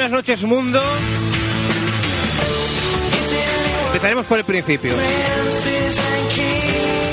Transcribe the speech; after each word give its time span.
Buenas 0.00 0.16
noches, 0.16 0.44
mundo. 0.44 0.82
Empezaremos 3.88 4.24
por 4.24 4.38
el 4.38 4.44
principio. 4.46 4.94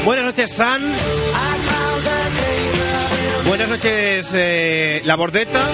Buenas 0.06 0.24
noches, 0.24 0.54
San. 0.54 0.82
Buenas 3.46 3.68
noches, 3.68 4.30
eh, 4.32 5.02
La 5.04 5.18
Bordeta. 5.18 5.66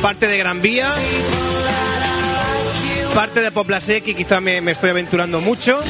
Parte 0.00 0.28
de 0.28 0.38
Gran 0.38 0.62
Vía. 0.62 0.94
Parte 3.12 3.40
de 3.40 3.50
Poplasec 3.50 4.06
y 4.06 4.14
quizá 4.14 4.40
me 4.40 4.70
estoy 4.70 4.90
aventurando 4.90 5.40
mucho. 5.40 5.80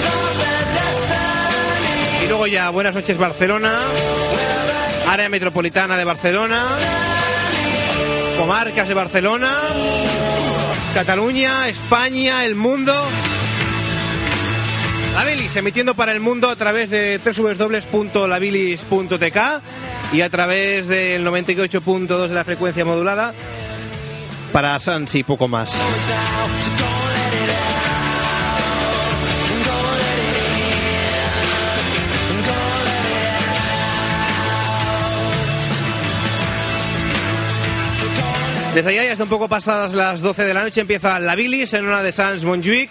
Y 2.24 2.28
luego 2.28 2.46
ya, 2.46 2.70
buenas 2.70 2.94
noches, 2.94 3.18
Barcelona. 3.18 3.70
Área 5.10 5.28
metropolitana 5.28 5.98
de 5.98 6.04
Barcelona. 6.04 6.64
Comarcas 8.44 8.88
de 8.88 8.92
Barcelona. 8.92 9.48
Cataluña, 10.92 11.66
España, 11.66 12.44
el 12.44 12.54
mundo. 12.54 12.92
La 15.14 15.24
Bilis, 15.24 15.56
emitiendo 15.56 15.94
para 15.94 16.12
el 16.12 16.20
mundo 16.20 16.50
a 16.50 16.56
través 16.56 16.90
de 16.90 17.18
www.labilis.tk 17.24 19.38
y 20.12 20.20
a 20.20 20.28
través 20.28 20.88
del 20.88 21.26
98.2 21.26 22.28
de 22.28 22.34
la 22.34 22.44
frecuencia 22.44 22.84
modulada 22.84 23.32
para 24.52 24.78
Sans 24.78 25.14
y 25.14 25.22
poco 25.22 25.48
más. 25.48 25.72
Desde 38.74 38.90
allá 38.90 39.04
ya 39.04 39.12
está 39.12 39.24
un 39.24 39.30
poco 39.30 39.48
pasadas 39.48 39.92
las 39.92 40.20
12 40.20 40.42
de 40.44 40.52
la 40.54 40.64
noche, 40.64 40.80
empieza 40.80 41.18
La 41.20 41.36
Bilis 41.36 41.72
en 41.74 41.86
una 41.86 42.02
de 42.02 42.10
Sans 42.12 42.42
Montjuic. 42.44 42.90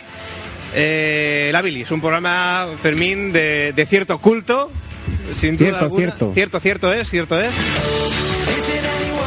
Eh, 0.76 1.50
la 1.52 1.62
Bilis, 1.62 1.92
un 1.92 2.00
programa, 2.00 2.68
Fermín, 2.82 3.32
de, 3.34 3.74
de 3.76 3.86
cierto 3.86 4.18
culto. 4.20 4.72
Sin 5.38 5.58
duda 5.58 5.68
Cierto, 5.68 5.86
alguna. 5.86 6.00
cierto. 6.06 6.32
Cierto, 6.34 6.60
cierto 6.62 6.94
es, 6.94 7.10
cierto 7.10 7.40
es. 7.40 7.52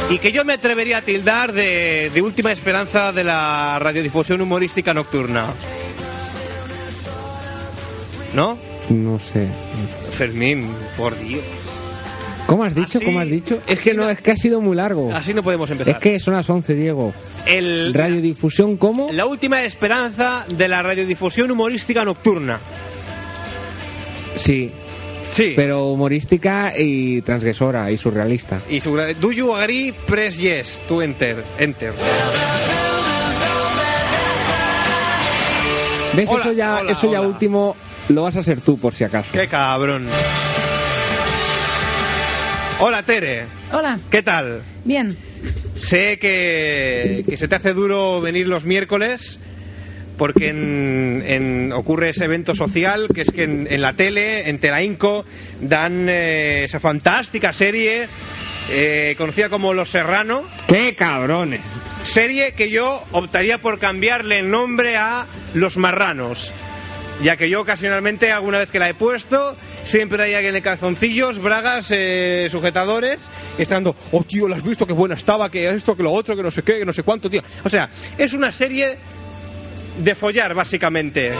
Y 0.09 0.17
que 0.19 0.31
yo 0.31 0.45
me 0.45 0.53
atrevería 0.53 0.97
a 0.97 1.01
tildar 1.01 1.53
de, 1.53 2.09
de 2.13 2.21
última 2.21 2.51
esperanza 2.51 3.11
de 3.11 3.23
la 3.23 3.77
radiodifusión 3.79 4.41
humorística 4.41 4.93
nocturna. 4.93 5.53
¿No? 8.33 8.57
No 8.89 9.19
sé. 9.19 9.47
Fermín, 10.17 10.69
por 10.97 11.17
Dios. 11.19 11.43
¿Cómo 12.47 12.63
has 12.63 12.73
dicho? 12.73 12.97
Así- 12.97 13.05
¿Cómo 13.05 13.19
has 13.19 13.29
dicho? 13.29 13.61
Es 13.67 13.79
que 13.81 13.93
no, 13.93 14.09
es 14.09 14.19
que 14.21 14.31
ha 14.31 14.37
sido 14.37 14.61
muy 14.61 14.75
largo. 14.75 15.13
Así 15.13 15.33
no 15.33 15.43
podemos 15.43 15.69
empezar. 15.69 15.95
Es 15.95 15.99
que 15.99 16.19
son 16.19 16.33
las 16.33 16.49
11, 16.49 16.73
Diego. 16.75 17.13
El, 17.45 17.93
Radiodifusión, 17.93 18.77
¿cómo? 18.77 19.09
la 19.11 19.25
última 19.25 19.63
esperanza 19.63 20.45
de 20.47 20.67
la 20.67 20.81
radiodifusión 20.81 21.51
humorística 21.51 22.03
nocturna. 22.05 22.59
Sí, 24.37 24.71
Sí. 25.31 25.53
pero 25.55 25.87
humorística 25.87 26.73
y 26.77 27.21
transgresora 27.21 27.91
y 27.91 27.97
surrealista. 27.97 28.61
Y 28.69 28.79
su, 28.81 28.95
do 28.95 29.31
you 29.31 29.53
agree? 29.53 29.93
Press 30.07 30.37
yes 30.37 30.79
to 30.87 31.01
enter. 31.01 31.43
Enter. 31.59 31.93
¿Ves? 36.15 36.29
Hola, 36.29 36.41
eso 36.41 36.51
ya, 36.53 36.77
hola, 36.79 36.91
eso 36.93 37.11
ya 37.11 37.19
hola. 37.19 37.27
último 37.27 37.75
lo 38.09 38.23
vas 38.23 38.37
a 38.37 38.39
hacer 38.39 38.61
tú, 38.61 38.77
por 38.79 38.93
si 38.95 39.03
acaso. 39.03 39.29
Qué 39.33 39.47
cabrón. 39.47 40.07
Hola 42.79 43.03
Tere, 43.03 43.45
Hola, 43.71 43.99
¿qué 44.11 44.21
tal? 44.21 44.61
bien. 44.85 45.17
Sé 45.75 46.17
que, 46.19 47.23
que 47.27 47.37
se 47.37 47.47
te 47.47 47.55
hace 47.55 47.73
duro 47.73 48.21
venir 48.21 48.47
los 48.47 48.65
miércoles 48.65 49.39
porque 50.17 50.49
en, 50.49 51.23
en- 51.27 51.71
ocurre 51.73 52.09
ese 52.09 52.25
evento 52.25 52.55
social 52.55 53.07
que 53.13 53.21
es 53.21 53.31
que 53.31 53.43
en, 53.43 53.67
en 53.69 53.81
la 53.81 53.93
tele, 53.93 54.49
en 54.49 54.59
Telainco, 54.59 55.25
dan 55.61 56.07
eh, 56.09 56.63
esa 56.65 56.79
fantástica 56.79 57.53
serie 57.53 58.07
eh, 58.71 59.13
conocida 59.17 59.49
como 59.49 59.73
Los 59.73 59.89
Serrano, 59.91 60.43
¡Qué 60.67 60.95
cabrones! 60.95 61.61
serie 62.03 62.53
que 62.53 62.69
yo 62.71 63.03
optaría 63.11 63.59
por 63.59 63.79
cambiarle 63.79 64.39
el 64.39 64.49
nombre 64.49 64.97
a 64.97 65.25
Los 65.53 65.77
Marranos, 65.77 66.51
ya 67.23 67.37
que 67.37 67.49
yo 67.49 67.61
ocasionalmente 67.61 68.31
alguna 68.31 68.57
vez 68.59 68.71
que 68.71 68.79
la 68.79 68.89
he 68.89 68.93
puesto 68.95 69.55
siempre 69.87 70.21
hay 70.21 70.33
alguien 70.35 70.55
en 70.55 70.61
calzoncillos, 70.61 71.39
bragas, 71.39 71.87
eh, 71.91 72.47
sujetadores, 72.51 73.19
estando, 73.57 73.95
oh 74.11 74.23
tío, 74.23 74.47
¿lo 74.47 74.55
has 74.55 74.63
visto? 74.63 74.85
Qué 74.85 74.93
buena 74.93 75.15
estaba, 75.15 75.49
que 75.49 75.69
esto, 75.69 75.95
que 75.97 76.03
lo 76.03 76.11
otro, 76.11 76.35
que 76.35 76.43
no 76.43 76.51
sé 76.51 76.61
qué, 76.61 76.79
que 76.79 76.85
no 76.85 76.93
sé 76.93 77.03
cuánto, 77.03 77.29
tío. 77.29 77.41
O 77.63 77.69
sea, 77.69 77.89
es 78.17 78.33
una 78.33 78.51
serie 78.51 78.97
de 79.97 80.13
follar, 80.15 80.53
básicamente. 80.53 81.31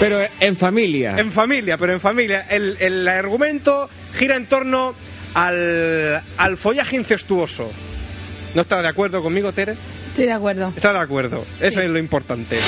Pero 0.00 0.18
en 0.40 0.56
familia. 0.56 1.14
En 1.16 1.30
familia, 1.32 1.78
pero 1.78 1.92
en 1.92 2.00
familia. 2.00 2.46
El, 2.50 2.76
el 2.80 3.06
argumento 3.08 3.88
gira 4.12 4.34
en 4.36 4.46
torno 4.46 4.94
al, 5.34 6.20
al 6.36 6.56
follaje 6.58 6.96
incestuoso. 6.96 7.70
¿No 8.54 8.62
estás 8.62 8.82
de 8.82 8.88
acuerdo 8.88 9.22
conmigo, 9.22 9.52
Tere? 9.52 9.76
Estoy 10.08 10.26
de 10.26 10.32
acuerdo. 10.32 10.72
Está 10.76 10.92
de 10.92 10.98
acuerdo, 10.98 11.44
eso 11.60 11.78
Sí. 11.80 11.86
es 11.86 11.90
lo 11.90 11.98
importante. 11.98 12.58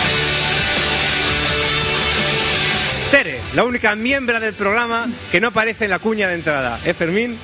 La 3.57 3.65
única 3.65 3.97
miembro 3.97 4.39
del 4.39 4.53
programa 4.53 5.09
que 5.33 5.41
no 5.41 5.49
aparece 5.49 5.85
en 5.85 5.91
la 5.91 5.99
cuña 5.99 6.29
de 6.29 6.35
entrada. 6.35 6.79
¿Eh, 6.85 6.93
Fermín? 6.93 7.39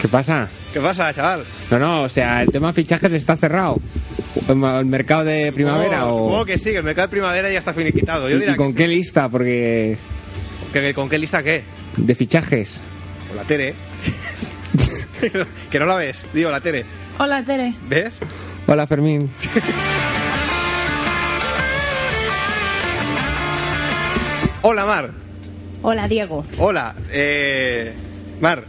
¿Qué 0.00 0.06
pasa? 0.06 0.48
¿Qué 0.72 0.78
pasa, 0.78 1.12
chaval? 1.12 1.44
No, 1.72 1.78
no, 1.80 2.02
o 2.04 2.08
sea, 2.08 2.40
el 2.42 2.50
tema 2.50 2.72
fichajes 2.72 3.12
está 3.12 3.36
cerrado. 3.36 3.80
¿El 4.48 4.54
mercado 4.86 5.24
de 5.24 5.52
primavera 5.52 6.06
Oh, 6.06 6.10
o...? 6.14 6.18
Supongo 6.26 6.44
que 6.44 6.56
sí, 6.58 6.70
que 6.70 6.76
el 6.76 6.84
mercado 6.84 7.08
de 7.08 7.10
primavera 7.10 7.50
ya 7.50 7.58
está 7.58 7.74
finiquitado. 7.74 8.28
Yo 8.28 8.36
¿Y, 8.36 8.38
diría 8.38 8.54
y 8.54 8.56
con 8.56 8.72
que 8.74 8.82
qué 8.84 8.88
lista? 8.88 9.28
Porque... 9.28 9.98
sí. 10.66 10.72
¿Que- 10.72 10.94
¿Con 10.94 11.08
qué 11.08 11.18
lista 11.18 11.42
qué? 11.42 11.64
De 11.96 12.14
fichajes. 12.14 12.80
Con 13.26 13.36
la 13.36 13.42
Tere. 13.42 13.74
que 15.70 15.78
no 15.80 15.86
la 15.86 15.96
ves. 15.96 16.24
Digo, 16.32 16.48
la 16.52 16.60
Tere. 16.60 16.84
Hola, 17.18 17.42
Tere. 17.44 17.74
¿Ves? 17.88 18.14
Hola, 18.68 18.86
Fermín. 18.86 19.28
Hola, 24.62 24.86
Mar. 24.86 25.23
Hola, 25.86 26.08
Diego. 26.08 26.46
Hola. 26.58 26.94
Eh, 27.12 27.92
Mar, 28.40 28.64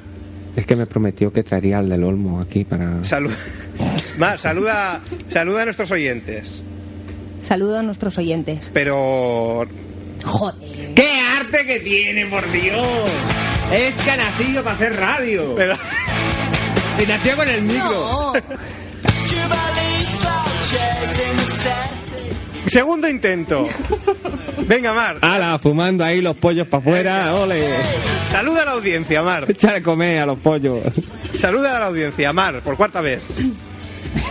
Es 0.58 0.66
que 0.66 0.76
me 0.76 0.86
prometió 0.86 1.32
que 1.32 1.44
traería 1.44 1.80
al 1.80 1.88
del 1.88 2.04
Olmo 2.04 2.42
aquí 2.42 2.66
para... 2.66 3.06
Salud. 3.06 3.32
Mar, 4.18 4.38
saluda, 4.38 5.00
saluda 5.32 5.62
a 5.62 5.66
nuestros 5.66 5.92
oyentes. 5.92 6.62
Saludo 7.42 7.80
a 7.80 7.84
nuestros 7.84 8.18
oyentes. 8.18 8.70
Pero. 8.74 9.66
Joder. 10.26 10.94
¡Qué 10.94 11.08
arte 11.40 11.66
que 11.66 11.80
tiene, 11.80 12.26
por 12.26 12.52
Dios! 12.52 13.10
Es 13.74 13.96
que 13.96 14.12
ha 14.12 14.18
nacido 14.18 14.62
para 14.62 14.76
hacer 14.76 14.96
radio. 14.98 15.56
Pero. 15.56 15.76
Y 17.02 17.08
nació 17.08 17.38
con 17.38 17.50
el 17.50 17.62
micro. 17.62 17.92
No. 17.92 18.34
Segundo 22.76 23.08
intento. 23.08 23.66
Venga, 24.68 24.92
Mar. 24.92 25.20
¡Hala! 25.22 25.58
Fumando 25.60 26.04
ahí 26.04 26.20
los 26.20 26.36
pollos 26.36 26.68
para 26.68 26.82
afuera. 26.82 27.34
¡Ole! 27.36 27.70
Saluda 28.30 28.64
a 28.64 28.66
la 28.66 28.72
audiencia, 28.72 29.24
Mar. 29.24 29.46
Echar 29.48 29.76
a 29.76 29.82
comer 29.82 30.20
a 30.20 30.26
los 30.26 30.38
pollos. 30.40 30.80
Saluda 31.40 31.78
a 31.78 31.80
la 31.80 31.86
audiencia, 31.86 32.34
Mar, 32.34 32.60
por 32.62 32.76
cuarta 32.76 33.00
vez. 33.00 33.22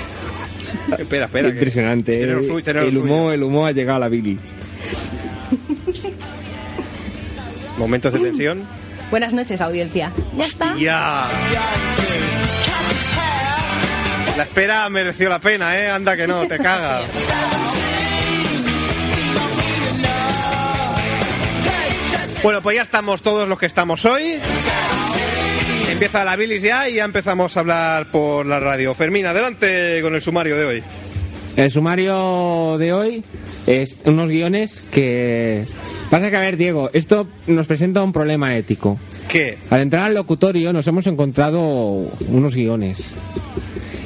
espera, 0.98 1.24
espera. 1.24 1.48
que- 1.48 1.54
Impresionante. 1.54 2.18
tiene 2.18 2.32
lo 2.34 2.40
El, 2.40 2.46
suyo, 2.46 2.70
el 2.82 2.92
suyo. 2.92 3.00
humo, 3.02 3.32
el 3.32 3.42
humo 3.42 3.64
ha 3.64 3.72
llegado 3.72 3.96
a 3.96 4.00
la 4.00 4.08
Billy. 4.08 4.38
Momentos 7.78 8.12
de 8.12 8.18
tensión. 8.18 8.64
Buenas 9.10 9.32
noches, 9.32 9.58
audiencia. 9.62 10.12
Ya 10.36 10.44
está. 10.44 10.74
Ya. 10.76 11.28
La 14.36 14.42
espera 14.42 14.86
mereció 14.90 15.30
la 15.30 15.38
pena, 15.38 15.78
¿eh? 15.80 15.88
Anda 15.88 16.14
que 16.14 16.26
no, 16.26 16.46
te 16.46 16.58
cagas. 16.58 17.04
Bueno, 22.44 22.60
pues 22.60 22.76
ya 22.76 22.82
estamos 22.82 23.22
todos 23.22 23.48
los 23.48 23.58
que 23.58 23.64
estamos 23.64 24.04
hoy. 24.04 24.34
Empieza 25.90 26.26
la 26.26 26.36
bilis 26.36 26.60
ya 26.60 26.90
y 26.90 26.96
ya 26.96 27.06
empezamos 27.06 27.56
a 27.56 27.60
hablar 27.60 28.10
por 28.10 28.44
la 28.44 28.60
radio. 28.60 28.94
Fermín, 28.94 29.24
adelante 29.24 30.02
con 30.02 30.14
el 30.14 30.20
sumario 30.20 30.54
de 30.58 30.64
hoy. 30.66 30.82
El 31.56 31.70
sumario 31.70 32.76
de 32.76 32.92
hoy 32.92 33.24
es 33.66 33.96
unos 34.04 34.28
guiones 34.28 34.84
que... 34.90 35.64
Pasa 36.10 36.30
que, 36.30 36.36
a 36.36 36.40
ver, 36.40 36.58
Diego, 36.58 36.90
esto 36.92 37.26
nos 37.46 37.66
presenta 37.66 38.02
un 38.02 38.12
problema 38.12 38.54
ético. 38.54 38.98
¿Qué? 39.26 39.56
Al 39.70 39.80
entrar 39.80 40.04
al 40.04 40.12
locutorio 40.12 40.74
nos 40.74 40.86
hemos 40.86 41.06
encontrado 41.06 41.62
unos 42.28 42.54
guiones. 42.54 42.98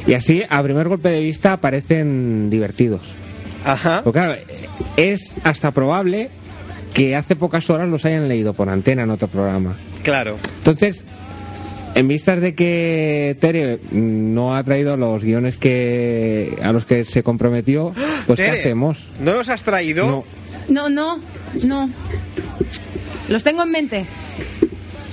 Y 0.06 0.14
así, 0.14 0.44
a 0.48 0.62
primer 0.62 0.86
golpe 0.86 1.08
de 1.08 1.22
vista, 1.22 1.60
parecen 1.60 2.50
divertidos. 2.50 3.02
Ajá. 3.64 4.02
Porque 4.04 4.20
claro, 4.20 4.40
es 4.96 5.34
hasta 5.42 5.72
probable 5.72 6.30
que 6.94 7.16
hace 7.16 7.36
pocas 7.36 7.68
horas 7.70 7.88
los 7.88 8.04
hayan 8.04 8.28
leído 8.28 8.54
por 8.54 8.68
antena 8.68 9.02
en 9.02 9.10
otro 9.10 9.28
programa. 9.28 9.76
Claro. 10.02 10.36
Entonces, 10.58 11.04
en 11.94 12.08
vistas 12.08 12.40
de 12.40 12.54
que 12.54 13.36
Tere 13.40 13.78
mm, 13.90 14.34
no 14.34 14.54
ha 14.54 14.62
traído 14.64 14.96
los 14.96 15.22
guiones 15.22 15.56
que 15.56 16.56
a 16.62 16.72
los 16.72 16.84
que 16.84 17.04
se 17.04 17.22
comprometió, 17.22 17.92
pues 18.26 18.38
¿qué 18.38 18.48
hacemos? 18.48 19.08
¿No 19.20 19.32
los 19.32 19.48
has 19.48 19.62
traído? 19.62 20.06
No. 20.06 20.24
No, 20.68 20.88
no, 20.88 21.20
no. 21.64 21.90
Los 23.28 23.42
tengo 23.42 23.62
en 23.62 23.70
mente. 23.70 24.06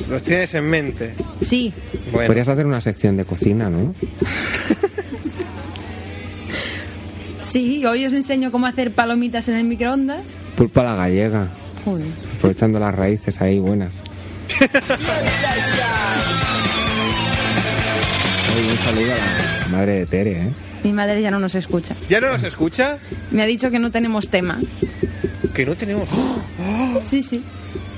Los 0.09 0.21
tienes 0.23 0.53
en 0.53 0.65
mente. 0.69 1.13
Sí. 1.41 1.73
Bueno. 2.11 2.27
Podrías 2.27 2.47
hacer 2.47 2.65
una 2.65 2.81
sección 2.81 3.17
de 3.17 3.25
cocina, 3.25 3.69
¿no? 3.69 3.95
Sí, 7.45 7.85
hoy 7.85 8.03
os 8.03 8.13
enseño 8.13 8.51
cómo 8.51 8.65
hacer 8.65 8.91
palomitas 8.91 9.47
en 9.49 9.55
el 9.55 9.65
microondas. 9.65 10.23
Pulpa 10.57 10.81
a 10.81 10.83
la 10.83 10.95
gallega, 10.95 11.49
Joder. 11.85 12.07
aprovechando 12.37 12.79
las 12.79 12.93
raíces 12.95 13.39
ahí 13.41 13.59
buenas. 13.59 13.93
Oye, 18.55 18.71
un 18.71 18.77
saludo 18.77 19.13
a 19.13 19.61
la 19.61 19.67
madre 19.77 19.93
de 19.99 20.05
Tere, 20.05 20.31
¿eh? 20.31 20.49
Mi 20.83 20.91
madre 20.93 21.21
ya 21.21 21.31
no 21.31 21.39
nos 21.39 21.55
escucha. 21.55 21.95
¿Ya 22.09 22.19
no 22.21 22.31
nos 22.31 22.43
escucha? 22.43 22.99
Me 23.31 23.41
ha 23.41 23.45
dicho 23.45 23.71
que 23.71 23.79
no 23.79 23.91
tenemos 23.91 24.29
tema. 24.29 24.59
Que 25.53 25.65
no 25.65 25.75
tenemos. 25.75 26.07
Sí, 27.03 27.23
sí. 27.23 27.43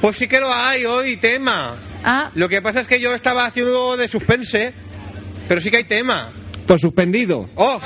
Pues 0.02 0.16
sí 0.18 0.28
que 0.28 0.40
lo 0.40 0.54
hay 0.54 0.86
hoy, 0.86 1.18
tema. 1.18 1.76
Ah, 2.04 2.30
Lo 2.36 2.48
que 2.48 2.62
pasa 2.62 2.80
es 2.80 2.88
que 2.88 3.00
yo 3.00 3.14
estaba 3.14 3.46
haciendo 3.46 3.98
de 3.98 4.08
suspense, 4.08 4.74
pero 5.48 5.60
sí 5.60 5.70
que 5.70 5.78
hay 5.78 5.84
tema. 5.84 6.32
Pues 6.66 6.82
suspendido. 6.82 7.50
¡Oh! 7.56 7.80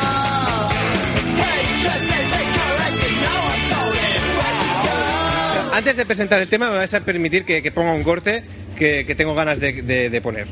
Antes 5.81 5.97
de 5.97 6.05
presentar 6.05 6.39
el 6.39 6.47
tema, 6.47 6.69
me 6.69 6.75
vais 6.77 6.93
a 6.93 6.99
permitir 6.99 7.43
que, 7.43 7.71
ponga 7.71 7.91
un 7.93 8.03
corte 8.03 8.43
que, 8.77 9.15
tengo 9.17 9.33
ganas 9.33 9.59
de, 9.59 9.81
de- 9.81 10.11
de 10.11 10.21
poner. 10.21 10.47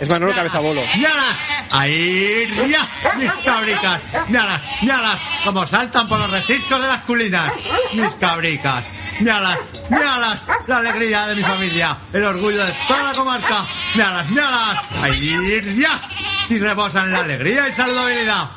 Es 0.00 0.08
Manolo 0.08 0.32
Cabezabolo. 0.32 0.80
¡Míralas! 0.94 1.40
¡Ahí! 1.72 2.46
¡Ya! 2.70 2.88
¡Mis 3.18 3.32
cabricas! 3.44 4.00
¡Míralas! 4.28 4.62
¡Míralas! 4.80 5.20
Como 5.42 5.66
saltan 5.66 6.06
por 6.06 6.20
los 6.20 6.30
reciscos 6.30 6.80
de 6.80 6.86
las 6.86 7.02
culinas. 7.02 7.52
¡Mis 7.94 8.14
cabricas! 8.14 8.84
¡Míralas! 9.18 9.58
¡Míralas! 9.90 10.42
La 10.68 10.76
alegría 10.76 11.26
de 11.26 11.34
mi 11.34 11.42
familia. 11.42 11.98
El 12.12 12.22
orgullo 12.22 12.64
de 12.64 12.72
toda 12.86 13.02
la 13.02 13.12
comarca. 13.12 13.66
¡Míralas! 13.96 14.30
¡Míralas! 14.30 14.78
¡Ahí! 15.02 15.60
¡Ya! 15.80 16.00
Y 16.48 16.58
rebosan 16.58 17.10
la 17.10 17.22
alegría 17.22 17.68
y 17.68 17.72
saludabilidad. 17.72 18.50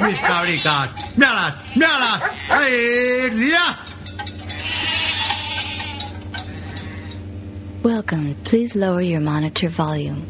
Mis 0.00 0.18
cabricas. 0.20 0.90
¡Míralas! 1.16 1.54
¡Míralas! 1.74 2.22
¡Ahí! 2.48 3.50
¡Ya! 3.50 3.78
Welcome. 7.82 8.34
Please 8.44 8.76
lower 8.76 9.02
your 9.02 9.20
monitor 9.20 9.70
volume. 9.70 10.26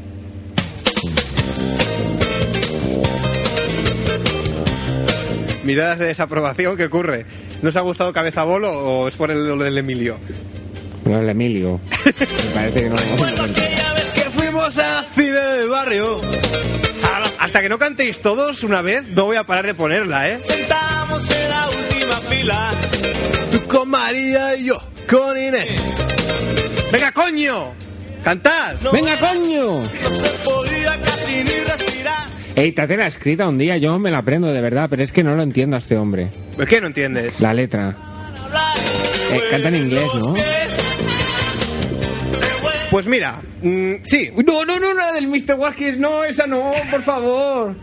Miradas 5.64 5.98
de 5.98 6.06
desaprobación, 6.06 6.76
¿qué 6.76 6.86
ocurre? 6.86 7.26
¿No 7.62 7.68
os 7.68 7.76
ha 7.76 7.80
gustado 7.82 8.12
Cabezabolo 8.12 8.72
o 8.72 9.08
es 9.08 9.16
por 9.16 9.30
el, 9.30 9.46
lo 9.46 9.56
del 9.58 9.76
Emilio? 9.78 10.16
No, 11.04 11.20
el 11.20 11.28
Emilio. 11.28 11.80
Me 12.06 12.54
parece 12.54 12.82
que 12.82 12.88
no 12.88 12.96
lo 12.96 13.02
hemos 13.02 13.32
encontrado. 13.32 13.94
que 14.14 14.20
fuimos 14.30 14.78
a 14.78 15.04
cine 15.14 15.38
de 15.38 15.66
barrio. 15.66 16.20
Hasta 17.38 17.62
que 17.62 17.68
no 17.68 17.78
cantéis 17.78 18.20
todos 18.20 18.62
una 18.62 18.82
vez, 18.82 19.08
no 19.08 19.24
voy 19.24 19.36
a 19.36 19.44
parar 19.44 19.66
de 19.66 19.74
ponerla, 19.74 20.28
¿eh? 20.28 20.38
Sentamos 20.44 21.30
en 21.30 21.48
la 21.48 21.68
última 21.68 22.14
fila. 22.28 22.70
Tú 23.50 23.66
con 23.66 23.88
María 23.88 24.56
y 24.56 24.66
yo 24.66 24.80
con 25.08 25.36
Inés. 25.36 25.76
¡Venga, 26.92 27.12
coño! 27.12 27.72
¡Cantad! 28.22 28.76
¡Venga, 28.92 29.16
coño! 29.18 29.82
No 29.82 30.10
se 30.10 30.28
podía 30.44 31.00
casi 31.02 31.44
ni 31.44 31.64
respirar. 31.66 32.28
Ey, 32.54 32.72
te 32.72 32.96
la 32.96 33.06
escrita 33.06 33.48
un 33.48 33.58
día, 33.58 33.76
yo 33.78 33.98
me 33.98 34.10
la 34.10 34.18
aprendo 34.18 34.52
de 34.52 34.60
verdad, 34.60 34.88
pero 34.90 35.02
es 35.02 35.10
que 35.10 35.24
no 35.24 35.34
lo 35.34 35.42
entiendo 35.42 35.76
a 35.76 35.78
este 35.78 35.96
hombre. 35.96 36.28
¿Por 36.56 36.66
qué 36.66 36.80
no 36.80 36.88
entiendes? 36.88 37.40
La 37.40 37.54
letra. 37.54 37.96
Eh, 39.32 39.40
canta 39.50 39.68
en 39.68 39.76
inglés, 39.76 40.08
¿no? 40.16 40.34
Pues 42.90 43.06
mira, 43.06 43.40
mm, 43.62 43.94
sí. 44.02 44.30
No, 44.44 44.64
no, 44.64 44.80
no, 44.80 44.92
la 44.94 45.12
del 45.12 45.28
Mr. 45.28 45.54
Watkins, 45.54 45.98
no, 45.98 46.24
esa 46.24 46.46
no, 46.46 46.72
por 46.90 47.02
favor. 47.02 47.74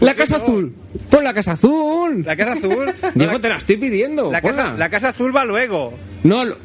La 0.00 0.14
Casa 0.14 0.38
no? 0.38 0.42
Azul. 0.44 0.74
Pon 1.10 1.22
la 1.24 1.34
Casa 1.34 1.52
Azul. 1.52 2.22
La 2.24 2.36
casa 2.36 2.52
azul. 2.52 2.94
Diego, 3.14 3.32
la, 3.34 3.38
te 3.40 3.48
la 3.48 3.56
estoy 3.56 3.76
pidiendo. 3.76 4.30
la 4.32 4.40
casa, 4.40 4.74
la 4.78 4.88
casa 4.88 5.08
azul 5.10 5.34
va 5.36 5.44
luego. 5.44 5.92
No, 6.22 6.44
lo- 6.44 6.56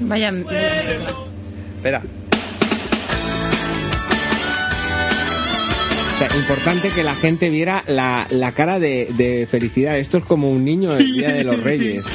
vaya. 0.00 0.28
Espera. 1.76 2.02
o 6.14 6.18
sea, 6.18 6.36
importante 6.36 6.90
que 6.90 7.02
la 7.02 7.14
gente 7.14 7.48
viera 7.48 7.82
la, 7.86 8.26
la 8.30 8.52
cara 8.52 8.78
de, 8.78 9.08
de 9.16 9.46
felicidad. 9.50 9.96
Esto 9.98 10.18
es 10.18 10.24
como 10.24 10.50
un 10.50 10.64
niño 10.64 10.94
el 10.96 11.06
día 11.14 11.32
de 11.32 11.44
los 11.44 11.62
Reyes. 11.62 12.04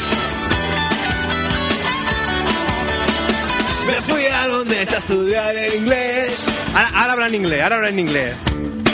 está 4.82 4.96
a 4.96 5.00
estudiar 5.00 5.56
en 5.56 5.82
inglés. 5.82 6.46
Ahora, 6.74 6.90
ahora 6.94 7.14
habla 7.14 7.28
en 7.28 7.36
inglés, 7.36 7.62
ahora 7.62 7.76
habla 7.78 7.90
en 7.90 8.00
inglés. 8.00 8.34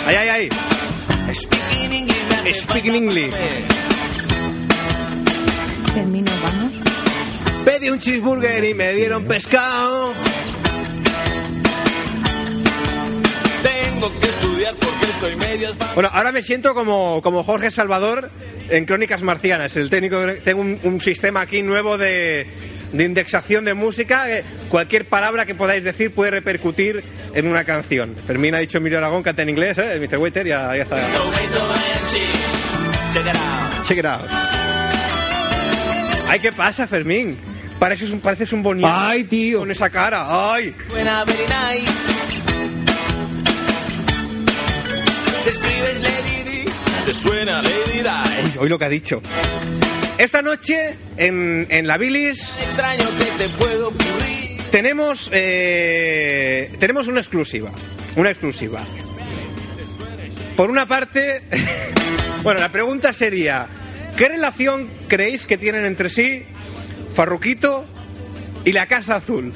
Ahí, 0.05 0.15
ahí, 0.15 0.29
ahí. 0.29 0.49
Speaking 2.53 2.95
English. 2.95 3.33
Termino, 5.93 6.31
vamos. 6.43 6.73
Pedí 7.65 7.89
un 7.89 7.99
cheeseburger 7.99 8.63
y 8.63 8.73
me 8.73 8.93
dieron 8.93 9.25
pescado. 9.25 10.13
Tengo 13.63 14.19
que 14.19 14.27
estudiar 14.27 14.75
porque 14.75 15.05
estoy 15.05 15.35
medias 15.37 15.77
Bueno, 15.95 16.09
ahora 16.11 16.31
me 16.31 16.43
siento 16.43 16.73
como, 16.73 17.21
como 17.21 17.43
Jorge 17.43 17.71
Salvador 17.71 18.29
en 18.69 18.85
Crónicas 18.85 19.21
Marcianas. 19.23 19.75
El 19.75 19.89
técnico, 19.89 20.19
tengo 20.43 20.61
un, 20.61 20.79
un 20.83 21.01
sistema 21.01 21.41
aquí 21.41 21.61
nuevo 21.61 21.97
de, 21.97 22.47
de 22.93 23.03
indexación 23.03 23.65
de 23.65 23.73
música. 23.73 24.29
eh, 24.29 24.43
Cualquier 24.69 25.05
palabra 25.09 25.45
que 25.45 25.53
podáis 25.55 25.83
decir 25.83 26.11
puede 26.11 26.31
repercutir 26.31 27.03
en 27.33 27.47
una 27.47 27.63
canción. 27.65 28.15
Fermín 28.25 28.55
ha 28.55 28.59
dicho 28.59 28.77
Emilio 28.77 28.99
Aragón, 28.99 29.21
canta 29.23 29.41
en 29.41 29.49
inglés, 29.49 29.77
¿eh? 29.77 29.99
Mr. 29.99 30.17
Waiter, 30.17 30.47
ya, 30.47 30.75
ya 30.75 30.83
está. 30.83 30.97
Check 33.11 33.25
it 33.25 33.35
out. 33.35 33.85
Check 33.87 33.97
it 33.99 34.05
out. 34.05 34.21
Ay, 36.27 36.39
¿qué 36.39 36.51
pasa, 36.51 36.87
Fermín? 36.87 37.37
Pareces 37.79 38.09
un, 38.11 38.19
pareces 38.21 38.53
un 38.53 38.63
boniato. 38.63 38.93
Ay, 38.95 39.25
tío. 39.25 39.59
Con 39.59 39.69
esa 39.71 39.89
cara. 39.89 40.53
Ay. 40.53 40.73
Buena, 40.89 41.23
very 41.25 41.43
nice. 41.43 41.91
Si 45.43 45.49
escribes 45.49 46.01
Lady 46.01 46.43
Di, 46.45 46.65
te 47.05 47.13
suena 47.13 47.61
Lady 47.61 48.01
Di. 48.01 48.57
Hoy 48.57 48.69
lo 48.69 48.79
que 48.79 48.85
ha 48.85 48.89
dicho. 48.89 49.21
Esta 50.23 50.41
noche 50.41 50.95
en, 51.17 51.67
en 51.69 51.85
la 51.85 51.97
bilis 51.97 52.57
Extraño 52.63 53.09
que 53.17 53.25
te 53.43 53.49
puedo 53.57 53.89
ocurrir. 53.89 54.61
tenemos 54.71 55.29
eh, 55.33 56.73
tenemos 56.79 57.09
una 57.09 57.19
exclusiva. 57.19 57.73
Una 58.15 58.29
exclusiva. 58.29 58.81
Por 60.55 60.69
una 60.69 60.85
parte, 60.85 61.41
bueno, 62.41 62.61
la 62.61 62.69
pregunta 62.69 63.11
sería, 63.11 63.67
¿qué 64.15 64.29
relación 64.29 64.87
creéis 65.09 65.45
que 65.45 65.57
tienen 65.57 65.83
entre 65.83 66.09
sí 66.09 66.45
Farruquito 67.13 67.83
y 68.63 68.71
la 68.71 68.85
Casa 68.85 69.17
Azul? 69.17 69.51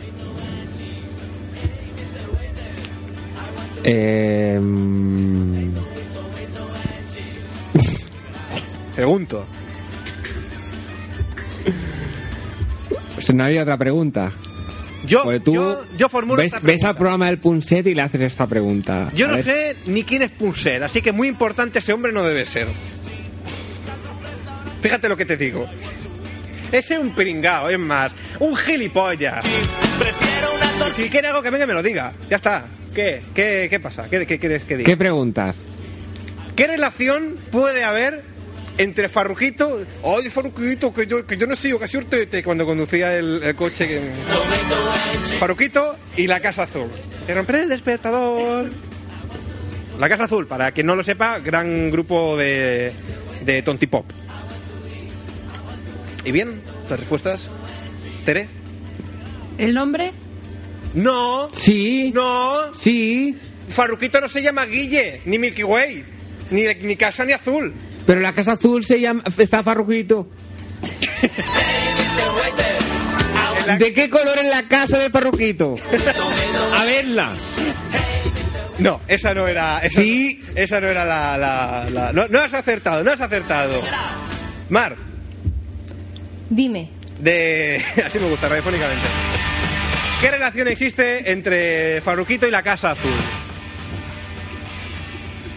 Eh, 3.86 4.60
mm, 4.62 5.78
Pregunto. 8.98 9.48
Pues 13.18 13.34
no 13.34 13.44
había 13.44 13.64
otra 13.64 13.78
pregunta. 13.78 14.32
Yo, 15.06 15.24
Pues 15.24 15.44
tú 15.44 15.54
yo, 15.54 15.84
yo 15.98 16.10
formulo 16.10 16.38
ves, 16.42 16.54
esta 16.54 16.66
ves 16.66 16.84
al 16.84 16.96
programa 16.96 17.28
del 17.28 17.40
Punset 17.40 17.86
y 17.88 17.96
le 17.96 18.02
haces 18.02 18.22
esta 18.22 18.46
pregunta. 18.48 19.10
Yo 19.16 19.28
no 19.28 19.36
ver. 19.36 19.46
sé 19.46 19.76
ni 19.86 20.04
quién 20.04 20.22
es 20.22 20.32
Punset, 20.32 20.82
así 20.84 21.02
que 21.02 21.12
muy 21.12 21.28
importante 21.28 21.80
ese 21.80 21.94
hombre 21.94 22.12
no 22.12 22.24
debe 22.24 22.46
ser. 22.46 22.68
Fíjate 24.82 25.10
lo 25.10 25.18
que 25.18 25.26
te 25.26 25.38
digo. 25.38 25.68
Ese 26.72 26.96
es 26.96 27.00
un 27.00 27.12
pringao, 27.12 27.70
es 27.70 27.80
más, 27.80 28.12
un 28.40 28.56
gilipollas. 28.56 29.44
Prefiero 29.98 30.54
una 30.56 30.70
tortilla. 30.80 31.04
Si 31.06 31.10
quiere 31.10 31.28
algo 31.30 31.42
que 31.42 31.50
venga 31.50 31.64
y 31.64 31.68
me 31.68 31.74
lo 31.74 31.84
diga. 31.84 32.14
Ya 32.30 32.36
está. 32.36 32.66
¿Qué? 32.94 33.22
¿Qué, 33.34 33.68
qué 33.70 33.80
pasa? 33.80 34.08
¿Qué, 34.10 34.26
qué 34.26 34.38
quieres 34.40 34.64
que 34.64 34.78
diga? 34.78 34.88
¿Qué 34.88 34.98
preguntas? 34.98 35.58
¿Qué 36.56 36.68
relación 36.68 37.38
puede 37.52 37.84
haber 37.84 38.24
entre 38.78 39.10
Farruquito... 39.10 39.86
Ay, 40.04 40.30
Farruquito, 40.30 40.94
que 40.94 41.08
yo, 41.08 41.26
que 41.26 41.38
yo 41.38 41.48
no 41.48 41.56
sé, 41.56 41.70
yo 41.70 41.80
casi 41.80 41.98
urtete 41.98 42.44
cuando 42.44 42.66
conducía 42.66 43.18
el, 43.18 43.42
el 43.44 43.56
coche... 43.56 43.88
que- 43.88 44.12
Farruquito 45.40 45.96
y 46.16 46.28
la 46.28 46.40
Casa 46.40 46.64
Azul. 46.64 46.88
Que 47.26 47.34
romper 47.34 47.56
el 47.56 47.70
despertador... 47.70 48.70
La 50.00 50.08
Casa 50.10 50.26
Azul, 50.26 50.46
para 50.46 50.72
quien 50.72 50.86
no 50.86 50.96
lo 50.96 51.04
sepa, 51.04 51.40
gran 51.40 51.90
grupo 51.90 52.38
de, 52.38 52.92
de 53.44 53.62
tontipop. 53.64 54.06
¿Y 56.24 56.32
bien? 56.32 56.62
¿Las 56.90 57.00
respuestas? 57.00 57.50
¿Tere? 58.26 58.48
¿El 59.58 59.74
nombre? 59.74 60.12
No, 60.94 61.50
Sí. 61.54 62.12
no. 62.14 62.76
Sí. 62.76 63.36
Farruquito 63.70 64.22
no 64.22 64.30
se 64.30 64.42
llama 64.42 64.66
Guille, 64.66 65.22
ni 65.26 65.40
Milky 65.40 65.64
Way, 65.64 66.04
ni, 66.52 66.64
ni 66.82 66.96
Casa 66.96 67.26
ni 67.26 67.34
Azul. 67.34 67.74
Pero 68.08 68.20
la 68.22 68.34
Casa 68.34 68.54
Azul 68.54 68.84
se 68.84 69.00
llama... 69.00 69.22
Está 69.38 69.62
Farruquito. 69.62 70.28
¿De 73.80 73.94
qué 73.94 74.10
color 74.10 74.38
es 74.40 74.46
la 74.50 74.64
casa 74.64 74.98
de 74.98 75.10
Farruquito? 75.10 75.76
A 76.74 76.86
verla. 76.86 77.34
No, 78.80 79.02
esa 79.08 79.34
no 79.34 79.46
era. 79.48 79.80
Esa, 79.80 80.02
Sí. 80.02 80.40
esa 80.56 80.80
no 80.80 80.88
era 80.88 81.04
la. 81.04 81.38
la- 81.38 81.90
la- 81.90 82.14
no, 82.14 82.28
no 82.30 82.40
has 82.40 82.54
acertado, 82.54 83.04
no 83.04 83.12
has 83.12 83.20
acertado. 83.20 83.82
Mar, 84.70 84.96
Dime, 86.50 86.90
de. 87.20 87.84
Así 88.06 88.20
me 88.20 88.30
gusta, 88.30 88.48
radiofónicamente. 88.48 89.06
¿Qué 90.22 90.32
relación 90.32 90.68
existe 90.70 91.30
entre 91.32 92.00
Farruquito 92.02 92.48
y 92.48 92.52
la 92.52 92.64
Casa 92.64 92.92
Azul? 92.92 93.12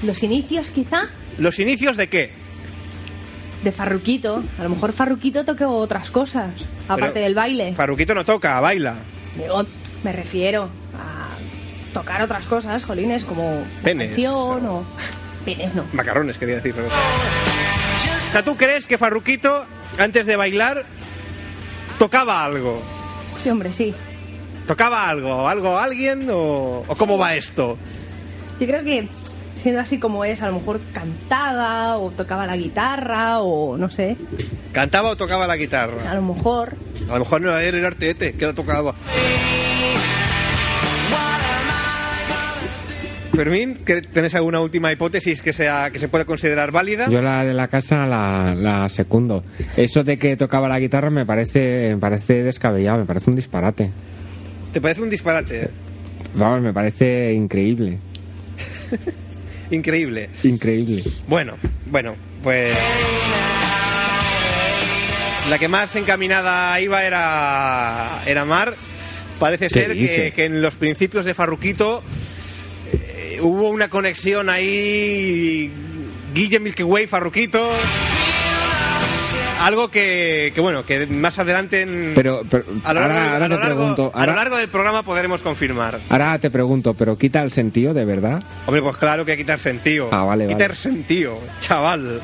los 0.02 0.22
inicios 0.22 0.70
quizá 0.70 1.02
¿Los 1.36 1.58
inicios 1.58 1.96
de 1.98 2.08
qué? 2.08 2.32
De 3.62 3.72
Farruquito. 3.72 4.42
A 4.58 4.62
lo 4.62 4.70
mejor 4.70 4.92
Farruquito 4.92 5.44
toque 5.44 5.64
otras 5.64 6.10
cosas, 6.10 6.50
aparte 6.88 7.12
Pero 7.14 7.24
del 7.24 7.34
baile. 7.34 7.74
Farruquito 7.74 8.14
no 8.14 8.24
toca, 8.24 8.60
baila. 8.60 8.96
Digo, 9.36 9.64
me 10.02 10.12
refiero 10.12 10.64
a 10.94 11.92
tocar 11.94 12.22
otras 12.22 12.46
cosas, 12.46 12.84
jolines, 12.84 13.24
como 13.24 13.62
Penes. 13.82 14.08
canción 14.08 14.66
o... 14.66 14.84
Penes 15.44 15.74
no. 15.74 15.84
Macarrones, 15.92 16.38
quería 16.38 16.56
decir. 16.56 16.74
O 16.78 18.32
sea, 18.32 18.42
¿tú 18.44 18.56
crees 18.56 18.86
que 18.86 18.98
Farruquito, 18.98 19.64
antes 19.98 20.26
de 20.26 20.36
bailar, 20.36 20.84
tocaba 21.98 22.44
algo? 22.44 22.82
Sí, 23.42 23.50
hombre, 23.50 23.72
sí. 23.72 23.94
¿Tocaba 24.66 25.08
algo? 25.08 25.48
¿Algo 25.48 25.78
a 25.78 25.84
alguien? 25.84 26.28
¿O, 26.30 26.84
o 26.86 26.96
cómo 26.96 27.18
va 27.18 27.34
esto? 27.34 27.76
Yo 28.60 28.66
creo 28.66 28.84
que 28.84 29.08
siendo 29.62 29.80
así 29.80 29.98
como 29.98 30.24
es, 30.24 30.42
a 30.42 30.46
lo 30.46 30.54
mejor 30.54 30.80
cantaba 30.92 31.98
o 31.98 32.10
tocaba 32.10 32.46
la 32.46 32.56
guitarra 32.56 33.40
o 33.40 33.76
no 33.76 33.90
sé, 33.90 34.16
¿Cantaba 34.72 35.10
o 35.10 35.16
tocaba 35.16 35.46
la 35.46 35.52
a 35.54 35.56
guitarra? 35.56 36.14
lo 36.14 36.22
mejor 36.22 36.76
A 37.08 37.14
lo 37.14 37.18
mejor 37.20 37.40
no 37.40 37.56
era 37.58 37.76
el 37.76 37.84
artete, 37.84 38.32
que 38.34 38.46
lo 38.46 38.54
tocaba. 38.54 38.94
Fermín, 43.34 43.76
¿que- 43.86 44.02
¿tenés 44.02 44.34
alguna 44.34 44.60
última 44.60 44.92
hipótesis 44.92 45.40
que 45.40 45.52
sea 45.52 45.90
que 45.90 45.98
se 45.98 46.08
pueda 46.08 46.24
considerar 46.26 46.72
válida? 46.72 47.08
Yo 47.08 47.22
la 47.22 47.44
de 47.44 47.54
la 47.54 47.68
casa 47.68 48.04
la, 48.04 48.54
la 48.54 48.88
secundo. 48.90 49.44
Eso 49.76 50.04
de 50.04 50.18
que 50.18 50.36
tocaba 50.36 50.68
la 50.68 50.78
guitarra 50.78 51.08
me 51.10 51.24
parece, 51.24 51.90
me 51.94 52.00
parece 52.00 52.42
descabellado, 52.42 52.98
me 52.98 53.04
parece 53.06 53.30
un 53.30 53.36
disparate. 53.36 53.90
¿Te 54.72 54.80
parece 54.80 55.00
un 55.02 55.10
disparate? 55.10 55.70
Vamos, 56.34 56.60
me 56.60 56.72
parece 56.74 57.32
increíble. 57.32 57.98
Increíble. 59.70 60.30
Increíble. 60.42 61.02
Bueno, 61.26 61.56
bueno, 61.86 62.16
pues... 62.42 62.76
La 65.48 65.58
que 65.58 65.68
más 65.68 65.96
encaminada 65.96 66.80
iba 66.80 67.04
era, 67.04 68.22
era 68.26 68.44
Mar. 68.44 68.76
Parece 69.38 69.68
¿Qué 69.68 69.74
ser 69.74 70.32
que 70.34 70.44
en 70.44 70.60
los 70.62 70.74
principios 70.74 71.24
de 71.24 71.34
Farruquito 71.34 72.02
eh, 72.92 73.38
hubo 73.40 73.70
una 73.70 73.88
conexión 73.88 74.48
ahí... 74.50 75.70
Guille 76.34 76.60
Milky 76.60 76.82
Way, 76.82 77.06
Farruquito... 77.06 77.70
Algo 79.60 79.90
que, 79.90 80.52
que, 80.54 80.60
bueno, 80.60 80.84
que 80.86 81.06
más 81.06 81.38
adelante 81.38 81.82
en- 81.82 82.12
Pero, 82.14 82.42
pero 82.50 82.64
a 82.84 82.94
lo 82.94 83.00
largo, 83.00 83.14
ahora, 83.18 83.32
ahora 83.32 83.44
a 83.44 83.48
lo 83.48 83.54
te 83.56 83.60
largo- 83.62 83.76
pregunto, 83.76 84.12
a 84.14 84.26
lo 84.26 84.34
largo 84.34 84.56
del 84.56 84.68
programa 84.68 85.02
podremos 85.02 85.42
confirmar. 85.42 86.00
ahora 86.08 86.38
te 86.38 86.50
pregunto, 86.50 86.94
pero 86.94 87.16
quita 87.18 87.42
el 87.42 87.52
sentido 87.52 87.92
de 87.94 88.04
verdad. 88.04 88.42
Hombre, 88.66 88.80
pues 88.82 88.96
claro 88.96 89.24
que 89.24 89.30
que 89.30 89.36
quitar 89.36 89.58
sentido. 89.58 90.08
Ah, 90.12 90.24
vale, 90.24 90.46
quitar 90.48 90.70
vale. 90.70 90.74
sentido, 90.74 91.38
chaval. 91.60 92.20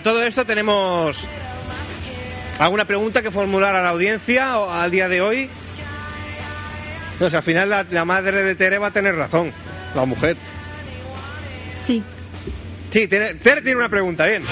A 0.00 0.02
todo 0.02 0.22
esto 0.22 0.46
tenemos 0.46 1.14
alguna 2.58 2.86
pregunta 2.86 3.20
que 3.20 3.30
formular 3.30 3.76
a 3.76 3.82
la 3.82 3.90
audiencia 3.90 4.58
o 4.58 4.70
al 4.72 4.90
día 4.90 5.10
de 5.10 5.20
hoy. 5.20 5.50
No, 7.20 7.26
o 7.26 7.30
sea, 7.30 7.40
al 7.40 7.44
final 7.44 7.68
la, 7.68 7.84
la 7.90 8.06
madre 8.06 8.42
de 8.42 8.54
Tere 8.54 8.78
va 8.78 8.86
a 8.86 8.90
tener 8.92 9.14
razón, 9.14 9.52
la 9.94 10.06
mujer. 10.06 10.38
Sí. 11.84 12.02
Sí, 12.90 13.08
Tere, 13.08 13.34
Tere 13.34 13.60
tiene 13.60 13.76
una 13.76 13.90
pregunta, 13.90 14.24
bien. 14.24 14.42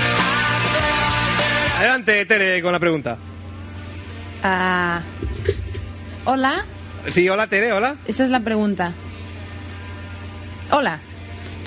Adelante, 1.78 2.26
Tere, 2.26 2.60
con 2.60 2.72
la 2.72 2.78
pregunta. 2.78 3.16
Ah, 4.42 5.00
hola, 6.26 6.66
Sí, 7.08 7.26
hola, 7.26 7.46
Tere, 7.46 7.72
hola. 7.72 7.96
esa 8.06 8.24
es 8.24 8.28
la 8.28 8.40
pregunta. 8.40 8.92
Hola. 10.70 11.00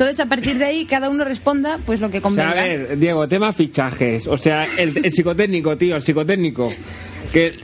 Entonces, 0.02 0.20
a 0.20 0.26
partir 0.28 0.58
de 0.58 0.66
ahí, 0.66 0.86
cada 0.86 1.10
uno 1.10 1.24
responda 1.24 1.80
pues 1.86 2.00
lo 2.00 2.10
que 2.10 2.18
O 2.18 2.22
sea, 2.22 2.46
convenga. 2.48 2.52
a 2.60 2.64
ver, 2.64 2.98
Diego, 2.98 3.28
tema 3.28 3.54
fichajes. 3.54 4.26
O 4.26 4.36
sea, 4.36 4.66
el, 4.80 4.94
el 5.06 5.12
psicotécnico, 5.12 5.78
tío, 5.78 5.96
el 5.96 6.02
psicotécnico. 6.02 6.74
Que, 7.32 7.60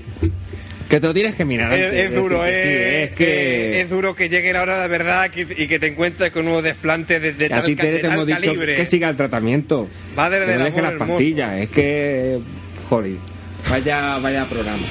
que 0.88 1.00
te 1.02 1.08
lo 1.08 1.14
tienes 1.16 1.34
que 1.34 1.46
mirar. 1.46 1.74
Es, 1.74 1.84
antes, 1.84 2.00
es 2.12 2.16
duro, 2.16 2.44
decir 2.44 2.54
que 2.54 2.62
sí, 2.62 2.70
eh, 2.70 3.04
es 3.06 3.12
que. 3.12 3.26
eh, 3.26 3.82
es 3.82 3.90
duro 3.90 4.16
que 4.16 4.30
llegue 4.30 4.54
la 4.54 4.62
hora 4.62 4.80
de 4.84 4.88
verdad 4.88 5.32
que- 5.32 5.48
y 5.58 5.68
que 5.68 5.80
te 5.80 5.88
encuentres 5.88 6.30
con 6.32 6.42
un 6.42 6.46
nuevo 6.50 6.62
desplante 6.62 7.20
de, 7.20 7.34
de 7.34 7.46
a 7.48 7.50
tal, 7.50 7.66
ti 7.66 7.74
de 7.74 7.84
te 7.94 8.00
tal 8.00 8.12
hemos 8.14 8.28
dicho 8.28 8.40
calibre. 8.40 8.76
que 8.76 8.86
siga 8.86 9.10
el 9.10 9.16
tratamiento. 9.16 9.88
Madre 10.16 10.42
que 10.42 10.46
del 10.46 10.60
no 10.60 10.66
deje 10.66 10.82
las 10.84 10.92
hermoso. 10.94 11.12
pastillas. 11.14 11.60
Es 11.60 11.70
que. 11.70 12.40
Joder. 12.88 13.14
Vaya, 13.68 14.18
vaya 14.20 14.46
programa. 14.46 14.84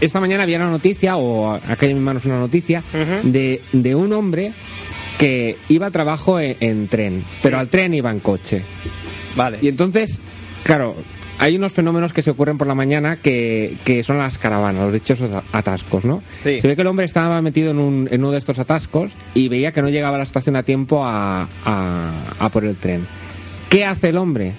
Esta 0.00 0.20
mañana 0.20 0.42
había 0.44 0.56
una 0.58 0.70
noticia, 0.70 1.16
o 1.16 1.50
a- 1.50 1.60
aquella 1.68 1.94
misma 1.94 2.12
no 2.14 2.18
es 2.20 2.24
una 2.26 2.38
noticia, 2.38 2.82
de, 3.22 3.60
de 3.72 3.94
un 3.94 4.12
hombre 4.12 4.52
que 5.18 5.56
iba 5.68 5.86
a 5.86 5.90
trabajo 5.90 6.40
en, 6.40 6.56
en 6.60 6.88
tren, 6.88 7.24
pero 7.42 7.58
al 7.58 7.68
tren 7.68 7.92
iba 7.94 8.10
en 8.10 8.20
coche. 8.20 8.62
Vale. 9.36 9.58
Y 9.60 9.68
entonces, 9.68 10.18
claro, 10.62 10.96
hay 11.38 11.56
unos 11.56 11.72
fenómenos 11.72 12.12
que 12.12 12.22
se 12.22 12.30
ocurren 12.30 12.58
por 12.58 12.66
la 12.66 12.74
mañana 12.74 13.16
que, 13.16 13.76
que 13.84 14.02
son 14.02 14.18
las 14.18 14.38
caravanas, 14.38 14.82
los 14.84 14.92
dichosos 14.92 15.30
atascos, 15.52 16.04
¿no? 16.04 16.22
Sí. 16.42 16.60
Se 16.60 16.68
ve 16.68 16.74
que 16.76 16.82
el 16.82 16.88
hombre 16.88 17.04
estaba 17.04 17.40
metido 17.42 17.70
en, 17.70 17.78
un- 17.78 18.08
en 18.10 18.20
uno 18.22 18.32
de 18.32 18.38
estos 18.38 18.58
atascos 18.58 19.12
y 19.34 19.48
veía 19.48 19.72
que 19.72 19.82
no 19.82 19.88
llegaba 19.90 20.16
a 20.16 20.18
la 20.18 20.24
estación 20.24 20.56
a 20.56 20.62
tiempo 20.62 21.04
a, 21.04 21.48
a- 21.64 22.12
a 22.38 22.48
por 22.48 22.64
el 22.64 22.76
tren. 22.76 23.06
¿Qué 23.68 23.84
hace 23.84 24.08
el 24.08 24.16
hombre? 24.16 24.54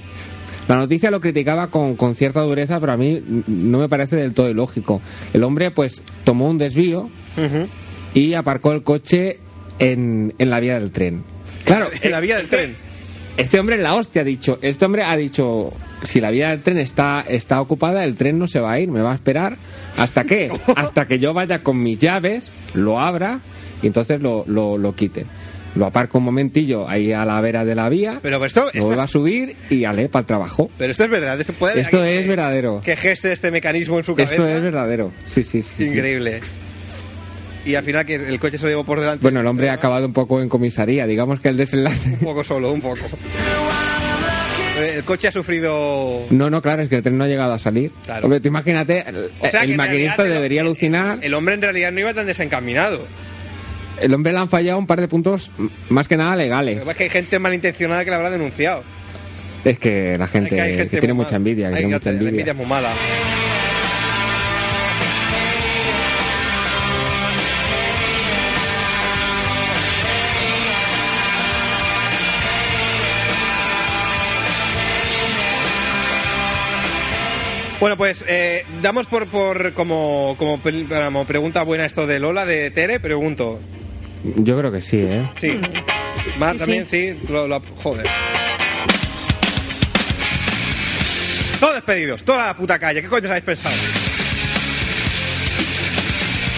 La 0.72 0.78
noticia 0.78 1.12
lo 1.12 1.20
criticaba 1.20 1.68
con, 1.68 1.98
con 1.98 2.16
cierta 2.16 2.40
dureza, 2.40 2.80
pero 2.80 2.94
a 2.94 2.98
mí 2.98 3.22
no 3.46 3.80
me 3.80 3.90
parece 3.90 4.16
del 4.16 4.34
todo 4.34 4.50
ilógico. 4.50 5.01
El 5.34 5.44
hombre, 5.44 5.70
pues, 5.70 6.01
tomó 6.24 6.50
un 6.50 6.58
desvío 6.58 7.10
y 8.13 8.36
aparcó 8.36 8.72
el 8.72 8.82
coche 8.82 9.42
en, 9.80 10.34
en 10.38 10.50
la 10.50 10.62
vía 10.62 10.80
del 10.80 10.92
tren. 10.92 11.25
Claro, 11.66 11.90
En 12.01 12.12
la 12.12 12.22
vía 12.22 12.38
del 12.38 12.48
tren. 12.48 12.78
este 13.36 13.60
hombre 13.60 13.75
en 13.75 13.84
la 13.84 13.96
hostia 13.96 14.22
ha 14.22 14.24
dicho, 14.24 14.60
este 14.62 14.86
hombre 14.86 15.04
ha 15.04 15.18
dicho, 15.18 15.74
si 16.06 16.22
la 16.22 16.32
vía 16.32 16.51
del 16.51 16.62
tren 16.62 16.78
está, 16.78 17.25
está 17.28 17.60
ocupada, 17.60 18.06
el 18.06 18.16
tren 18.16 18.40
no 18.40 18.48
se 18.48 18.62
va 18.62 18.72
a 18.72 18.80
ir, 18.80 18.90
me 18.90 19.01
va 19.01 19.12
a 19.12 19.16
esperar. 19.16 19.58
¿Hasta 19.98 20.24
qué? 20.24 20.58
Hasta 20.78 21.06
que 21.06 21.20
yo 21.20 21.34
vaya 21.34 21.63
con 21.63 21.84
mis 21.84 22.00
llaves, 22.00 22.46
lo 22.75 22.98
abra 22.98 23.42
y 23.82 23.88
entonces 23.88 24.22
lo, 24.22 24.46
lo, 24.48 24.78
lo 24.78 24.96
quite. 24.96 25.25
Lo 25.75 25.86
aparco 25.86 26.18
un 26.18 26.25
momentillo 26.25 26.88
ahí 26.90 27.13
a 27.13 27.24
la 27.24 27.40
vera 27.40 27.63
de 27.63 27.75
la 27.75 27.88
vía, 27.88 28.20
Pero 28.22 28.44
esto, 28.44 28.70
lo 28.74 28.86
vuelvo 28.86 29.01
a 29.04 29.08
subir 29.08 29.56
y 29.70 29.86
ale 29.86 30.10
para 30.10 30.22
el 30.22 30.25
trabajo. 30.25 30.70
pero 30.78 30.92
esto 30.92 31.06
es 31.06 31.10
verdad. 31.10 31.40
Esto, 31.40 31.54
puede 31.54 31.80
Esto 31.80 32.04
es 32.04 32.24
que- 32.24 32.28
verdadero. 32.28 32.82
Que 32.84 32.96
geste 32.98 33.32
este 33.32 33.51
mecanismo 33.51 33.98
en 33.98 34.04
su 34.04 34.13
cabeza. 34.16 34.34
Esto 34.36 34.48
es 34.48 34.62
verdadero. 34.62 35.12
Sí, 35.28 35.44
sí, 35.44 35.63
sí. 35.63 35.74
sí. 35.78 35.84
Increíble. 35.86 36.42
Y 37.63 37.75
al 37.75 37.84
final 37.84 38.06
que 38.06 38.16
el 38.16 38.40
coche 38.40 38.58
se 38.58 38.63
lo 38.66 38.70
llevó 38.70 38.84
por 38.84 39.00
delante. 39.00 39.22
Bueno, 39.22 39.40
el 39.40 39.48
hombre 39.48 39.70
ha 39.70 39.74
acabado 39.74 40.06
un 40.08 40.13
poco 40.13 40.42
en 40.42 40.50
comisaría. 40.50 41.06
Digamos 41.08 41.40
que 41.40 41.48
el 41.50 41.58
desenlace. 41.58 42.10
Un 42.10 42.18
poco 42.20 42.44
solo, 42.44 42.72
un 42.72 42.82
poco. 42.82 42.98
El 44.80 45.04
coche 45.04 45.28
ha 45.28 45.32
sufrido... 45.32 46.25
No, 46.32 46.50
no, 46.50 46.62
claro, 46.62 46.82
es 46.82 46.90
que 46.90 46.96
el 46.96 47.04
tren 47.04 47.18
no 47.18 47.24
ha 47.25 47.28
llegado 47.28 47.54
a 47.54 47.60
salir. 47.60 47.92
Claro. 48.04 48.25
Hombre, 48.25 48.40
tú 48.40 48.48
imagínate, 48.48 49.04
el, 49.08 49.30
O 49.40 49.48
sea, 49.48 49.62
el 49.62 49.75
maquinista 49.75 50.24
el- 50.24 50.32
debería 50.32 50.62
alucinar. 50.62 51.20
El 51.22 51.34
hombre 51.36 51.54
en 51.54 51.62
realidad 51.62 51.92
no 51.92 52.00
iba 52.00 52.13
tan 52.13 52.25
desencaminado. 52.25 53.06
El 54.01 54.13
hombre 54.13 54.34
le 54.34 54.39
han 54.39 54.50
fallado 54.50 54.79
un 54.79 54.88
par 54.88 55.00
de 55.00 55.08
puntos 55.08 55.51
más 55.89 56.08
que 56.08 56.17
nada 56.17 56.31
Lo 56.31 56.38
legales. 56.38 56.75
que 56.75 56.79
pasa 56.81 56.91
es 56.91 56.98
que 56.98 57.03
hay 57.03 57.10
gente 57.10 57.39
malintencionada 57.39 58.03
que 58.03 58.10
la 58.12 58.17
habrá 58.17 58.31
denunciado. 58.31 58.84
Es 59.63 59.77
que 59.77 60.17
la 60.17 60.25
Es 60.25 60.31
gente, 60.31 60.50
que 60.50 60.62
hay 60.62 60.74
gente 60.74 60.89
que 60.89 61.00
tiene 61.00 61.13
mucha 61.13 61.36
envidia, 61.36 61.70
que 61.70 61.75
Hay 61.75 61.81
tiene 61.84 61.96
mucha 61.96 62.12
La 62.12 62.17
envidia 62.17 62.51
es 62.51 62.58
muy 62.58 62.65
mala. 62.65 62.93
Bueno, 77.79 77.98
pues 77.98 78.24
eh, 78.27 78.64
damos 78.83 79.07
por, 79.07 79.25
por 79.27 79.74
como, 79.74 80.35
como, 80.37 80.59
como 80.61 81.25
pregunta 81.25 81.64
buena 81.64 81.85
esto 81.85 82.05
de 82.05 82.20
Lola, 82.20 82.46
de 82.46 82.70
Tere, 82.70 83.00
pregunto. 83.00 83.59
Yo 84.24 84.57
creo 84.57 84.72
que 84.72 84.81
sí, 84.81 84.98
¿eh? 84.98 85.29
Sí. 85.40 85.60
Mar 86.38 86.53
Sí, 86.53 86.60
también, 86.60 86.86
sí. 86.86 87.18
Lo, 87.29 87.48
lo- 87.48 87.62
joder. 87.81 88.05
Todos 91.60 91.75
despedidos, 91.75 92.24
toda 92.24 92.48
la 92.48 92.55
puta 92.55 92.79
calle. 92.79 93.01
¿Qué 93.01 93.07
coño 93.07 93.24
os 93.25 93.29
habéis 93.29 93.46
pensado? 93.46 93.75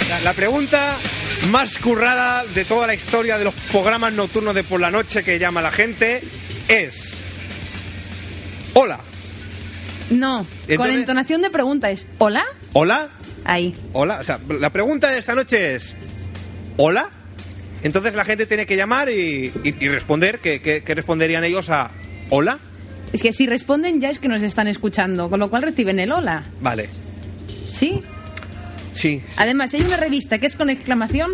La, 0.10 0.20
la 0.22 0.34
pregunta 0.34 0.98
más 1.50 1.78
currada 1.78 2.46
de 2.46 2.64
toda 2.66 2.88
la 2.88 2.94
historia 2.94 3.38
de 3.38 3.44
los 3.46 3.54
programas 3.72 4.14
nocturnos 4.14 4.56
de 4.56 4.64
por 4.64 4.80
la 4.80 4.92
noche 4.92 5.24
que 5.24 5.40
llama 5.40 5.62
la 5.62 5.72
gente 5.72 6.22
es... 6.68 7.14
Hola. 8.74 9.00
No, 10.10 10.40
con 10.40 10.48
Entonces- 10.70 10.98
entonación 10.98 11.42
de 11.42 11.50
pregunta 11.50 11.90
es 11.90 12.08
¿Hola? 12.18 12.44
¿Hola? 12.74 13.10
Ahí. 13.46 13.76
Hola, 13.94 14.20
o 14.20 14.24
sea, 14.24 14.40
la 14.60 14.70
pregunta 14.70 15.10
de 15.10 15.20
esta 15.20 15.36
noche 15.36 15.76
es 15.76 15.96
¿Hola? 16.78 17.10
Entonces 17.84 18.16
la 18.16 18.26
gente 18.26 18.46
tiene 18.46 18.66
que 18.66 18.76
llamar 18.76 19.10
y, 19.10 19.52
y- 19.64 19.76
y 19.80 19.90
responder, 19.90 20.40
¿qué, 20.40 20.62
qué, 20.62 20.84
qué 20.84 20.96
responderían 20.96 21.44
ellos 21.44 21.70
a 21.70 21.92
¿Hola? 22.30 22.58
Es 23.12 23.22
que 23.22 23.32
si 23.34 23.46
responden 23.46 24.00
ya 24.02 24.10
es 24.10 24.18
que 24.20 24.28
nos 24.28 24.42
están 24.42 24.68
escuchando, 24.68 25.30
con 25.30 25.40
lo 25.40 25.50
cual 25.50 25.62
reciben 25.64 26.00
el 26.00 26.12
hola. 26.12 26.46
Vale, 26.62 26.90
¿Sí? 27.72 28.02
sí, 28.96 29.22
Además, 29.38 29.72
si 29.72 29.78
hay 29.78 29.84
una 29.84 29.98
revista 29.98 30.38
que 30.40 30.48
es 30.48 30.56
con 30.56 30.70
exclamación, 30.70 31.32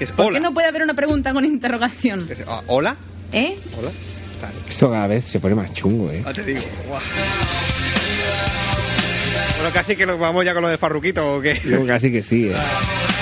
es 0.00 0.10
¿por 0.12 0.26
hola. 0.26 0.38
qué 0.38 0.42
no 0.42 0.52
puede 0.52 0.68
haber 0.68 0.82
una 0.82 0.94
pregunta 0.94 1.32
con 1.32 1.44
interrogación? 1.44 2.26
Es, 2.30 2.38
ah, 2.46 2.62
¿Hola? 2.66 2.96
¿Eh? 3.32 3.56
¿Hola? 3.78 3.90
Vale, 4.42 4.54
Esto 4.68 4.90
cada 4.90 5.06
vez 5.06 5.24
se 5.26 5.38
pone 5.40 5.54
más 5.54 5.72
chungo, 5.72 6.10
¿eh? 6.10 6.22
ah, 6.26 6.32
te 6.34 6.42
digo. 6.44 6.60
Bueno, 9.56 9.72
casi 9.72 9.94
que 9.96 10.04
nos 10.06 10.18
vamos 10.18 10.44
ya 10.44 10.52
con 10.54 10.62
lo 10.62 10.68
de 10.68 10.76
Farruquito 10.78 11.36
o 11.36 11.40
qué. 11.40 11.60
Yo 11.64 11.86
casi 11.86 12.10
que 12.10 12.22
sí, 12.22 12.48
¿eh? 12.48 12.52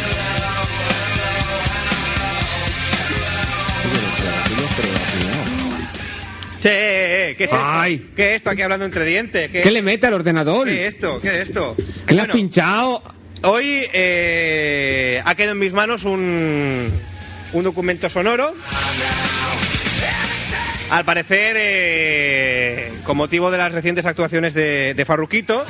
Che, 6.63 7.35
¿qué 7.39 7.45
es 7.45 7.53
esto? 7.53 7.59
Ay. 7.63 8.11
¿Qué 8.15 8.31
es 8.31 8.37
esto 8.37 8.51
aquí 8.51 8.63
hablando 8.63 8.85
entre 8.85 9.05
dientes? 9.05 9.51
¿Qué, 9.51 9.63
¿Qué 9.63 9.71
le 9.71 9.83
mete 9.83 10.07
al 10.07 10.15
ordenador? 10.15 10.67
¿Qué 10.67 10.87
es 10.87 10.95
esto? 10.95 11.21
¿Qué 11.21 11.29
es 11.41 11.49
esto? 11.49 11.77
¿Qué 12.07 12.15
le 12.15 12.21
has 12.23 12.29
pinchado? 12.29 13.03
Hoy 13.43 13.87
eh, 13.95 15.23
ha 15.25 15.35
quedado 15.35 15.53
en 15.53 15.59
mis 15.59 15.73
manos 15.73 16.05
un, 16.05 16.91
un 17.53 17.65
documento 17.65 18.11
sonoro. 18.11 18.55
Al 20.91 21.05
parecer, 21.05 21.57
eh, 21.59 22.93
con 23.05 23.17
motivo 23.17 23.51
de 23.51 23.59
las 23.59 23.73
recientes 23.73 24.05
actuaciones 24.05 24.53
de, 24.55 24.93
de 24.95 25.05
Farruquito, 25.05 25.65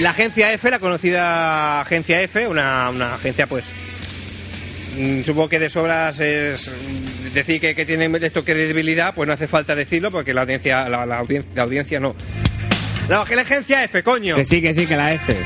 la 0.00 0.10
agencia 0.10 0.52
F, 0.54 0.70
la 0.70 0.78
conocida 0.78 1.82
agencia 1.82 2.22
F, 2.22 2.48
una, 2.48 2.88
una 2.90 3.14
agencia 3.14 3.46
pues 3.46 3.66
mm, 4.96 5.22
supongo 5.22 5.50
que 5.50 5.58
de 5.58 5.68
sobras 5.70 6.18
es 6.18 6.70
decir 7.34 7.60
que, 7.60 7.74
que 7.74 7.84
tiene 7.84 8.10
esto 8.24 8.44
credibilidad, 8.44 9.14
pues 9.14 9.26
no 9.26 9.32
hace 9.32 9.48
falta 9.48 9.74
decirlo 9.74 10.10
porque 10.10 10.34
la 10.34 10.42
audiencia, 10.42 10.88
la, 10.88 11.06
la 11.06 11.20
audien- 11.22 11.44
la 11.54 11.62
audiencia 11.62 12.00
no. 12.00 12.14
La, 13.08 13.24
la 13.34 13.42
agencia 13.42 13.82
F, 13.84 14.02
coño. 14.02 14.36
Que 14.36 14.44
sí, 14.44 14.60
que 14.62 14.74
sí, 14.74 14.86
que 14.86 14.96
la 14.96 15.12
F. 15.14 15.36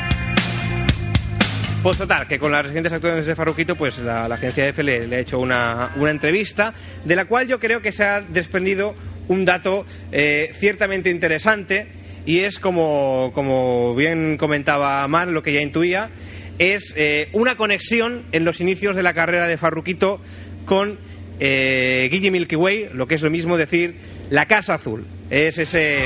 Pues 1.82 1.98
total, 1.98 2.26
que 2.26 2.38
con 2.38 2.50
las 2.50 2.64
recientes 2.66 2.92
actuaciones 2.92 3.26
de 3.26 3.34
Farruquito, 3.36 3.76
pues 3.76 3.98
la, 3.98 4.28
la 4.28 4.34
agencia 4.34 4.66
F 4.68 4.82
le, 4.82 5.06
le 5.06 5.16
ha 5.16 5.18
hecho 5.20 5.38
una, 5.38 5.90
una 5.96 6.10
entrevista, 6.10 6.74
de 7.04 7.14
la 7.14 7.26
cual 7.26 7.46
yo 7.46 7.60
creo 7.60 7.80
que 7.80 7.92
se 7.92 8.02
ha 8.02 8.20
desprendido 8.22 8.96
un 9.28 9.44
dato 9.44 9.86
eh, 10.10 10.50
ciertamente 10.54 11.10
interesante, 11.10 11.86
y 12.26 12.40
es 12.40 12.58
como, 12.58 13.30
como 13.34 13.94
bien 13.94 14.36
comentaba 14.36 15.06
Mar, 15.06 15.28
lo 15.28 15.44
que 15.44 15.52
ya 15.52 15.60
intuía, 15.60 16.10
es 16.58 16.92
eh, 16.96 17.28
una 17.32 17.56
conexión 17.56 18.24
en 18.32 18.44
los 18.44 18.60
inicios 18.60 18.96
de 18.96 19.04
la 19.04 19.14
carrera 19.14 19.46
de 19.46 19.56
Farruquito 19.56 20.20
con 20.64 20.98
eh, 21.40 22.08
Guille 22.10 22.30
Milky 22.30 22.56
Way, 22.56 22.90
lo 22.92 23.06
que 23.06 23.14
es 23.16 23.22
lo 23.22 23.30
mismo 23.30 23.56
decir 23.56 23.96
la 24.30 24.46
Casa 24.46 24.74
Azul. 24.74 25.06
Es 25.30 25.58
ese, 25.58 25.98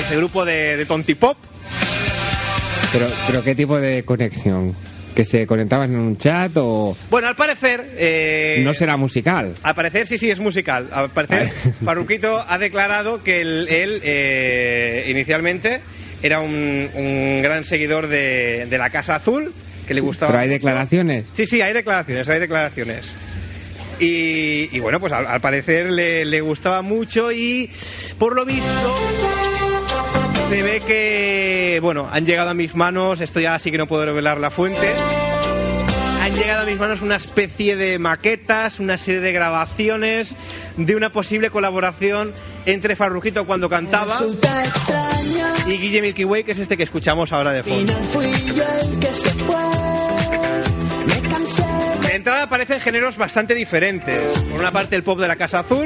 ese 0.00 0.16
grupo 0.16 0.44
de, 0.44 0.76
de 0.76 0.86
tontipop 0.86 1.36
Pero, 2.92 3.08
pero 3.26 3.42
¿qué 3.44 3.54
tipo 3.54 3.78
de 3.78 4.02
conexión? 4.04 4.74
¿Que 5.14 5.24
se 5.24 5.46
conectaban 5.46 5.92
en 5.92 5.98
un 5.98 6.16
chat 6.18 6.52
o 6.56 6.94
Bueno, 7.10 7.28
al 7.28 7.36
parecer. 7.36 7.92
eh, 7.96 8.60
no 8.62 8.74
será 8.74 8.96
musical? 8.98 9.54
Al 9.62 9.74
parecer, 9.74 10.06
sí, 10.06 10.18
sí, 10.18 10.30
es 10.30 10.38
musical. 10.40 10.88
Al 10.92 11.10
parecer, 11.10 11.48
Vale. 11.64 11.74
Farruquito 11.84 12.44
ha 12.46 12.58
declarado 12.58 13.22
que 13.22 13.40
él, 13.40 13.66
él, 13.70 14.00
eh, 14.04 15.06
inicialmente 15.08 15.80
era 16.22 16.40
un, 16.40 16.90
un 16.94 17.40
gran 17.42 17.64
seguidor 17.64 18.08
de, 18.08 18.66
de 18.68 18.78
la 18.78 18.90
Casa 18.90 19.14
Azul, 19.16 19.54
que 19.86 19.94
le 19.94 20.00
gustaba. 20.02 20.32
¿Pero 20.32 20.42
hay 20.42 20.48
mucho. 20.48 20.54
declaraciones? 20.58 21.24
Sí, 21.32 21.46
sí, 21.46 21.62
hay 21.62 21.72
declaraciones, 21.72 22.28
hay 22.28 22.38
declaraciones. 22.40 23.10
Y, 23.98 24.68
y 24.76 24.80
bueno, 24.80 25.00
pues 25.00 25.12
al, 25.12 25.26
al 25.26 25.40
parecer 25.40 25.90
le, 25.90 26.24
le 26.24 26.40
gustaba 26.40 26.82
mucho 26.82 27.32
y 27.32 27.70
por 28.18 28.34
lo 28.34 28.44
visto 28.44 28.66
se 30.48 30.62
ve 30.62 30.80
que, 30.86 31.78
bueno, 31.82 32.08
han 32.12 32.24
llegado 32.24 32.50
a 32.50 32.54
mis 32.54 32.74
manos, 32.76 33.20
esto 33.20 33.40
ya 33.40 33.58
sí 33.58 33.70
que 33.72 33.78
no 33.78 33.86
puedo 33.88 34.04
revelar 34.04 34.38
la 34.38 34.50
fuente, 34.50 34.92
han 36.22 36.34
llegado 36.36 36.62
a 36.62 36.66
mis 36.66 36.78
manos 36.78 37.02
una 37.02 37.16
especie 37.16 37.74
de 37.74 37.98
maquetas, 37.98 38.78
una 38.78 38.96
serie 38.98 39.20
de 39.20 39.32
grabaciones 39.32 40.36
de 40.76 40.94
una 40.94 41.10
posible 41.10 41.50
colaboración 41.50 42.32
entre 42.64 42.94
Farruquito 42.96 43.44
cuando 43.46 43.68
cantaba 43.68 44.20
y 45.66 45.78
Guille 45.78 46.00
Milky 46.02 46.24
Way, 46.24 46.44
que 46.44 46.52
es 46.52 46.58
este 46.58 46.76
que 46.76 46.84
escuchamos 46.84 47.32
ahora 47.32 47.52
de 47.52 47.62
fondo. 47.64 47.92
De 52.16 52.20
entrada 52.20 52.44
aparecen 52.44 52.80
géneros 52.80 53.18
bastante 53.18 53.54
diferentes. 53.54 54.18
Por 54.50 54.58
una 54.58 54.70
parte 54.70 54.96
el 54.96 55.02
pop 55.02 55.18
de 55.20 55.28
la 55.28 55.36
Casa 55.36 55.58
Azul, 55.58 55.84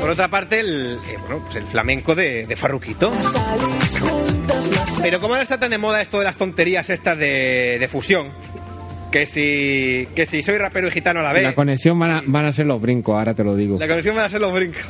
por 0.00 0.08
otra 0.10 0.28
parte, 0.28 0.60
el, 0.60 1.00
eh, 1.08 1.16
bueno, 1.18 1.42
pues 1.42 1.56
el 1.56 1.64
flamenco 1.64 2.14
de, 2.14 2.46
de 2.46 2.54
Farruquito. 2.54 3.10
Pero 5.02 5.18
como 5.18 5.34
ahora 5.34 5.42
está 5.42 5.58
tan 5.58 5.70
de 5.70 5.78
moda 5.78 6.00
esto 6.00 6.20
de 6.20 6.26
las 6.26 6.36
tonterías 6.36 6.88
estas 6.88 7.18
de, 7.18 7.78
de 7.80 7.88
fusión, 7.88 8.28
que 9.10 9.26
si, 9.26 10.06
que 10.14 10.24
si 10.24 10.44
soy 10.44 10.56
rapero 10.56 10.86
y 10.86 10.92
gitano 10.92 11.18
a 11.18 11.22
la 11.24 11.32
vez, 11.32 11.42
La 11.42 11.56
conexión 11.56 11.98
van 11.98 12.10
a, 12.12 12.22
van 12.24 12.44
a 12.44 12.52
ser 12.52 12.66
los 12.66 12.80
brincos, 12.80 13.18
ahora 13.18 13.34
te 13.34 13.42
lo 13.42 13.56
digo. 13.56 13.80
la 13.80 13.88
conexión 13.88 14.14
van 14.14 14.26
a 14.26 14.30
ser 14.30 14.40
los 14.40 14.54
brincos. 14.54 14.80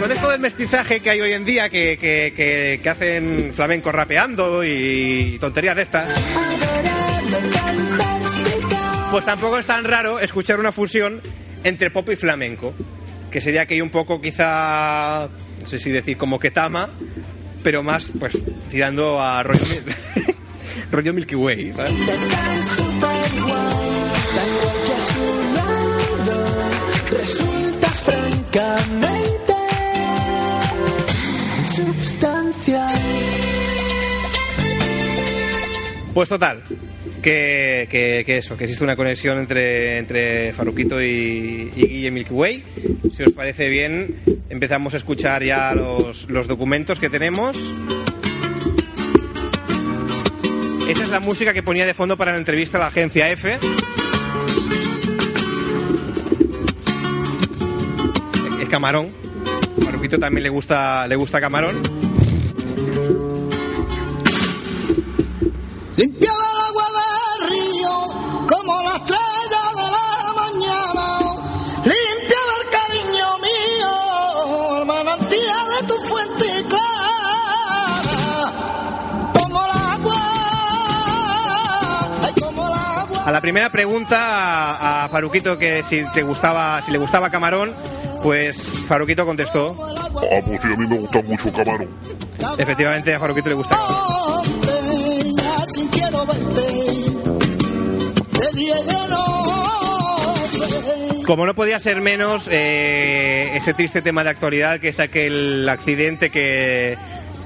Con 0.00 0.12
esto 0.12 0.30
del 0.30 0.40
mestizaje 0.40 1.00
que 1.00 1.10
hay 1.10 1.20
hoy 1.20 1.32
en 1.32 1.44
día, 1.44 1.68
que, 1.70 1.96
que, 1.98 2.32
que- 2.36 2.80
que 2.82 2.88
hacen 2.90 3.52
flamenco 3.54 3.90
rapeando 3.90 4.62
y 4.64 5.38
tonterías 5.40 5.76
de 5.76 5.82
estas, 5.82 6.08
pues 9.10 9.24
tampoco 9.24 9.58
es 9.58 9.66
tan 9.66 9.84
raro 9.84 10.18
escuchar 10.20 10.60
una 10.60 10.72
fusión 10.72 11.22
entre 11.62 11.90
pop 11.90 12.08
y 12.10 12.16
flamenco, 12.16 12.74
que 13.30 13.40
sería 13.40 13.62
aquello 13.62 13.84
un 13.84 13.90
poco 13.90 14.20
quizá, 14.20 15.28
no 15.62 15.68
sé 15.68 15.78
si 15.78 15.90
decir 15.90 16.18
como 16.18 16.38
que 16.38 16.50
tama, 16.50 16.90
pero 17.62 17.82
más 17.82 18.10
pues 18.18 18.34
tirando 18.70 19.20
a 19.20 19.42
rollo, 19.42 19.64
Mil- 19.64 19.94
rollo 20.90 21.14
Milky 21.14 21.34
Way. 21.34 21.72
¿vale? 21.72 21.94
Resultas 27.10 28.00
francamente 28.02 29.43
substancial. 31.74 32.98
Pues 36.12 36.28
total, 36.28 36.62
que, 37.20 38.24
eso, 38.28 38.56
que 38.56 38.64
existe 38.64 38.84
una 38.84 38.94
conexión 38.94 39.38
entre, 39.38 39.98
entre 39.98 40.52
Farruquito 40.52 41.02
y, 41.02 41.72
y 41.74 41.86
Guille 41.86 42.10
Milky 42.12 42.32
Way. 42.32 42.64
Si 43.12 43.24
os 43.24 43.32
parece 43.32 43.68
bien, 43.68 44.20
empezamos 44.48 44.94
a 44.94 44.98
escuchar 44.98 45.42
ya 45.42 45.74
los, 45.74 46.28
los 46.30 46.46
documentos 46.46 47.00
que 47.00 47.10
tenemos. 47.10 47.56
Esa 50.88 51.02
es 51.02 51.08
la 51.08 51.18
música 51.18 51.52
que 51.52 51.62
ponía 51.62 51.86
de 51.86 51.94
fondo 51.94 52.16
para 52.16 52.32
la 52.32 52.38
entrevista 52.38 52.78
a 52.78 52.82
la 52.82 52.86
agencia 52.88 53.30
F. 53.30 53.58
Es 58.60 58.68
camarón. 58.68 59.23
Farruquito 60.04 60.20
también 60.20 60.42
le 60.42 60.50
gusta, 60.50 61.06
le 61.06 61.16
gusta 61.16 61.40
camarón. 61.40 61.80
Limpiaba 65.96 66.44
el 66.52 66.60
agua 66.68 66.84
del 66.92 67.48
río 67.48 67.90
como 68.46 68.82
la 68.82 68.96
estrella 68.96 69.62
de 69.78 69.86
la 69.94 70.32
mañana. 70.42 71.06
Limpiaba 71.84 72.52
el 72.60 72.66
cariño 72.76 73.28
mío, 73.48 73.92
el 74.78 74.84
manantial 74.84 75.66
de 75.80 75.86
tu 75.88 75.96
fuente 76.02 76.48
clara. 76.68 78.52
Como 79.32 79.56
el 79.64 79.70
agua, 79.70 80.20
ay, 82.24 82.34
como 82.42 82.66
el 82.66 82.72
agua. 82.74 83.22
A 83.24 83.30
la 83.30 83.40
primera 83.40 83.70
pregunta 83.70 84.18
a, 84.20 85.04
a 85.04 85.08
Faruquito 85.08 85.56
que 85.56 85.82
si 85.82 86.04
te 86.12 86.22
gustaba, 86.22 86.82
si 86.82 86.92
le 86.92 86.98
gustaba 86.98 87.30
camarón, 87.30 87.72
pues 88.24 88.56
Faruquito 88.88 89.26
contestó, 89.26 89.76
Ah, 89.86 90.40
pues 90.42 90.60
sí, 90.62 90.72
a 90.72 90.76
mí 90.76 90.86
me 90.88 90.96
gusta 90.98 91.20
mucho 91.22 91.52
camarón. 91.52 91.90
efectivamente 92.58 93.14
a 93.14 93.20
Faruquito 93.20 93.50
le 93.50 93.54
gusta 93.54 93.76
no. 93.76 94.42
Como 101.26 101.46
no 101.46 101.54
podía 101.54 101.78
ser 101.80 102.00
menos, 102.00 102.48
eh, 102.50 103.52
ese 103.54 103.72
triste 103.74 104.02
tema 104.02 104.24
de 104.24 104.30
actualidad 104.30 104.78
que 104.80 104.88
es 104.88 105.00
aquel 105.00 105.66
accidente 105.68 106.30
que, 106.30 106.96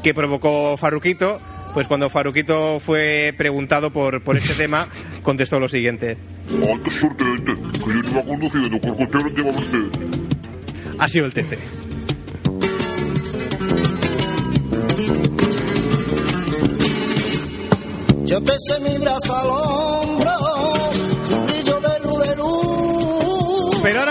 que 0.03 0.15
provocó 0.15 0.77
Faruquito, 0.77 1.41
pues 1.75 1.87
cuando 1.87 2.11
Faruquito 2.11 2.81
fue 2.81 3.35
preguntado 3.37 3.93
por, 3.93 4.23
por 4.23 4.37
este 4.37 4.55
tema, 4.55 4.89
contestó 5.23 5.61
lo 5.61 5.69
siguiente. 5.69 6.19
Ay, 6.51 6.81
qué 6.85 6.91
suerte 6.91 7.25
este, 7.37 7.55
que 7.55 7.93
yo 8.03 8.11
iba 8.11 8.23
conduciendo, 8.25 8.81
que 8.81 8.89
el 8.89 8.97
coche 8.97 9.19
no 9.25 9.29
llevaba. 9.29 10.18
Ha 10.99 11.09
sido 11.09 11.27
el 11.27 11.33
tete. 11.33 11.59
Yo 18.25 18.43
te 18.43 18.53
sé 18.59 18.81
mi 18.81 18.99
brazo 18.99 19.37
al 19.37 19.47
hombro, 19.49 20.48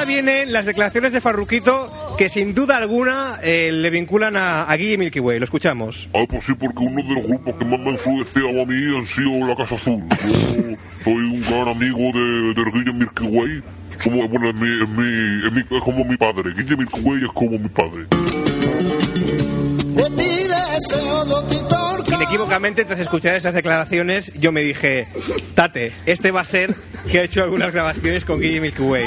vienen 0.07 0.51
las 0.53 0.65
declaraciones 0.65 1.13
de 1.13 1.21
Farruquito 1.21 2.15
que 2.17 2.29
sin 2.29 2.55
duda 2.55 2.77
alguna 2.77 3.39
eh, 3.43 3.69
le 3.71 3.89
vinculan 3.91 4.35
a, 4.37 4.63
a 4.63 4.75
Guille 4.75 4.97
Milky 4.97 5.19
Way. 5.19 5.37
Lo 5.39 5.45
escuchamos. 5.45 6.09
Ah, 6.15 6.23
pues 6.27 6.45
sí, 6.45 6.53
porque 6.55 6.83
uno 6.83 7.03
de 7.03 7.13
los 7.13 7.23
grupos 7.27 7.53
que 7.59 7.65
más 7.65 7.79
me 7.79 7.89
ha 7.89 7.91
influenciado 7.91 8.49
a 8.61 8.65
mí 8.65 8.97
han 8.97 9.07
sido 9.07 9.47
La 9.47 9.55
Casa 9.55 9.75
Azul. 9.75 10.03
Yo 10.09 10.77
soy 11.03 11.13
un 11.13 11.41
gran 11.41 11.67
amigo 11.67 11.99
de, 12.13 12.53
de 12.55 12.71
Guille 12.71 12.93
Milky 12.93 13.23
Way. 13.25 13.63
Somos, 14.03 14.29
bueno, 14.29 14.49
es, 14.49 14.55
mi, 14.55 14.67
es, 14.83 14.89
mi, 14.89 15.47
es, 15.47 15.51
mi- 15.53 15.77
es 15.77 15.83
como 15.83 16.03
mi 16.05 16.17
padre. 16.17 16.51
Guille 16.55 16.77
Milky 16.77 16.99
Way 17.01 17.23
es 17.23 17.31
como 17.33 17.51
mi 17.59 17.69
padre. 17.69 18.05
Inequívocamente, 22.13 22.85
tras 22.85 22.99
escuchar 22.99 23.35
estas 23.35 23.53
declaraciones, 23.53 24.31
yo 24.39 24.51
me 24.51 24.61
dije, 24.61 25.07
Tate, 25.55 25.91
este 26.05 26.31
va 26.31 26.41
a 26.41 26.45
ser 26.45 26.73
que 27.11 27.19
ha 27.19 27.23
hecho 27.23 27.43
algunas 27.43 27.71
grabaciones 27.73 28.25
con 28.25 28.39
Guille 28.39 28.61
Milky 28.61 28.81
Way. 28.81 29.05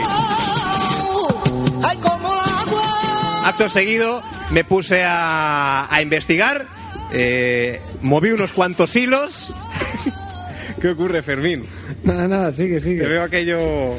Ay, 1.83 1.97
como 1.99 2.29
el 2.35 2.41
agua. 2.69 3.49
Acto 3.49 3.69
seguido, 3.69 4.23
me 4.51 4.65
puse 4.65 5.03
a, 5.05 5.87
a 5.93 6.03
investigar, 6.03 6.67
eh, 7.13 7.81
moví 8.03 8.31
unos 8.33 8.53
cuantos 8.53 8.95
hilos. 8.97 9.53
¿Qué 10.81 10.89
ocurre, 10.91 11.23
Fermín? 11.23 11.67
Nada, 12.05 12.29
nada, 12.29 12.53
sigue, 12.53 12.77
Te 12.77 12.81
sigue. 12.83 13.07
veo 13.07 13.23
aquello... 13.23 13.99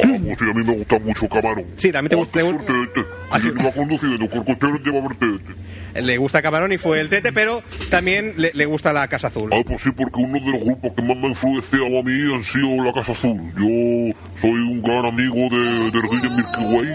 Pues 0.00 0.38
sí, 0.38 0.44
a 0.50 0.54
mí 0.54 0.64
me 0.64 0.74
gusta 0.74 0.98
mucho 0.98 1.28
camarón. 1.28 1.64
Sí, 1.76 1.92
también 1.92 2.08
te 2.10 2.14
Ah, 2.16 2.18
gusta- 2.18 2.32
qué 2.40 2.44
te 2.44 2.50
suerte 2.50 2.66
que 2.92 3.00
sí. 3.40 3.48
yo 3.48 3.54
iba 3.60 3.72
conduciendo, 3.72 4.18
no 4.18 4.78
llevaba 4.78 5.14
este. 5.20 6.00
Le 6.02 6.16
gusta 6.18 6.40
Camarón 6.40 6.72
y 6.72 6.78
fue 6.78 7.00
el 7.00 7.08
tete, 7.08 7.32
pero 7.32 7.62
también 7.90 8.34
le, 8.36 8.52
le 8.54 8.64
gusta 8.66 8.92
la 8.92 9.08
Casa 9.08 9.26
Azul. 9.26 9.50
Ah, 9.52 9.60
pues 9.66 9.82
sí, 9.82 9.90
porque 9.90 10.20
uno 10.20 10.34
de 10.38 10.52
los 10.52 10.60
grupos 10.64 10.92
que 10.96 11.02
más 11.02 11.16
me 11.16 11.26
ha 11.26 11.30
influenciado 11.30 11.98
a 11.98 12.02
mí 12.04 12.32
han 12.34 12.44
sido 12.44 12.84
La 12.84 12.92
Casa 12.92 13.10
Azul. 13.12 13.40
Yo 13.58 14.14
soy 14.40 14.52
un 14.52 14.80
gran 14.82 15.04
amigo 15.06 15.34
de, 15.34 15.90
de 15.90 16.00
Guille 16.08 16.30
Milky 16.30 16.64
Way. 16.64 16.86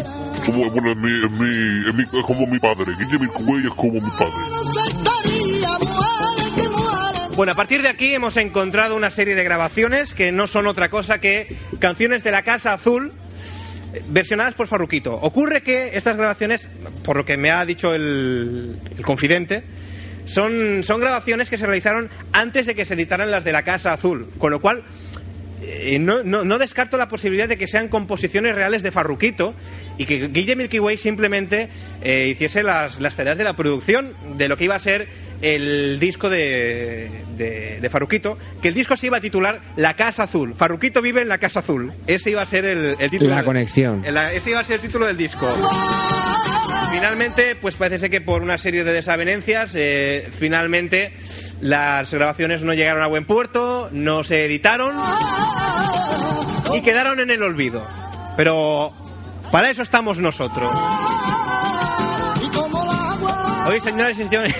Somos, 0.45 0.71
bueno, 0.71 0.91
es, 0.91 0.97
mi, 0.97 1.09
es, 1.25 1.31
mi, 1.31 1.89
es, 1.89 1.93
mi- 1.95 2.19
es 2.19 2.25
como 2.25 2.47
mi 2.47 2.57
padre. 2.59 2.85
Guille 2.97 3.19
Milky 3.19 3.43
Way 3.43 3.63
es 3.67 3.73
como 3.73 3.93
mi 3.93 3.99
padre. 3.99 5.04
Bueno, 7.35 7.51
a 7.51 7.55
partir 7.55 7.81
de 7.81 7.89
aquí 7.89 8.13
hemos 8.13 8.37
encontrado 8.37 8.95
una 8.95 9.11
serie 9.11 9.35
de 9.35 9.43
grabaciones 9.43 10.13
que 10.13 10.31
no 10.31 10.47
son 10.47 10.67
otra 10.67 10.89
cosa 10.89 11.19
que 11.19 11.53
canciones 11.79 12.23
de 12.23 12.31
la 12.31 12.43
Casa 12.43 12.71
Azul 12.73 13.11
versionadas 14.07 14.55
por 14.55 14.67
Farruquito. 14.67 15.13
Ocurre 15.15 15.61
que 15.61 15.91
estas 15.97 16.15
grabaciones, 16.15 16.69
por 17.03 17.17
lo 17.17 17.25
que 17.25 17.35
me 17.35 17.51
ha 17.51 17.65
dicho 17.65 17.93
el, 17.93 18.77
confidente, 19.03 19.63
son, 20.25 20.83
son 20.83 21.01
grabaciones 21.01 21.49
que 21.49 21.57
se 21.57 21.65
realizaron 21.65 22.09
antes 22.31 22.65
de 22.67 22.75
que 22.75 22.85
se 22.85 22.93
editaran 22.93 23.31
las 23.31 23.43
de 23.43 23.51
la 23.51 23.63
Casa 23.63 23.91
Azul, 23.91 24.29
con 24.37 24.51
lo 24.51 24.61
cual 24.61 24.83
eh, 25.61 25.99
no, 25.99 26.23
no- 26.23 26.45
no 26.45 26.57
descarto 26.57 26.97
la 26.97 27.09
posibilidad 27.09 27.49
de 27.49 27.57
que 27.57 27.67
sean 27.67 27.89
composiciones 27.89 28.55
reales 28.55 28.81
de 28.81 28.91
Farruquito 28.91 29.53
y 29.97 30.05
que 30.05 30.29
Guille 30.29 30.55
Milky 30.55 30.79
Way 30.79 30.97
simplemente 30.97 31.67
eh, 32.01 32.27
hiciese 32.31 32.63
las, 32.63 32.99
las 33.01 33.15
tareas 33.17 33.37
de 33.37 33.43
la 33.43 33.55
producción 33.57 34.13
de 34.37 34.47
lo 34.47 34.55
que 34.57 34.65
iba 34.65 34.75
a 34.75 34.79
ser 34.79 35.24
el 35.45 35.99
disco 35.99 36.29
de, 36.29 37.09
de, 37.37 37.79
de 37.81 37.89
Farruquito, 37.89 38.37
que 38.61 38.67
el 38.69 38.73
disco 38.73 38.95
se 38.97 39.07
iba 39.07 39.17
a 39.17 39.21
titular 39.21 39.61
La 39.75 39.95
Casa 39.95 40.23
Azul. 40.23 40.53
Farruquito 40.55 41.01
vive 41.01 41.21
en 41.21 41.29
la 41.29 41.37
Casa 41.37 41.59
Azul. 41.59 41.93
Ese 42.07 42.31
iba 42.31 42.41
a 42.41 42.45
ser 42.45 42.65
el, 42.65 42.95
el 42.99 43.09
título. 43.09 43.29
La 43.29 43.37
del- 43.37 43.45
conexión. 43.45 44.03
el- 44.05 44.17
ese 44.17 44.49
iba 44.51 44.59
a 44.59 44.63
ser 44.63 44.75
el 44.75 44.81
título 44.81 45.05
del 45.05 45.17
disco. 45.17 45.47
Finalmente, 46.91 47.55
pues 47.55 47.75
parece 47.75 47.99
ser 47.99 48.09
que 48.09 48.21
por 48.21 48.41
una 48.41 48.57
serie 48.57 48.83
de 48.83 48.93
desavenencias, 48.93 49.73
eh, 49.75 50.29
finalmente 50.37 51.13
las 51.61 52.11
grabaciones 52.11 52.63
no 52.63 52.73
llegaron 52.73 53.03
a 53.03 53.07
buen 53.07 53.25
puerto, 53.25 53.89
no 53.91 54.23
se 54.23 54.45
editaron 54.45 54.95
y 56.73 56.81
quedaron 56.81 57.19
en 57.19 57.31
el 57.31 57.43
olvido. 57.43 57.85
Pero 58.37 58.93
para 59.51 59.69
eso 59.69 59.81
estamos 59.81 60.19
nosotros. 60.19 60.73
Y 62.43 62.47
como 62.55 62.81
el 62.83 62.89
agua. 62.89 63.65
Hoy, 63.67 63.79
señoras 63.81 64.17
y 64.17 64.23
señores, 64.23 64.55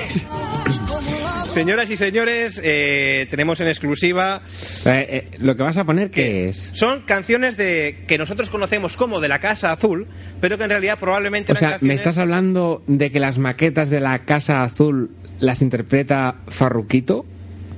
señoras 1.56 1.90
y 1.90 1.98
señores, 1.98 2.62
eh, 2.64 3.26
tenemos 3.30 3.60
en 3.62 3.68
exclusiva 3.68 4.42
Eh, 4.86 5.08
eh, 5.32 5.38
lo 5.40 5.56
que 5.56 5.64
vas 5.64 5.78
a 5.78 5.84
poner, 5.86 6.12
¿qué 6.12 6.50
es? 6.50 6.70
son 6.74 7.02
canciones 7.02 7.58
de 7.58 8.04
que 8.08 8.18
nosotros 8.18 8.50
conocemos 8.52 8.96
como 8.98 9.22
de 9.22 9.28
la 9.30 9.40
Casa 9.40 9.72
Azul, 9.72 10.06
pero 10.42 10.58
que 10.58 10.66
en 10.66 10.70
realidad 10.70 11.00
probablemente 11.00 11.54
O 11.54 11.56
sea, 11.56 11.78
¿me 11.82 11.94
estás 11.96 12.18
hablando 12.18 12.84
de 12.88 13.12
que 13.12 13.20
las 13.20 13.38
maquetas 13.40 13.90
de 13.90 14.00
la 14.02 14.26
Casa 14.26 14.62
Azul 14.64 15.12
las 15.40 15.62
interpreta 15.62 16.36
Farruquito? 16.48 17.26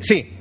Sí. 0.01 0.31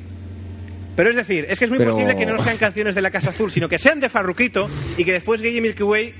Pero 0.96 1.10
es 1.10 1.16
decir, 1.16 1.46
es 1.48 1.58
que 1.58 1.66
es 1.66 1.70
muy 1.70 1.78
Pero- 1.78 1.90
posible 1.92 2.16
que 2.16 2.24
no 2.26 2.42
sean 2.42 2.56
canciones 2.56 2.94
de 2.94 3.02
la 3.02 3.10
Casa 3.10 3.30
Azul, 3.30 3.52
sino 3.52 3.68
que 3.68 3.78
sean 3.78 4.00
de 4.00 4.08
Farruquito 4.08 4.68
y 4.96 5.04
que 5.04 5.12
después 5.12 5.42
Guille 5.42 5.60
Milky 5.60 5.82
Way 5.82 6.14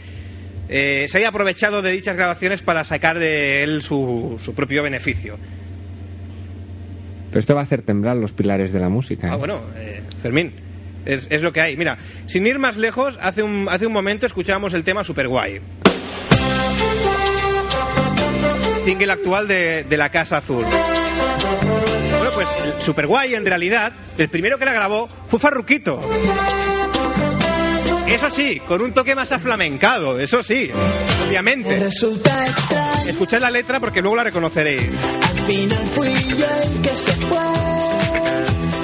eh, 0.69 1.07
se 1.09 1.19
haya 1.19 1.29
aprovechado 1.29 1.81
de 1.81 1.93
dichas 1.93 2.15
grabaciones 2.17 2.61
para 2.61 2.85
sacar 2.85 3.19
de 3.19 3.63
él 3.63 3.81
su, 3.83 4.37
su 4.39 4.53
propio 4.55 4.83
beneficio. 4.83 5.39
Pero 7.37 7.43
esto 7.43 7.55
va 7.55 7.61
a 7.61 7.65
hacer 7.65 7.83
temblar 7.83 8.17
los 8.17 8.33
pilares 8.33 8.73
de 8.73 8.81
la 8.81 8.89
música. 8.89 9.27
¿eh? 9.27 9.31
Ah, 9.31 9.37
bueno, 9.37 9.61
eh, 9.77 10.03
Fermín, 10.23 10.55
es, 11.05 11.27
es 11.29 11.43
lo 11.43 11.53
que 11.53 11.61
hay. 11.61 11.77
Mira, 11.77 11.99
sin 12.25 12.47
ir 12.47 12.59
más 12.59 12.79
lejos, 12.79 13.19
hace 13.21 13.43
un, 13.43 13.69
hace 13.71 13.87
un 13.87 13.93
momento 13.93 14.25
escuchábamos 14.25 14.73
el 14.73 14.85
tema 14.85 15.05
Super 15.05 15.29
Guay. 15.29 15.61
Single 18.87 19.13
actual 19.13 19.49
de, 19.49 19.85
de 19.85 19.97
la 19.99 20.09
Casa 20.09 20.39
Azul. 20.39 20.65
Bueno, 20.65 22.31
pues 22.35 22.49
Super 22.79 23.07
Guay 23.07 23.35
en 23.35 23.45
realidad, 23.45 23.93
el 24.17 24.31
primero 24.31 24.57
que 24.59 24.65
la 24.65 24.73
grabó 24.73 25.07
fue 25.29 25.39
Farruquito. 25.39 26.01
Eso 28.07 28.31
sí, 28.31 28.61
con 28.61 28.81
un 28.81 28.93
toque 28.93 29.15
más 29.15 29.33
aflamencado, 29.33 30.19
eso 30.21 30.43
sí, 30.43 30.71
obviamente. 31.29 31.77
Resulta 31.77 32.47
extraño, 32.47 33.11
Escuchad 33.11 33.41
la 33.41 33.51
letra 33.51 33.81
porque 33.81 34.01
luego 34.01 34.17
la 34.17 34.25
reconoceréis. 34.25 34.81
al 34.81 35.39
final 35.47 35.87
fui 35.95 36.15
yo 36.37 36.47
el 36.65 36.83
que 36.83 36.89
se 36.91 37.13
fue. 37.13 37.39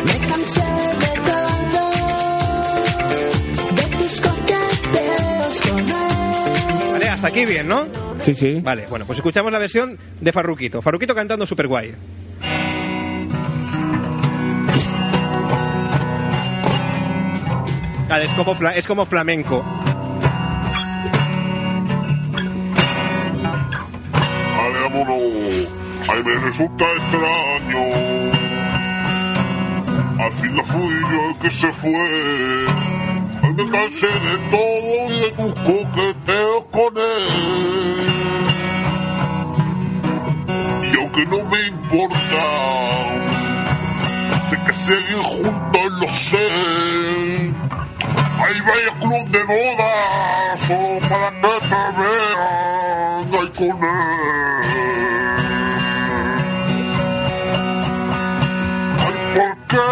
Me 0.05 0.27
cansé 0.27 0.61
de 0.61 1.21
todo, 1.31 1.91
de 3.75 3.97
tus 3.97 4.21
coqueteos 4.21 5.61
con 5.71 5.79
él. 5.79 6.93
Vale, 6.93 7.09
hasta 7.09 7.27
aquí 7.29 7.47
bien, 7.47 7.69
¿no? 7.69 7.87
Sí, 8.25 8.35
sí. 8.35 8.61
Vale, 8.63 8.87
bueno, 8.91 9.07
pues 9.07 9.19
escuchamos 9.19 9.51
la 9.53 9.59
versión 9.59 9.99
de 10.21 10.33
Farruquito. 10.33 10.83
Farruquito 10.83 11.15
cantando 11.15 11.47
Super 11.47 11.69
Guay. 11.69 11.93
Vale, 18.13 18.27
es 18.27 18.35
como, 18.35 18.53
es 18.53 18.87
como 18.87 19.07
flamenco. 19.07 19.65
Ay, 26.11 26.23
me 26.23 26.35
resulta 26.35 26.85
extraño. 26.85 27.85
Al 30.19 30.33
final 30.33 30.65
fui 30.67 30.95
yo 31.11 31.31
el 31.31 31.39
que 31.41 31.51
se 31.53 31.73
fue. 31.73 32.67
Ay, 33.45 33.55
me 33.55 33.71
cansé 33.71 34.09
de 34.09 34.39
todo 34.51 35.11
y 35.11 35.19
de 35.19 35.31
tus 35.31 35.55
coqueteos 35.63 36.65
con 36.71 36.99
él. 36.99 37.25
Y 40.93 40.97
aunque 40.99 41.25
no 41.25 41.45
me 41.47 41.61
importa, 41.67 42.45
sé 44.51 44.59
que 44.67 44.73
seguir 44.75 45.17
juntos, 45.17 45.93
lo 45.99 46.09
sé. 46.09 47.02
Ahí 48.53 48.61
vaya 48.61 48.93
club 49.01 49.27
de 49.31 49.43
bodas, 49.45 50.61
solo 50.67 50.99
para 51.09 51.31
que 51.41 51.55
te 51.71 51.83
vean, 51.97 53.25
ay 53.33 53.49
con 53.57 53.81
él. 53.83 54.63
Ay, 59.01 59.17
¿por 59.35 59.53
qué 59.69 59.91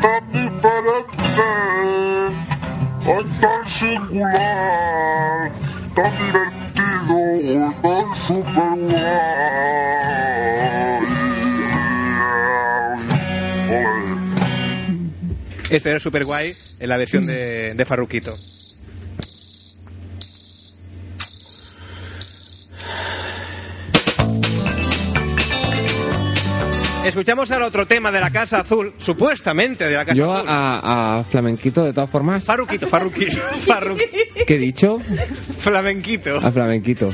tan 0.00 0.22
diferente? 0.32 1.48
Ay, 3.04 3.24
tan 3.38 3.62
singular, 3.68 5.52
tan 5.94 6.12
divertido, 6.20 7.18
tan 7.82 8.06
super 8.26 8.76
guay. 8.78 10.01
Este 15.72 15.90
era 15.90 16.00
Super 16.00 16.24
Guay 16.26 16.54
en 16.80 16.88
la 16.88 16.96
versión 16.98 17.26
de, 17.26 17.72
de 17.74 17.84
Farruquito. 17.86 18.36
Escuchamos 27.04 27.50
ahora 27.50 27.66
otro 27.66 27.86
tema 27.86 28.12
de 28.12 28.20
la 28.20 28.30
Casa 28.30 28.60
Azul, 28.60 28.94
supuestamente 28.98 29.88
de 29.88 29.96
la 29.96 30.04
Casa 30.04 30.14
Yo 30.16 30.32
Azul. 30.32 30.48
a, 30.48 31.18
a 31.18 31.24
Flamenquito, 31.24 31.84
de 31.84 31.92
todas 31.92 32.08
formas, 32.08 32.44
Farruquito, 32.44 32.86
Farruquito, 32.86 33.38
Farru... 33.66 33.96
¿qué 34.46 34.54
he 34.54 34.58
dicho? 34.58 35.00
Flamenquito. 35.58 36.36
A 36.36 36.52
Flamenquito. 36.52 37.10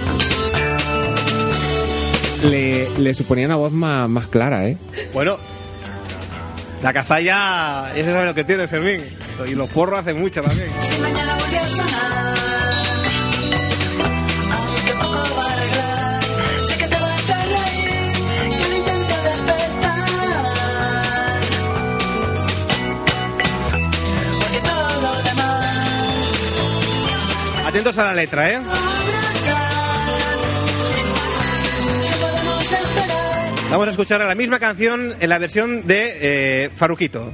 Le, 2.45 2.91
le 2.99 3.15
suponía 3.15 3.47
una 3.47 3.57
voz 3.57 3.73
más, 3.73 4.09
más 4.11 4.29
clara, 4.29 4.69
¿eh? 4.69 4.77
Bueno, 5.15 5.39
la 6.83 6.93
cazalla, 6.93 7.91
ese 7.95 8.13
sabe 8.13 8.27
lo 8.27 8.35
que 8.35 8.45
tiene 8.45 8.69
Fermín. 8.69 9.03
Y 9.47 9.55
los 9.55 9.69
porros 9.71 10.01
hacen 10.01 10.19
mucho 10.19 10.43
también. 10.43 10.69
Si 10.91 10.99
mañana 11.01 11.37
vuelve 11.37 11.59
a 11.59 11.69
sonar, 11.69 12.35
aunque 14.53 14.93
poco 14.93 15.37
va 15.37 15.45
a 15.45 15.53
arreglar, 15.53 16.23
sé 16.65 16.77
que 16.79 16.89
te 16.89 16.95
va 16.97 17.07
a 17.07 17.17
hacer 17.17 17.49
reír, 17.49 17.91
que 18.51 18.69
lo 18.69 18.77
intento 18.79 19.15
despertar. 19.25 20.09
Porque 24.41 24.61
todo 24.61 25.01
lo 25.01 25.23
demás 25.23 25.67
Atentos 27.67 27.99
a 27.99 28.05
la 28.05 28.15
letra, 28.15 28.51
¿eh? 28.51 28.61
Vamos 33.71 33.87
a 33.87 33.91
escuchar 33.91 34.21
la 34.23 34.35
misma 34.35 34.59
canción 34.59 35.15
en 35.21 35.29
la 35.29 35.39
versión 35.39 35.87
de 35.87 36.17
eh, 36.21 36.71
Farruquito. 36.75 37.31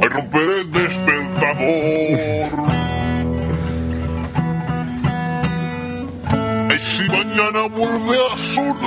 Ay, 0.00 0.08
romper 0.08 0.40
el 0.40 0.72
despertador. 0.72 1.58
Ay, 6.70 6.78
si 6.78 7.02
mañana 7.08 7.68
vuelve 7.68 8.16
a 8.16 8.38
sonar. 8.38 8.82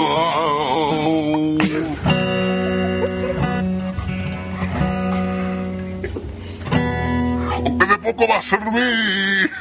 Aunque 7.53 7.85
de 7.85 7.97
poco 7.99 8.27
va 8.27 8.37
a 8.37 8.41
servir. 8.41 9.54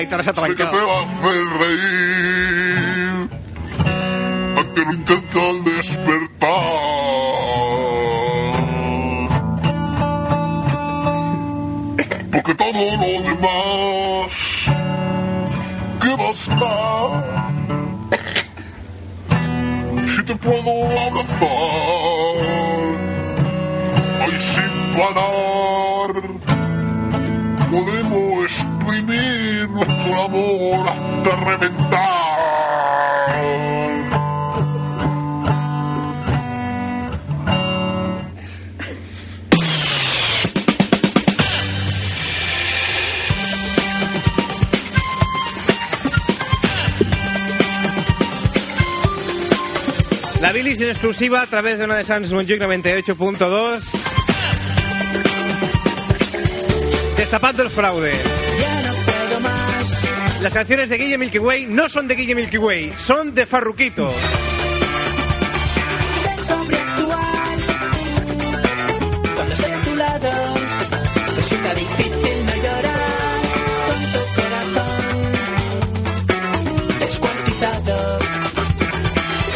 La 0.00 0.04
guitarra 0.04 0.22
se 0.24 0.30
ha 0.30 0.32
que 0.32 0.64
va 0.64 0.70
a 0.70 0.72
hacer 0.72 1.46
reír. 1.60 3.28
Aunque 4.56 4.80
lo 4.84 4.92
intenta 4.92 5.38
al 5.50 5.64
despertar. 5.64 6.60
Porque 12.32 12.54
todo 12.54 12.72
lo 12.72 13.12
demás 13.28 14.30
que 16.00 16.12
basta. 16.16 16.72
Si 20.16 20.20
te 20.24 20.34
puedo 20.36 20.72
abrazar, 21.06 21.59
amor 30.30 30.88
hasta 30.88 31.36
reventar. 31.44 31.90
La 50.40 50.52
bilis 50.52 50.80
en 50.80 50.88
exclusiva 50.88 51.42
a 51.42 51.46
través 51.46 51.78
de 51.78 51.84
una 51.84 51.96
de 51.96 52.04
Sans 52.04 52.32
Montjuic 52.32 52.60
98.2. 52.60 53.82
Destapando 57.16 57.62
el 57.62 57.70
fraude. 57.70 58.39
Las 60.42 60.54
canciones 60.54 60.88
de 60.88 60.96
Guille 60.96 61.18
Milky 61.18 61.38
Way 61.38 61.66
no 61.66 61.88
son 61.90 62.08
de 62.08 62.14
Guille 62.14 62.34
Milky 62.34 62.56
Way, 62.56 62.94
son 62.98 63.34
de 63.34 63.44
Farruquito. 63.44 64.10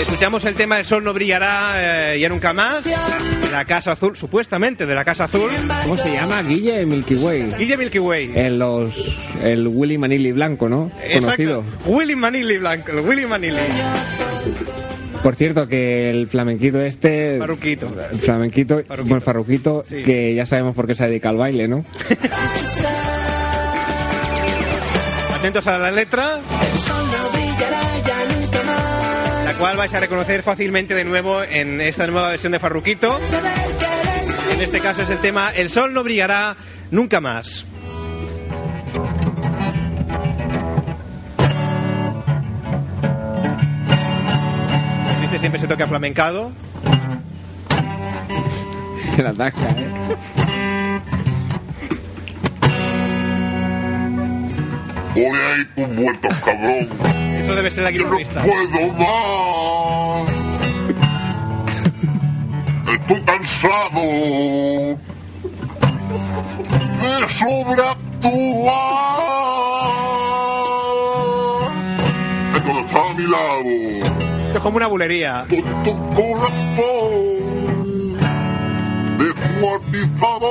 Escuchamos 0.01 0.45
el 0.45 0.55
tema 0.55 0.79
El 0.79 0.85
sol 0.85 1.03
no 1.03 1.15
brillará 1.15 2.13
eh, 2.13 2.19
ya 2.21 2.29
nunca 2.29 2.53
más. 2.53 2.85
De 3.55 3.59
la 3.59 3.65
Casa 3.67 3.93
Azul, 3.93 4.17
supuestamente 4.17 4.85
de 4.85 4.95
la 4.97 5.05
Casa 5.05 5.25
Azul. 5.25 5.49
¿Cómo 5.85 5.97
se 5.97 6.13
llama? 6.13 6.43
Guille 6.43 6.85
Milky 6.87 7.15
Way. 7.15 7.53
Guille 7.57 7.77
Milky 7.77 8.01
Way. 8.01 8.33
En 8.35 8.59
los, 8.59 8.97
el 9.45 9.69
Willy 9.69 9.97
Manili 9.97 10.33
blanco, 10.33 10.69
¿no? 10.69 10.91
Exacto. 11.05 11.21
Conocido. 11.21 11.65
Willy 11.87 12.17
Manili 12.17 12.59
Blanco, 12.59 12.91
el 12.91 12.99
Willy 13.07 13.27
Manili. 13.27 13.55
Por 15.23 15.37
cierto, 15.37 15.69
que 15.69 16.11
el 16.11 16.27
flamenquito 16.27 16.81
este... 16.81 17.39
Farruquito. 17.39 17.87
El 18.11 18.19
flamenquito, 18.19 18.75
Farruquito. 18.89 19.05
bueno, 19.09 19.21
farruquito, 19.25 19.85
Sí. 19.89 20.03
que 20.03 20.35
ya 20.35 20.47
sabemos 20.47 20.75
por 20.75 20.89
qué 20.89 20.97
se 20.97 21.07
dedica 21.07 21.29
al 21.29 21.37
baile, 21.37 21.69
¿no? 21.69 21.85
Atentos 25.33 25.65
a 25.69 25.79
la 25.79 25.93
letra. 25.93 26.41
La 29.55 29.61
cual 29.61 29.77
vais 29.77 29.95
a 29.95 30.01
reconocer 30.01 30.43
fácilmente 30.43 30.95
de 30.95 31.05
nuevo 31.05 31.41
en 31.43 31.81
esta 31.81 32.09
nueva 32.09 32.31
versión 32.31 32.51
de 32.51 32.59
Farruquito. 32.59 33.17
En 34.53 34.61
este 34.61 34.81
caso 34.81 35.03
es 35.03 35.11
el 35.11 35.19
tema 35.19 35.53
El 35.55 35.71
sol 35.71 35.93
no 35.95 36.03
brillará 36.03 36.57
nunca 36.91 37.21
más. 37.21 37.65
Existe 45.15 45.39
siempre 45.39 45.59
ese 45.59 45.69
toque 45.69 45.85
aflamencado. 45.85 46.51
Se 49.15 49.23
la 49.23 49.31
ataca, 49.31 49.61
¿eh? 49.71 50.17
Ole 55.15 55.47
ahí 55.47 55.65
tus 55.77 55.89
muertos, 55.89 56.37
cabrón. 56.45 57.24
Eso 57.41 57.55
debe 57.55 57.71
ser 57.71 57.85
la 57.85 57.91
Yo 57.91 58.07
no 58.09 58.17
guitarrista. 58.17 58.43
puedo 58.43 58.93
más. 58.95 60.31
Estoy 62.95 63.21
cansado 63.23 64.01
de 67.01 67.13
sobreactuar. 67.39 68.93
Es 72.55 72.61
cuando 72.63 72.81
está 72.81 73.11
a 73.11 73.13
mi 73.15 73.25
lado. 73.25 73.71
Esto 74.47 74.55
es 74.55 74.61
como 74.61 74.77
una 74.77 74.87
bulería. 74.87 75.45
Tonto 75.49 75.97
corazón 76.15 77.35
descuartizado 79.19 80.51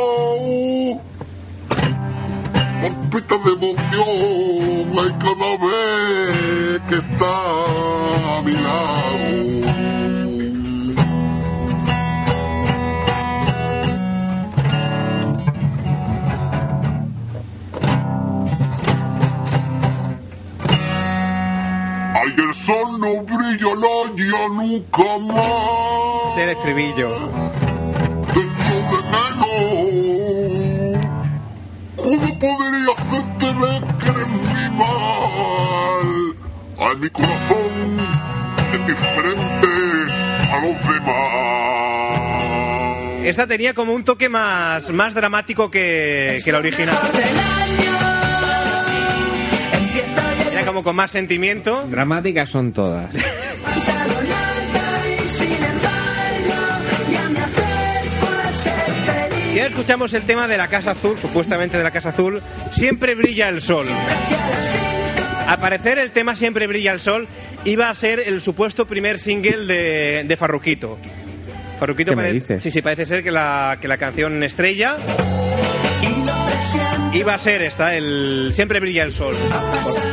palpita 2.83 3.37
de 3.37 3.51
emoción 3.53 4.99
hay 4.99 5.11
cada 5.23 5.51
vez 5.65 6.81
que 6.89 6.95
está 6.95 7.35
a 8.35 8.41
mi 8.43 8.51
lado 8.51 9.53
Ay, 22.15 22.33
el 22.37 22.53
sol 22.53 22.99
no 22.99 23.23
brilla 23.23 23.73
la 23.75 23.95
ya 24.15 24.47
nunca 24.49 25.17
más. 25.19 26.35
Del 26.35 26.49
estribillo. 26.49 27.09
Te 28.33 28.39
echo 28.39 28.75
de 28.91 28.99
menos. 29.13 29.92
¿Cómo 32.03 32.37
podría 32.37 32.91
hacerte 32.97 33.45
ver 33.45 33.81
que 33.97 34.09
eres 34.09 34.27
mi 34.27 34.69
mal? 34.77 36.09
Ay, 36.77 36.95
mi 36.99 37.09
corazón 37.09 37.97
es 38.73 38.81
diferente 38.87 39.71
a 40.51 40.53
los 40.65 40.75
demás. 40.93 41.33
Esta 43.25 43.47
tenía 43.47 43.73
como 43.73 43.93
un 43.93 44.03
toque 44.03 44.27
más, 44.27 44.89
más 44.89 45.13
dramático 45.13 45.71
que, 45.71 46.41
que 46.43 46.51
la 46.51 46.57
original. 46.57 46.97
Era 50.51 50.65
como 50.65 50.83
con 50.83 50.97
más 50.97 51.09
sentimiento. 51.11 51.87
Dramáticas 51.87 52.49
son 52.49 52.73
todas. 52.73 53.09
escuchamos 59.73 60.13
el 60.13 60.21
tema 60.21 60.47
de 60.47 60.55
la 60.55 60.67
Casa 60.67 60.91
Azul, 60.91 61.17
supuestamente 61.17 61.79
de 61.79 61.83
la 61.83 61.89
Casa 61.89 62.09
Azul. 62.09 62.43
Siempre 62.71 63.15
brilla 63.15 63.49
el 63.49 63.59
sol. 63.59 63.87
Al 65.47 65.59
parecer 65.59 65.97
el 65.97 66.11
tema 66.11 66.35
Siempre 66.35 66.67
brilla 66.67 66.91
el 66.93 67.01
sol 67.01 67.27
iba 67.65 67.89
a 67.89 67.95
ser 67.95 68.19
el 68.19 68.39
supuesto 68.39 68.85
primer 68.85 69.17
single 69.17 69.65
de, 69.65 70.25
de 70.25 70.37
Farruquito. 70.37 70.99
Farruquito 71.79 72.11
¿Qué 72.11 72.15
me 72.15 72.21
parece, 72.21 72.61
sí, 72.61 72.69
sí, 72.69 72.83
parece 72.83 73.07
ser 73.07 73.23
que 73.23 73.31
la, 73.31 73.79
que 73.81 73.87
la 73.87 73.97
canción 73.97 74.43
estrella 74.43 74.95
iba 77.13 77.33
a 77.33 77.39
ser 77.39 77.63
esta, 77.63 77.95
el 77.95 78.51
Siempre 78.53 78.79
brilla 78.79 79.03
el 79.03 79.11
sol. 79.11 79.35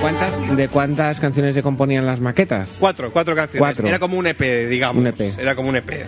¿Cuántas, 0.00 0.56
¿De 0.56 0.68
cuántas 0.68 1.20
canciones 1.20 1.54
se 1.54 1.62
componían 1.62 2.06
las 2.06 2.18
maquetas? 2.18 2.66
Cuatro, 2.78 3.12
cuatro 3.12 3.36
canciones. 3.36 3.60
Cuatro. 3.60 3.86
Era 3.86 3.98
como 3.98 4.16
un 4.16 4.26
EP, 4.26 4.68
digamos. 4.70 5.02
Un 5.02 5.08
EP. 5.08 5.38
Era 5.38 5.54
como 5.54 5.68
un 5.68 5.76
EP. 5.76 6.06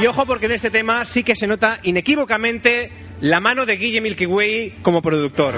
Y 0.00 0.06
ojo 0.06 0.26
porque 0.26 0.46
en 0.46 0.52
este 0.52 0.70
tema 0.70 1.04
sí 1.04 1.24
que 1.24 1.34
se 1.34 1.48
nota 1.48 1.80
inequívocamente 1.82 2.90
la 3.20 3.40
mano 3.40 3.66
de 3.66 3.76
Guille 3.76 4.00
Milky 4.00 4.26
Way 4.26 4.78
como 4.82 5.02
productor. 5.02 5.54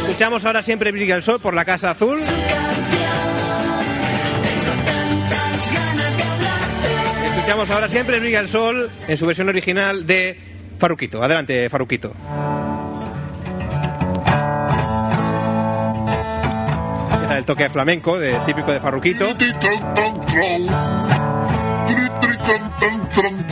Escuchamos 0.00 0.44
ahora 0.46 0.62
siempre 0.62 0.90
Brilla 0.90 1.16
el 1.16 1.22
Sol 1.22 1.38
por 1.38 1.52
la 1.52 1.66
Casa 1.66 1.90
Azul. 1.90 2.18
Escuchamos 7.36 7.70
ahora 7.70 7.88
siempre 7.90 8.20
Brilla 8.20 8.40
el 8.40 8.48
Sol 8.48 8.90
en 9.06 9.16
su 9.18 9.26
versión 9.26 9.50
original 9.50 10.06
de 10.06 10.38
Faruquito. 10.78 11.22
Adelante, 11.22 11.68
Faruquito. 11.68 12.14
El 17.36 17.44
toque 17.44 17.68
flamenco 17.68 18.18
de, 18.18 18.32
típico 18.46 18.72
de 18.72 18.80
Farruquito. 18.80 19.26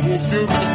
Como 0.00 0.16
siempre 0.16 0.67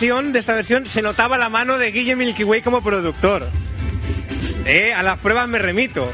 de 0.00 0.38
esta 0.38 0.54
versión, 0.54 0.86
se 0.86 1.02
notaba 1.02 1.36
la 1.36 1.50
mano 1.50 1.76
de 1.76 1.90
Guille 1.92 2.16
Milky 2.16 2.42
Way 2.42 2.62
como 2.62 2.82
productor. 2.82 3.46
Eh, 4.64 4.94
a 4.94 5.02
las 5.02 5.18
pruebas 5.18 5.46
me 5.46 5.58
remito. 5.58 6.10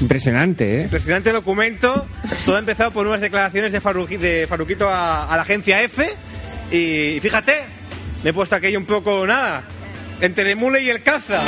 Impresionante, 0.00 0.80
¿eh? 0.80 0.82
Impresionante 0.84 1.32
documento. 1.32 2.06
Todo 2.46 2.56
ha 2.56 2.60
empezado 2.60 2.90
por 2.92 3.06
unas 3.06 3.20
declaraciones 3.20 3.72
de, 3.72 3.82
Farruqui- 3.82 4.18
de 4.18 4.46
Farruquito 4.48 4.88
a, 4.88 5.30
a 5.30 5.36
la 5.36 5.42
agencia 5.42 5.82
F. 5.82 6.08
Y, 6.72 7.20
fíjate, 7.20 7.58
me 8.24 8.30
he 8.30 8.32
puesto 8.32 8.56
aquello 8.56 8.78
un 8.78 8.86
poco 8.86 9.26
nada. 9.26 9.62
Entre 10.22 10.50
el 10.50 10.56
mule 10.56 10.82
y 10.82 10.88
el 10.88 11.02
caza. 11.02 11.42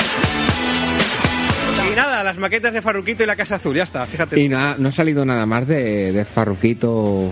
Y 1.91 1.97
nada, 1.97 2.23
las 2.23 2.37
maquetas 2.37 2.75
de 2.75 2.83
Farruquito 2.83 3.23
y 3.23 3.27
la 3.27 3.35
Casa 3.37 3.55
Azul, 3.57 3.75
ya 3.77 3.85
está, 3.85 4.05
fíjate. 4.07 4.39
Y 4.39 4.49
no 4.49 4.59
ha, 4.59 4.77
no 4.79 4.91
ha 4.91 4.93
salido 4.93 5.25
nada 5.25 5.47
más 5.47 5.67
de, 5.67 6.13
de 6.13 6.25
Farruquito. 6.27 7.31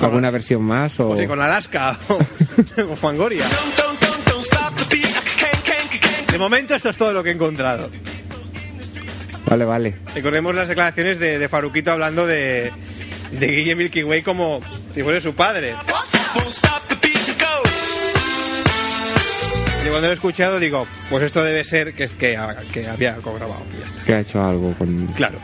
¿Alguna 0.00 0.30
versión 0.30 0.62
más? 0.62 0.98
O... 1.00 1.10
O 1.10 1.16
sí, 1.16 1.26
con 1.26 1.40
Alaska 1.40 1.98
o, 2.08 2.96
Fangoria. 2.96 3.44
De 6.30 6.38
momento 6.38 6.74
esto 6.74 6.90
es 6.90 6.96
todo 6.96 7.12
lo 7.12 7.22
que 7.22 7.30
he 7.30 7.32
encontrado. 7.32 7.90
Vale, 9.46 9.64
vale. 9.64 9.94
Recordemos 10.14 10.54
las 10.54 10.68
declaraciones 10.68 11.18
de, 11.18 11.38
de 11.38 11.48
Faruquito 11.48 11.92
hablando 11.92 12.26
de, 12.26 12.72
de 13.30 13.46
Guille 13.46 13.74
Milky 13.74 14.02
Way 14.02 14.22
como 14.22 14.60
si 14.92 15.02
fuera 15.02 15.20
su 15.20 15.34
padre. 15.34 15.74
Y 19.84 19.88
cuando 19.88 20.08
lo 20.08 20.12
he 20.12 20.14
escuchado 20.14 20.58
digo, 20.58 20.86
pues 21.08 21.22
esto 21.22 21.44
debe 21.44 21.62
ser 21.64 21.94
que, 21.94 22.04
es 22.04 22.12
que, 22.12 22.38
que 22.72 22.88
había 22.88 23.14
grabado. 23.14 23.62
Que 24.04 24.14
ha 24.14 24.20
hecho 24.20 24.42
algo 24.42 24.74
con. 24.74 25.06
Claro. 25.14 25.38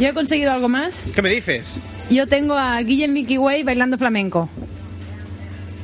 Yo 0.00 0.08
he 0.08 0.14
conseguido 0.14 0.50
algo 0.50 0.68
más. 0.68 1.02
¿Qué 1.14 1.20
me 1.22 1.30
dices? 1.30 1.66
Yo 2.10 2.26
tengo 2.26 2.54
a 2.54 2.80
Guillem 2.82 3.12
Mickey 3.12 3.38
Way 3.38 3.62
bailando 3.62 3.98
flamenco. 3.98 4.48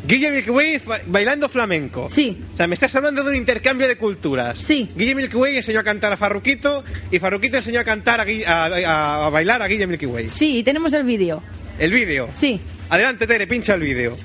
Guille 0.08 0.30
Milky 0.30 0.50
Way 0.50 0.78
fa- 0.78 1.00
bailando 1.06 1.48
flamenco. 1.48 2.06
Sí. 2.08 2.40
O 2.54 2.56
sea, 2.56 2.68
me 2.68 2.74
estás 2.74 2.94
hablando 2.94 3.24
de 3.24 3.30
un 3.30 3.36
intercambio 3.36 3.88
de 3.88 3.96
culturas. 3.96 4.56
Sí. 4.58 4.88
Guille 4.96 5.16
Milky 5.16 5.36
Way 5.36 5.56
enseñó 5.56 5.80
a 5.80 5.84
cantar 5.84 6.12
a 6.12 6.16
Farruquito 6.16 6.84
y 7.10 7.18
Farruquito 7.18 7.56
enseñó 7.56 7.80
a 7.80 7.84
cantar 7.84 8.20
a, 8.20 8.24
a- 8.24 9.26
a- 9.26 9.30
bailar 9.30 9.62
a 9.62 9.66
Guille 9.68 9.86
Milky 9.88 10.06
Way. 10.06 10.30
Sí, 10.30 10.62
tenemos 10.62 10.92
el 10.92 11.02
vídeo. 11.02 11.42
El 11.78 11.90
vídeo. 11.92 12.28
Sí. 12.34 12.60
Adelante, 12.88 13.26
Tere, 13.26 13.46
pincha 13.48 13.74
el 13.74 13.80
vídeo. 13.80 14.16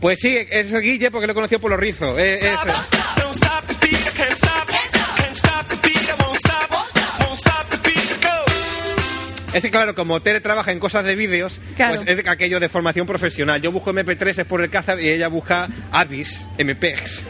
Pues 0.00 0.18
sí, 0.18 0.34
es 0.50 0.72
Guille 0.72 1.10
porque 1.10 1.26
lo 1.26 1.34
conoció 1.34 1.60
por 1.60 1.70
los 1.70 1.78
rizos. 1.78 2.18
Eh, 2.18 2.40
es- 2.40 2.58
Es 9.52 9.62
que 9.62 9.70
claro, 9.70 9.94
como 9.94 10.20
Tere 10.20 10.40
trabaja 10.40 10.70
en 10.72 10.78
cosas 10.78 11.04
de 11.04 11.16
vídeos, 11.16 11.60
Claro. 11.76 11.96
pues 11.96 12.08
es 12.08 12.22
de 12.22 12.30
aquello 12.30 12.60
de 12.60 12.68
formación 12.68 13.06
profesional. 13.06 13.60
Yo 13.60 13.72
busco 13.72 13.92
MP3 13.92 14.38
es 14.40 14.46
por 14.46 14.60
el 14.62 14.70
caza 14.70 15.00
y 15.00 15.08
ella 15.08 15.28
busca 15.28 15.68
Avis, 15.90 16.46
MPEGs. 16.58 17.24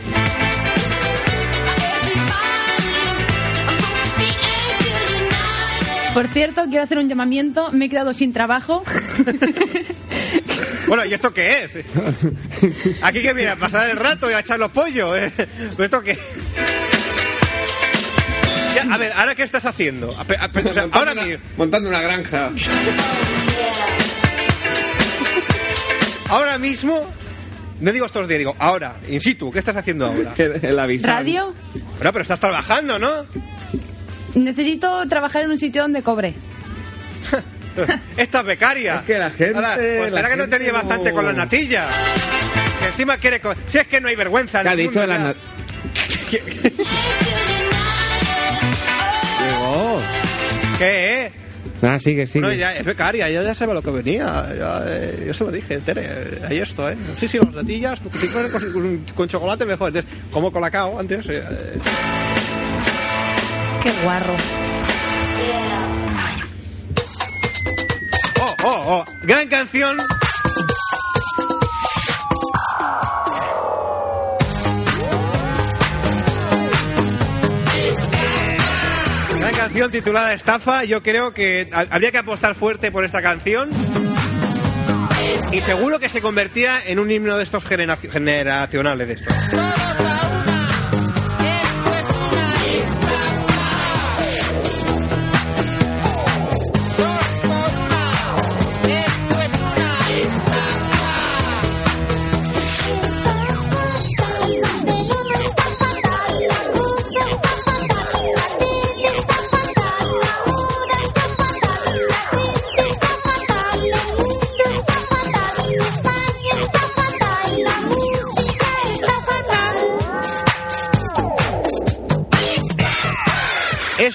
Por 6.14 6.27
cierto, 6.29 6.64
quiero 6.68 6.83
hacer 6.83 6.99
un 6.99 7.09
llamamiento. 7.09 7.71
Me 7.73 7.87
he 7.87 7.89
quedado 7.89 8.12
sin 8.12 8.33
trabajo. 8.33 8.83
Bueno, 10.87 11.05
¿y 11.05 11.14
esto 11.14 11.33
qué 11.33 11.64
es? 11.64 11.73
Aquí 13.03 13.21
que 13.23 13.33
viene 13.33 13.51
a 13.53 13.57
pasar 13.57 13.91
el 13.91 13.97
rato 13.97 14.29
y 14.29 14.35
a 14.35 14.41
echar 14.41 14.59
los 14.59 14.73
pollos. 14.73 15.16
¿eh? 15.16 15.31
¿Pero 15.37 15.85
¿Esto 15.85 16.01
qué? 16.03 16.18
Ya, 18.75 18.87
a 18.95 18.97
ver, 18.99 19.12
¿ahora 19.12 19.35
qué 19.35 19.43
estás 19.43 19.64
haciendo? 19.66 20.14
A- 20.16 20.23
a- 20.45 20.51
o 20.71 20.73
sea, 20.73 20.87
ahora 20.93 21.14
mismo. 21.14 21.39
montando 21.57 21.89
una 21.89 22.01
granja. 22.01 22.51
Ahora 26.29 26.59
mismo. 26.59 27.11
No 27.81 27.93
digo 27.93 28.05
estos 28.07 28.29
días, 28.29 28.39
digo 28.39 28.55
ahora, 28.59 28.97
in 29.09 29.21
situ, 29.23 29.51
¿qué 29.51 29.59
estás 29.59 29.77
haciendo 29.77 30.07
ahora? 30.07 30.35
El. 30.37 31.03
Radio. 31.03 31.55
Bueno, 31.97 32.12
pero 32.12 32.23
estás 32.23 32.39
trabajando, 32.39 32.99
¿no? 32.99 33.25
Necesito 34.35 35.09
trabajar 35.09 35.45
en 35.45 35.51
un 35.51 35.59
sitio 35.59 35.83
donde 35.83 36.03
cobre. 36.03 36.35
Esta 38.18 38.41
es 38.41 38.47
becaria. 38.47 38.97
Es 38.97 39.03
que 39.03 39.18
la 39.18 39.31
gente- 39.31 39.55
Ahora, 39.57 39.75
pues 39.77 40.12
la 40.12 40.18
será 40.18 40.29
que 40.31 40.37
no 40.37 40.49
tenía 40.49 40.68
no- 40.68 40.75
bastante 40.75 41.12
con 41.12 41.25
las 41.25 41.35
natillas. 41.35 41.87
Que 42.81 42.87
encima 42.89 43.16
quiere. 43.16 43.41
co- 43.41 43.55
Si 43.71 43.79
es 43.79 43.87
que 43.87 44.01
no 44.01 44.09
hay 44.09 44.16
vergüenza. 44.16 44.59
en 44.61 44.64
¿Qué 44.66 44.71
ha 44.73 44.77
dicho 44.77 45.01
de 45.01 45.07
las 45.07 45.21
¿Qué? 50.81 51.26
eh? 51.26 51.33
Ah, 51.83 51.99
sigue, 51.99 52.26
sigue. 52.26 52.41
No, 52.41 52.53
ya 52.55 52.74
es 52.74 52.85
becaria, 52.87 53.28
ella 53.28 53.43
ya 53.43 53.55
sabe 53.55 53.74
lo 53.74 53.83
que 53.83 53.91
venía. 53.91 54.47
Ya, 54.59 54.83
eh, 54.87 55.24
yo 55.26 55.35
se 55.35 55.45
lo 55.45 55.51
dije, 55.53 55.76
Tere, 55.78 56.39
ahí 56.49 56.57
esto, 56.59 56.89
¿eh? 56.91 56.97
Sí, 57.18 57.28
sí, 57.28 57.39
las 57.39 57.53
natillas, 57.55 58.01
porque 58.01 58.18
si 58.18 58.28
con, 58.28 58.51
con- 58.72 59.05
con 59.14 59.28
chocolate 59.28 59.66
mejor. 59.66 59.89
Entonces, 59.89 60.11
como 60.33 60.51
colacao 60.51 60.99
antes. 60.99 61.26
eh, 61.28 61.43
eh, 61.47 61.78
Qué 63.83 63.93
guarro. 64.05 64.35
Oh, 68.41 68.55
oh, 68.64 68.83
oh. 68.87 69.05
Gran 69.24 69.49
canción. 69.49 69.99
Canción 79.71 79.91
titulada 79.93 80.33
Estafa. 80.33 80.85
Yo 80.85 81.01
creo 81.03 81.33
que 81.33 81.68
ha- 81.73 81.87
habría 81.91 82.11
que 82.11 82.18
apostar 82.18 82.57
fuerte 82.57 82.91
por 82.91 83.05
esta 83.05 83.23
canción. 83.23 83.71
Y 85.53 85.61
seguro 85.61 86.01
que 86.01 86.09
se 86.09 86.21
convertía 86.21 86.81
en 86.85 86.99
un 86.99 87.11
himno 87.11 87.37
de 87.37 87.45
estos 87.45 87.64
generaci- 87.64 88.11
generacionales 88.11 89.07
de 89.07 89.14
estos. 89.14 89.35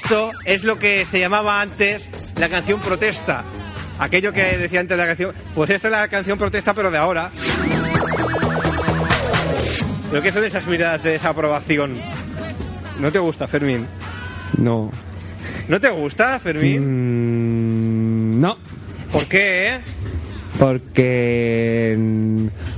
Esto 0.05 0.29
es 0.45 0.63
lo 0.63 0.77
que 0.77 1.03
se 1.07 1.19
llamaba 1.19 1.61
antes 1.61 2.07
la 2.37 2.47
canción 2.47 2.79
protesta. 2.79 3.43
Aquello 3.97 4.31
que 4.31 4.55
decía 4.55 4.79
antes 4.79 4.95
la 4.95 5.07
canción. 5.07 5.33
Pues 5.55 5.71
esta 5.71 5.87
es 5.87 5.91
la 5.91 6.07
canción 6.07 6.37
protesta, 6.37 6.75
pero 6.75 6.91
de 6.91 6.99
ahora. 6.99 7.31
Lo 10.11 10.21
que 10.21 10.31
son 10.31 10.43
esas 10.43 10.67
miradas 10.67 11.01
de 11.01 11.13
desaprobación. 11.13 11.97
¿No 12.99 13.11
te 13.11 13.17
gusta, 13.17 13.47
Fermín? 13.47 13.87
No. 14.59 14.91
¿No 15.67 15.79
te 15.81 15.89
gusta, 15.89 16.39
Fermín? 16.39 18.37
Mm, 18.37 18.41
no. 18.41 18.59
¿Por 19.11 19.25
qué, 19.25 19.69
eh? 19.69 19.79
Porque. 20.59 21.97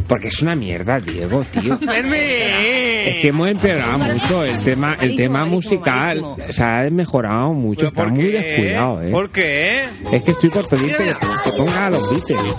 Porque 0.08 0.28
es 0.30 0.42
una 0.42 0.56
mierda, 0.56 1.00
Diego, 1.00 1.44
tío. 1.52 1.78
Es 3.08 3.22
que 3.22 3.28
hemos 3.30 3.48
empeorado 3.48 4.00
mucho 4.00 4.44
el 4.44 4.58
tema, 4.64 4.92
el 4.94 4.98
Malísimo, 4.98 5.18
tema 5.18 5.46
musical. 5.46 6.22
malísimo. 6.22 6.52
Se 6.54 6.64
ha 6.64 6.90
mejorado 6.92 7.54
mucho, 7.54 7.80
¿Pero 7.80 7.88
está 7.90 8.04
por 8.04 8.12
muy 8.14 8.26
descuidado, 8.26 9.02
eh. 9.02 9.12
¿Por 9.12 9.30
qué? 9.30 9.86
Es 10.12 10.24
que 10.24 10.32
estoy 10.32 10.50
por 10.50 10.68
pedirte 10.68 11.04
que, 11.04 11.14
que 11.52 11.58
ponga 11.58 11.86
a 11.86 11.90
los 11.90 12.10
Beatles. 12.10 12.56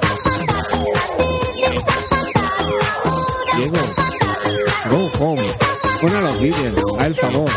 Diego, 3.57 3.77
go 4.91 5.11
home. 5.19 5.43
Pon 6.01 6.14
a 6.16 6.21
los 6.23 6.41
Beatles, 6.41 6.75
el 7.05 7.14
favor. 7.14 7.51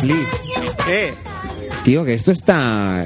Please. 0.00 0.36
¿Qué? 0.86 1.12
Tío, 1.84 2.04
que 2.04 2.14
esto 2.14 2.32
está... 2.32 3.04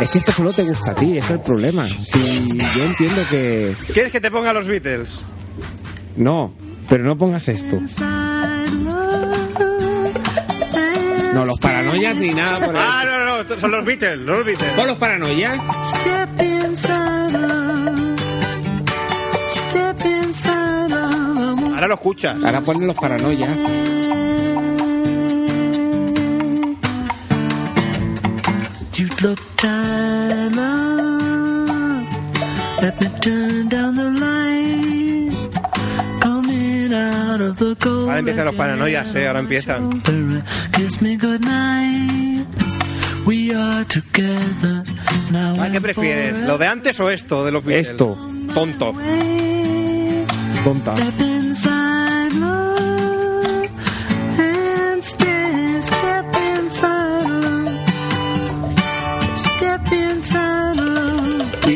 Es 0.00 0.10
que 0.10 0.18
esto 0.18 0.32
solo 0.32 0.52
te 0.52 0.62
gusta 0.64 0.92
a 0.92 0.94
ti, 0.94 1.18
es 1.18 1.30
el 1.30 1.40
problema. 1.40 1.86
Si 1.86 2.58
yo 2.58 2.84
entiendo 2.84 3.22
que... 3.30 3.74
¿Quieres 3.92 4.10
que 4.10 4.20
te 4.20 4.30
ponga 4.30 4.52
los 4.52 4.66
Beatles? 4.66 5.08
No, 6.16 6.54
pero 6.88 7.04
no 7.04 7.16
pongas 7.16 7.48
esto. 7.48 7.80
No, 11.34 11.44
los 11.46 11.58
paranoias 11.60 12.16
ni 12.16 12.32
nada 12.32 12.58
por 12.64 12.74
el... 12.74 12.80
Ah, 12.82 13.04
no, 13.04 13.24
no, 13.24 13.44
no, 13.44 13.60
son 13.60 13.70
los 13.70 13.84
Beatles, 13.84 14.18
los 14.18 14.44
Beatles. 14.44 14.72
¿Pon 14.72 14.86
los 14.86 14.96
paranoias? 14.96 15.60
Ahora 21.74 21.88
lo 21.88 21.94
escuchas. 21.94 22.36
Ahora 22.44 22.60
ponen 22.60 22.86
los 22.86 22.96
paranoias. 22.96 23.50
Look 29.22 29.38
time. 29.56 30.56
Let 32.80 32.98
me 32.98 33.08
turn 33.20 33.68
down 33.68 33.94
the 33.96 34.10
light. 34.18 35.36
Coming 36.20 36.94
out 36.94 37.40
of 37.42 37.58
the 37.58 37.76
cold. 37.76 38.08
Ahora 38.08 38.18
empiezan 38.18 38.46
los 38.46 38.54
paranoias, 38.54 39.14
eh, 39.14 39.26
ahora 39.26 39.40
empiezan. 39.40 40.02
Kiss 40.72 41.02
me 41.02 41.16
goodnight. 41.16 42.46
We 43.26 43.54
are 43.54 43.84
together 43.84 44.84
now. 45.30 45.54
Ah, 45.60 45.68
¿Qué 45.70 45.82
prefieres? 45.82 46.48
¿Lo 46.48 46.56
de 46.56 46.66
antes 46.66 46.98
o 47.00 47.10
esto 47.10 47.44
de 47.44 47.52
los 47.52 47.62
Beatles? 47.62 47.90
Esto. 47.90 48.16
Tonto. 48.54 48.94
Tonta. 50.64 50.94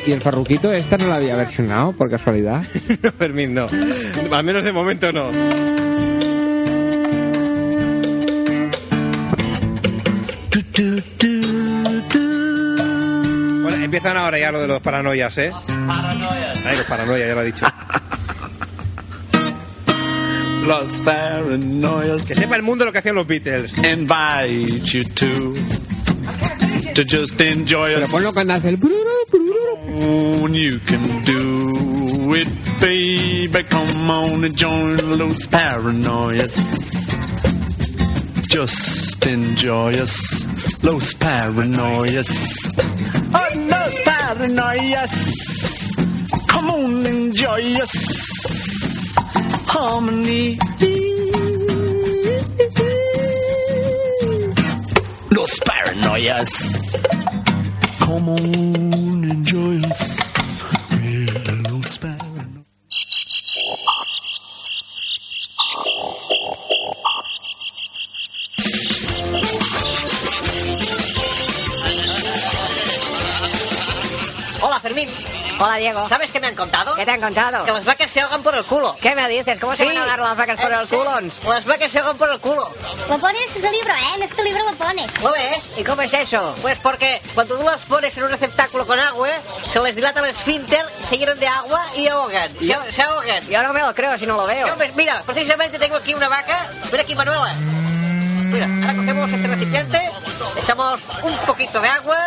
¿Y, 0.06 0.12
el 0.12 0.20
farruquito 0.20 0.72
esta 0.72 0.96
no 0.96 1.08
la 1.08 1.16
había 1.16 1.36
versionado 1.36 1.92
por 1.92 2.10
casualidad? 2.10 2.62
No, 3.02 3.12
Fermín, 3.12 3.54
no. 3.54 3.66
Al 4.30 4.44
menos 4.44 4.64
de 4.64 4.72
momento 4.72 5.12
no. 5.12 5.30
Bueno, 13.62 13.84
empiezan 13.84 14.16
ahora 14.16 14.38
ya 14.38 14.52
lo 14.52 14.60
de 14.60 14.68
los 14.68 14.80
paranoias, 14.80 15.36
¿eh? 15.38 15.52
Ay, 15.88 16.76
los 16.76 16.86
paranoias, 16.86 17.28
ya 17.28 17.34
lo 17.34 17.42
he 17.42 17.46
dicho. 17.46 17.66
Los 20.66 20.92
paranoias 21.00 22.22
Que 22.22 22.34
sepa 22.34 22.56
el 22.56 22.62
mundo 22.62 22.84
lo 22.84 22.92
que 22.92 22.98
hacían 22.98 23.14
los 23.14 23.26
Beatles. 23.26 23.72
invite 23.78 24.80
you 24.84 25.04
to 25.14 25.54
to 26.94 27.02
just 27.02 27.38
enjoy 27.40 27.92
Pero 27.94 28.06
ponlo 28.08 28.32
cuando 28.32 28.54
hace 28.54 28.70
el... 28.70 28.78
You 29.96 30.78
can 30.78 31.22
do 31.22 32.34
it, 32.34 32.48
baby. 32.80 33.62
Come 33.68 34.10
on 34.10 34.44
and 34.44 34.56
join 34.56 35.18
los 35.18 35.46
paranoias. 35.46 36.54
Just 38.48 39.26
enjoy 39.26 39.94
us, 39.94 40.82
los 40.82 41.14
paranoias. 41.14 42.30
Oh, 43.34 43.50
los 43.68 44.00
paranoias. 44.00 45.14
Come 46.48 46.70
on, 46.70 47.06
enjoy 47.06 47.74
us. 47.82 47.94
Harmony. 49.68 50.58
Los 55.30 55.60
paranoias. 55.60 56.50
Come 58.00 58.28
on, 58.28 59.24
enjoy 59.24 59.73
Hola, 75.74 75.80
Diego. 75.80 76.08
¿Sabes 76.08 76.30
qué 76.30 76.38
me 76.38 76.46
han 76.46 76.54
contado? 76.54 76.94
¿Qué 76.94 77.04
te 77.04 77.10
han 77.10 77.20
contado? 77.20 77.64
Que 77.64 77.72
las 77.72 77.84
vacas 77.84 78.08
se 78.08 78.20
ahogan 78.20 78.44
por 78.44 78.54
el 78.54 78.64
culo. 78.64 78.94
¿Qué 79.00 79.12
me 79.16 79.28
dices? 79.28 79.58
¿Cómo 79.58 79.74
se 79.74 79.84
van 79.84 79.98
a 79.98 80.06
dar 80.06 80.20
las 80.20 80.36
vacas 80.36 80.60
por 80.60 80.70
Eh, 80.70 80.76
el 80.80 80.88
sí. 80.88 80.94
culo? 80.94 81.20
Las 81.52 81.64
vacas 81.64 81.90
se 81.90 81.98
ahogan 81.98 82.16
por 82.16 82.30
el 82.30 82.38
culo. 82.38 82.68
Lo 83.08 83.18
pones 83.18 83.40
en 83.50 83.56
este 83.56 83.70
libro, 83.72 83.92
¿eh? 83.92 84.14
En 84.14 84.22
este 84.22 84.44
libro 84.44 84.62
lo 84.70 84.72
pones. 84.76 85.20
¿Lo 85.20 85.32
ves? 85.32 85.64
¿Y 85.76 85.82
cómo 85.82 86.02
es 86.02 86.12
eso? 86.14 86.54
Pues 86.62 86.78
porque 86.78 87.20
cuando 87.34 87.58
tú 87.58 87.64
las 87.64 87.80
pones 87.80 88.16
en 88.16 88.22
un 88.22 88.30
receptáculo 88.30 88.86
con 88.86 89.00
agua, 89.00 89.30
se 89.72 89.80
les 89.80 89.96
dilata 89.96 90.20
el 90.20 90.26
esfínter, 90.26 90.86
se 91.08 91.18
llenan 91.18 91.40
de 91.40 91.48
agua 91.48 91.84
y 91.96 92.06
ahogan. 92.06 92.50
Se, 92.56 92.66
Yo- 92.66 92.78
se 92.94 93.02
ahogan. 93.02 93.44
Yo 93.48 93.60
no 93.64 93.72
me 93.72 93.80
lo 93.80 93.92
creo 93.96 94.16
si 94.16 94.26
no 94.26 94.36
lo 94.36 94.46
veo. 94.46 94.68
Yo, 94.68 94.76
pues, 94.76 94.94
mira, 94.94 95.24
precisamente 95.26 95.80
tengo 95.80 95.96
aquí 95.96 96.14
una 96.14 96.28
vaca. 96.28 96.68
Mira 96.92 97.02
aquí, 97.02 97.16
Manuela. 97.16 97.52
Mira, 97.54 98.66
ahora 98.82 98.94
cogemos 98.94 99.32
este 99.32 99.48
recipiente, 99.48 100.10
echamos 100.56 101.00
un 101.22 101.36
poquito 101.46 101.80
de 101.80 101.88
agua 101.88 102.18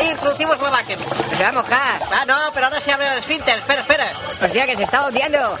e 0.00 0.04
introducimos 0.04 0.60
la 0.60 0.70
vaca. 0.70 0.94
Se 1.36 1.42
va 1.42 1.48
a 1.48 1.52
mojar. 1.52 2.02
Ah, 2.12 2.24
no, 2.26 2.38
pero 2.52 2.66
ahora 2.66 2.80
se 2.80 2.92
abre 2.92 3.08
el 3.08 3.18
esfínter. 3.18 3.58
Espera, 3.58 3.80
espera. 3.80 4.12
Hostia, 4.42 4.66
que 4.66 4.76
se 4.76 4.84
está 4.84 5.06
hundiendo. 5.06 5.56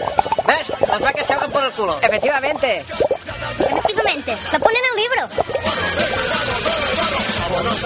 ¿Ves? 0.46 0.88
Las 0.88 1.00
vacas 1.00 1.26
se 1.26 1.32
ahogan 1.32 1.50
por 1.50 1.64
el 1.64 1.72
culo. 1.72 1.98
Efectivamente. 2.00 2.84
Efectivamente, 3.58 4.36
lo 4.52 4.60
pone 4.60 4.78
en 4.78 4.84
el 4.90 4.96
libro. 5.02 5.28
¡Todos 7.48 7.84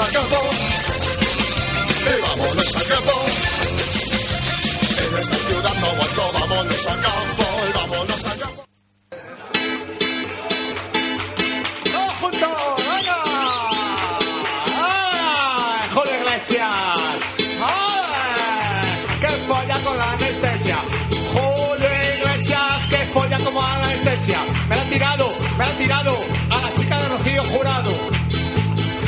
Me 24.68 24.76
la 24.76 24.82
han 24.82 24.90
tirado, 24.90 25.34
me 25.56 25.64
la 25.64 25.70
han 25.70 25.78
tirado 25.78 26.18
a 26.50 26.60
la 26.60 26.74
chica 26.76 26.98
de 27.02 27.08
Rocío 27.08 27.42
Jurado. 27.44 27.92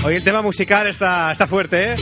Hoy 0.04 0.14
el 0.16 0.24
tema 0.24 0.40
musical 0.42 0.86
está, 0.86 1.32
está 1.32 1.46
fuerte, 1.46 1.92
¿eh? 1.92 1.94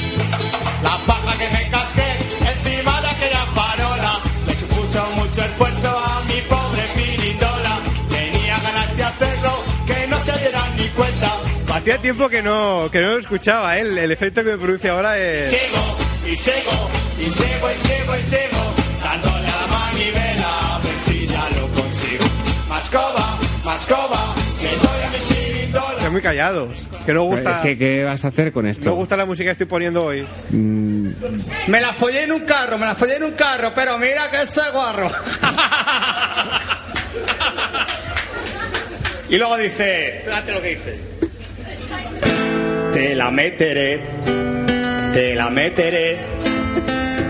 La 0.82 0.96
paja 1.06 1.36
que 1.36 1.48
me 1.50 1.68
casqué 1.68 2.06
encima 2.40 3.00
de 3.00 3.08
aquella 3.08 3.44
farola 3.54 4.20
me 4.46 4.54
supuso 4.54 5.04
mucho 5.16 5.40
esfuerzo 5.42 5.98
a 5.98 6.22
mi 6.24 6.40
pobre 6.42 6.82
pirindola. 6.94 7.78
Tenía 8.08 8.58
ganas 8.60 8.96
de 8.96 9.04
hacerlo, 9.04 9.52
que 9.86 10.06
no 10.06 10.20
se 10.20 10.38
dieran 10.38 10.76
ni 10.76 10.86
cuenta. 10.88 11.32
Hacía 11.74 11.98
tiempo 11.98 12.28
que 12.28 12.42
no, 12.42 12.88
que 12.92 13.00
no 13.00 13.08
lo 13.08 13.18
escuchaba, 13.18 13.76
¿eh? 13.76 13.80
El, 13.80 13.98
el 13.98 14.12
efecto 14.12 14.44
que 14.44 14.52
me 14.52 14.58
produce 14.58 14.88
ahora 14.88 15.18
es... 15.18 15.50
Sigo 15.50 15.96
y 16.30 16.36
sigo 16.36 16.90
y 17.18 17.24
sigo 17.32 17.70
y 17.72 17.78
sigo 17.88 18.16
y 18.16 18.22
sigo 18.22 18.74
dándole 19.02 19.48
a 19.48 19.60
la 19.60 19.66
manivela 19.66 20.76
a 20.76 20.78
ver 20.78 20.94
si 21.04 21.26
ya 21.26 21.48
lo 21.58 21.68
consigo. 21.68 22.24
Mascova, 22.68 23.38
mascova, 23.64 24.34
que 24.60 24.66
doy 24.68 25.02
a 25.04 25.10
mi. 25.10 25.18
Están 25.96 26.12
muy 26.12 26.22
callados. 26.22 26.74
Que 27.04 27.12
no 27.12 27.22
gusta... 27.24 27.60
¿Qué, 27.62 27.76
qué 27.78 28.04
vas 28.04 28.24
a 28.24 28.28
hacer 28.28 28.52
con 28.52 28.64
No 28.64 28.70
esto? 28.70 28.94
gusta 28.94 29.16
la 29.16 29.24
música 29.26 29.46
que 29.48 29.52
estoy 29.52 29.66
poniendo 29.66 30.04
hoy. 30.04 30.26
Mm, 30.50 31.08
Me 31.68 31.80
la 31.80 31.92
follé 31.92 32.24
en 32.24 32.32
un 32.32 32.40
carro, 32.40 32.76
me 32.78 32.86
la 32.86 32.94
follé 32.94 33.16
en 33.16 33.24
un 33.24 33.32
carro, 33.32 33.72
pero 33.74 33.96
mira 33.98 34.30
que 34.30 34.42
ese 34.42 34.60
guarro. 34.72 35.10
y 39.30 39.36
luego 39.36 39.56
dice, 39.58 40.22
fíjate 40.24 40.52
lo 40.52 40.62
que 40.62 40.68
dice. 40.70 40.98
Te 42.92 43.14
la 43.14 43.30
meteré, 43.30 44.00
te 45.12 45.34
la 45.34 45.50
meteré, 45.50 46.18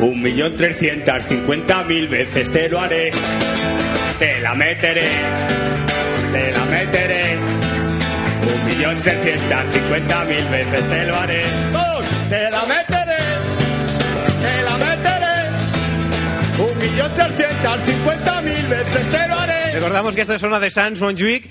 un 0.01 0.23
millón 0.23 0.55
trescientas 0.57 1.27
cincuenta 1.27 1.83
mil 1.85 2.07
veces 2.09 2.51
te 2.53 2.69
lo 2.69 2.81
haré. 2.81 3.11
Te 4.19 4.41
la 4.41 4.55
meteré, 4.55 5.09
te 6.33 6.53
la 6.53 6.65
meteré, 6.65 7.37
un 8.55 8.67
millón 8.67 8.97
trescientas 9.01 9.65
cincuenta 9.73 10.25
mil 10.25 10.45
veces 10.49 10.89
te 10.89 11.07
lo 11.07 11.17
haré. 11.17 11.45
¡Todos! 11.73 12.07
Te 12.29 12.51
la 12.51 12.63
meteré, 12.67 13.25
te 14.43 14.63
la 14.63 14.77
meteré, 14.77 15.27
Y 16.87 16.97
yo 16.99 17.09
350 17.11 18.43
mil 18.43 18.67
veces 18.67 19.09
te 19.09 19.29
lo 19.29 19.39
haré. 19.39 19.73
Recordamos 19.73 20.15
que 20.15 20.21
esto 20.21 20.35
es 20.35 20.41
zona 20.41 20.61
de 20.61 20.71
Sans 20.71 21.01
Montjuic. 21.01 21.49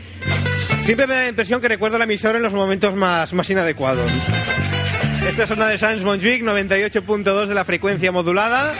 Siempre 0.86 1.08
me 1.08 1.16
da 1.16 1.22
la 1.22 1.30
impresión 1.30 1.60
que 1.60 1.68
recuerdo 1.68 1.98
la 1.98 2.06
emisora 2.06 2.38
en 2.38 2.44
los 2.44 2.54
momentos 2.54 2.96
más, 2.96 3.34
más 3.34 3.50
inadecuados. 3.50 4.10
Esta 5.28 5.44
es 5.44 5.50
zona 5.50 5.68
de 5.68 5.78
Sans 5.78 6.04
Montjuic, 6.04 6.44
98.2 6.44 7.48
de 7.48 7.56
la 7.56 7.66
frecuencia 7.66 8.12
modulada. 8.12 8.74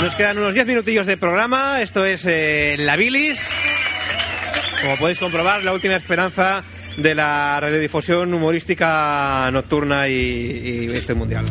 Nos 0.00 0.14
quedan 0.14 0.38
unos 0.38 0.54
10 0.54 0.66
minutillos 0.66 1.06
de 1.06 1.16
programa. 1.18 1.82
Esto 1.82 2.04
es 2.06 2.24
eh, 2.26 2.76
La 2.78 2.96
Bilis. 2.96 3.38
Como 4.82 4.96
podéis 4.96 5.18
comprobar, 5.18 5.62
la 5.62 5.72
última 5.72 5.94
esperanza 5.96 6.62
de 6.96 7.14
la 7.14 7.58
radiodifusión 7.60 8.32
humorística 8.32 9.50
nocturna 9.52 10.08
y, 10.08 10.14
y 10.14 10.86
este 10.92 11.14
mundial. 11.14 11.44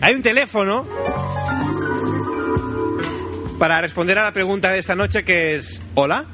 Hay 0.00 0.14
un 0.14 0.22
teléfono 0.22 0.86
para 3.58 3.80
responder 3.80 4.18
a 4.18 4.24
la 4.24 4.32
pregunta 4.32 4.70
de 4.70 4.78
esta 4.78 4.94
noche 4.94 5.24
que 5.24 5.56
es 5.56 5.82
¿Hola? 5.94 6.24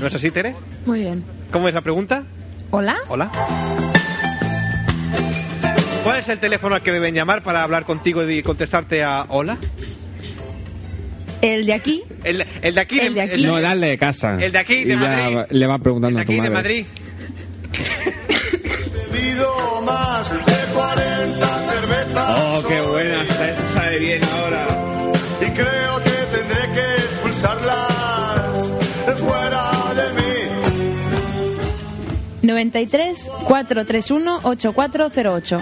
¿No 0.00 0.06
es 0.06 0.14
así, 0.14 0.30
Tere? 0.30 0.54
Muy 0.86 1.00
bien. 1.00 1.24
¿Cómo 1.50 1.68
es 1.68 1.74
la 1.74 1.80
pregunta? 1.80 2.22
¿Hola? 2.70 2.96
Hola. 3.08 3.30
¿Cuál 6.04 6.18
es 6.18 6.28
el 6.28 6.38
teléfono 6.38 6.74
al 6.74 6.82
que 6.82 6.92
deben 6.92 7.14
llamar 7.14 7.42
para 7.42 7.62
hablar 7.62 7.84
contigo 7.84 8.28
y 8.28 8.42
contestarte 8.42 9.02
a 9.02 9.26
hola? 9.28 9.58
El 11.42 11.66
de 11.66 11.72
aquí. 11.74 12.02
El, 12.24 12.44
el 12.62 12.74
de 12.74 12.80
aquí. 12.80 12.98
El 13.00 13.14
de 13.14 13.20
aquí. 13.22 13.44
No, 13.44 13.60
dale 13.60 13.88
de 13.88 13.98
casa. 13.98 14.36
El 14.40 14.52
de 14.52 14.58
aquí, 14.58 14.84
de 14.84 14.96
Madrid. 14.96 15.38
le 15.50 15.66
va 15.66 15.78
preguntando 15.78 16.18
a 16.20 16.24
tu 16.24 16.32
Aquí 16.32 16.40
de 16.40 16.50
madre. 16.50 16.54
Madrid. 16.54 16.86
Bebido 19.12 19.82
más 19.82 20.30
de 20.30 20.72
40 20.74 21.46
cervezas. 21.70 22.30
Oh, 22.38 22.62
qué 22.68 22.80
buena 22.80 23.22
está, 23.22 23.50
eso 23.50 23.62
sabe 23.74 23.98
bien 23.98 24.24
ahora. 24.24 24.66
Y 25.40 25.50
creo 25.50 25.99
93 32.64 33.30
431 33.46 34.40
8408. 34.42 35.58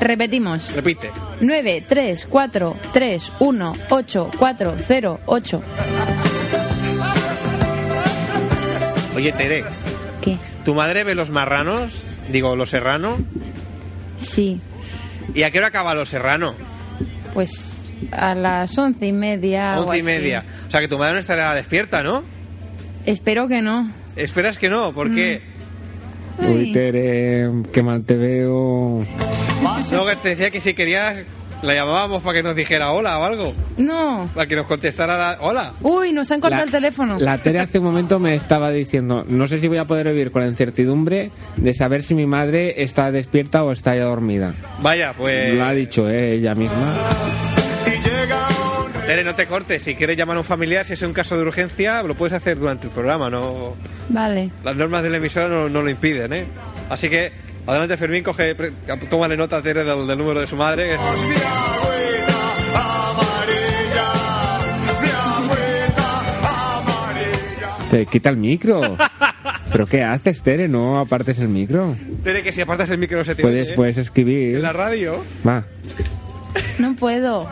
Repetimos. 0.00 0.74
Repite. 0.74 1.10
93 1.40 2.26
431 2.26 3.72
8408. 3.88 5.62
Oye, 9.14 9.32
Tere. 9.32 9.64
¿Qué? 10.20 10.36
¿Tu 10.64 10.74
madre 10.74 11.04
ve 11.04 11.14
los 11.14 11.30
marranos? 11.30 11.92
Digo, 12.30 12.56
los 12.56 12.70
serrano. 12.70 13.18
Sí, 14.16 14.60
¿Y 15.34 15.42
a 15.44 15.50
qué 15.52 15.58
hora 15.58 15.68
acaba 15.68 15.94
los 15.94 16.08
serrano? 16.08 16.54
pues 17.34 17.92
a 18.10 18.34
las 18.34 18.76
once 18.76 19.06
y 19.06 19.12
media. 19.12 19.78
Once 19.78 19.98
y 19.98 20.02
media. 20.02 20.44
O 20.66 20.70
sea 20.70 20.80
que 20.80 20.88
tu 20.88 20.98
madre 20.98 21.12
no 21.14 21.20
estará 21.20 21.54
despierta, 21.54 22.02
¿no? 22.02 22.24
Espero 23.06 23.46
que 23.46 23.62
no. 23.62 23.88
Esperas 24.16 24.58
que 24.58 24.68
no, 24.68 24.92
¿por 24.92 25.14
qué? 25.14 25.42
Uy, 26.38 26.72
Tere, 26.72 27.48
qué 27.72 27.82
mal 27.82 28.04
te 28.04 28.16
veo. 28.16 29.04
No, 29.92 30.06
que 30.06 30.16
te 30.16 30.28
decía 30.30 30.50
que 30.50 30.60
si 30.60 30.74
querías 30.74 31.16
la 31.62 31.74
llamábamos 31.74 32.22
para 32.22 32.36
que 32.36 32.42
nos 32.44 32.54
dijera 32.54 32.92
hola 32.92 33.18
o 33.18 33.24
algo. 33.24 33.52
No. 33.78 34.30
Para 34.34 34.46
que 34.46 34.54
nos 34.54 34.66
contestara 34.66 35.16
la 35.18 35.38
hola. 35.40 35.72
Uy, 35.82 36.12
nos 36.12 36.30
han 36.30 36.40
cortado 36.40 36.60
La- 36.60 36.66
el 36.66 36.70
teléfono. 36.70 37.18
La 37.18 37.38
Tere 37.38 37.58
hace 37.58 37.78
un 37.80 37.84
momento 37.86 38.18
me 38.20 38.34
estaba 38.34 38.70
diciendo, 38.70 39.24
no 39.26 39.48
sé 39.48 39.58
si 39.60 39.66
voy 39.66 39.78
a 39.78 39.84
poder 39.84 40.06
vivir 40.08 40.30
con 40.30 40.42
la 40.42 40.48
incertidumbre 40.48 41.30
de 41.56 41.74
saber 41.74 42.02
si 42.04 42.14
mi 42.14 42.26
madre 42.26 42.82
está 42.82 43.10
despierta 43.10 43.64
o 43.64 43.72
está 43.72 43.96
ya 43.96 44.04
dormida. 44.04 44.54
Vaya, 44.80 45.14
pues... 45.16 45.52
Lo 45.54 45.64
ha 45.64 45.72
dicho 45.72 46.08
eh, 46.08 46.34
ella 46.34 46.54
misma. 46.54 46.94
Tere, 49.08 49.24
no 49.24 49.34
te 49.34 49.46
cortes. 49.46 49.82
Si 49.84 49.94
quieres 49.94 50.18
llamar 50.18 50.36
a 50.36 50.40
un 50.40 50.44
familiar, 50.44 50.84
si 50.84 50.92
es 50.92 51.00
un 51.00 51.14
caso 51.14 51.34
de 51.34 51.42
urgencia, 51.42 52.02
lo 52.02 52.14
puedes 52.14 52.34
hacer 52.34 52.58
durante 52.58 52.88
el 52.88 52.92
programa. 52.92 53.30
No, 53.30 53.74
Vale. 54.10 54.50
las 54.62 54.76
normas 54.76 55.02
de 55.02 55.08
la 55.08 55.16
emisora 55.16 55.48
no, 55.48 55.66
no 55.70 55.80
lo 55.80 55.88
impiden, 55.88 56.30
¿eh? 56.34 56.44
Así 56.90 57.08
que, 57.08 57.32
adelante 57.66 57.96
Fermín, 57.96 58.22
coge, 58.22 58.54
tómale 59.08 59.34
nota 59.34 59.56
a 59.56 59.62
Tere 59.62 59.82
del, 59.82 60.06
del 60.06 60.18
número 60.18 60.40
de 60.40 60.46
su 60.46 60.56
madre. 60.56 60.98
Eh, 67.92 68.06
quita 68.10 68.28
el 68.28 68.36
micro. 68.36 68.80
¿Pero 69.72 69.86
qué 69.86 70.02
haces, 70.02 70.42
Tere? 70.42 70.68
No 70.68 70.98
apartes 70.98 71.38
el 71.38 71.48
micro. 71.48 71.96
Tere, 72.22 72.42
que 72.42 72.52
si 72.52 72.60
apartas 72.60 72.90
el 72.90 72.98
micro 72.98 73.18
no 73.18 73.24
se 73.24 73.34
te 73.34 73.42
Puedes, 73.42 73.64
oye, 73.64 73.72
¿eh? 73.72 73.76
puedes 73.76 73.96
escribir. 73.98 74.56
En 74.56 74.62
la 74.62 74.72
radio. 74.72 75.24
Va. 75.46 75.64
No 76.78 76.94
puedo. 76.96 77.46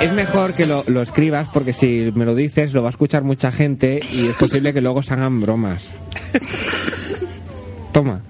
Es 0.00 0.12
mejor 0.12 0.54
que 0.54 0.66
lo, 0.66 0.84
lo 0.86 1.02
escribas 1.02 1.48
porque 1.52 1.72
si 1.72 2.10
me 2.14 2.24
lo 2.24 2.34
dices 2.34 2.72
lo 2.72 2.82
va 2.82 2.88
a 2.88 2.90
escuchar 2.90 3.22
mucha 3.22 3.52
gente 3.52 4.00
y 4.12 4.28
es 4.28 4.36
posible 4.36 4.72
que 4.72 4.80
luego 4.80 5.02
se 5.02 5.14
hagan 5.14 5.40
bromas. 5.40 5.84
Toma. 7.92 8.20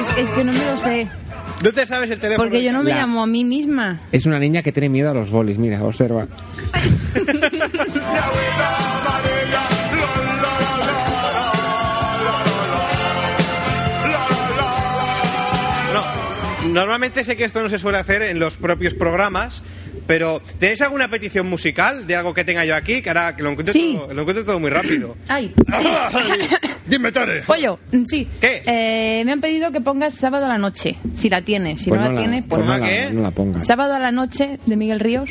Es, 0.00 0.18
es 0.24 0.30
que 0.30 0.44
no 0.44 0.52
me 0.52 0.64
lo 0.64 0.78
sé. 0.78 1.08
No 1.62 1.72
te 1.72 1.86
sabes 1.86 2.10
el 2.10 2.18
teléfono. 2.18 2.44
Porque 2.48 2.64
yo 2.64 2.72
no 2.72 2.82
me 2.82 2.90
La- 2.90 2.96
llamo 2.96 3.22
a 3.22 3.26
mí 3.26 3.44
misma. 3.44 4.00
Es 4.10 4.26
una 4.26 4.38
niña 4.38 4.62
que 4.62 4.72
tiene 4.72 4.88
miedo 4.88 5.10
a 5.10 5.14
los 5.14 5.30
bolis. 5.30 5.58
Mira, 5.58 5.82
observa. 5.84 6.26
normalmente 16.72 17.24
sé 17.24 17.36
que 17.36 17.44
esto 17.44 17.62
no 17.62 17.68
se 17.68 17.78
suele 17.78 17.98
hacer 17.98 18.22
en 18.22 18.38
los 18.38 18.56
propios 18.56 18.94
programas, 18.94 19.62
pero 20.06 20.42
¿tenéis 20.58 20.80
alguna 20.80 21.08
petición 21.08 21.46
musical 21.48 22.06
de 22.06 22.16
algo 22.16 22.34
que 22.34 22.44
tenga 22.44 22.64
yo 22.64 22.74
aquí? 22.74 23.02
Que 23.02 23.10
ahora 23.10 23.36
que 23.36 23.42
lo 23.42 23.50
encuentro, 23.50 23.72
Sí. 23.72 23.94
todo, 23.96 24.12
lo 24.14 24.20
encuentro 24.22 24.44
todo 24.44 24.58
muy 24.60 24.70
rápido. 24.70 25.16
Ay, 25.28 25.54
Dime, 26.86 27.12
Tere. 27.12 27.42
pollo, 27.42 27.78
mm, 27.92 28.04
sí. 28.04 28.26
Eh, 28.42 29.22
me 29.24 29.32
han 29.32 29.40
pedido 29.40 29.70
que 29.70 29.80
pongas 29.80 30.14
sábado 30.14 30.46
a 30.46 30.48
la 30.48 30.58
noche, 30.58 30.96
si 31.14 31.28
la 31.30 31.40
tienes. 31.42 31.80
Si 31.80 31.88
Pues 31.90 32.00
no, 32.00 32.06
no 32.08 32.12
la 32.12 32.20
la- 32.20 32.20
tienes, 32.26 32.44
pues 32.48 32.62
pues 32.62 32.66
no 32.66 32.78
no. 32.78 32.84
la- 32.86 33.10
no 33.10 33.22
la 33.22 33.30
pongas. 33.30 33.66
Sábado 33.66 33.94
a 33.94 33.98
la 34.00 34.10
noche 34.10 34.58
de 34.66 34.76
Miguel 34.76 35.00
Ríos. 35.00 35.30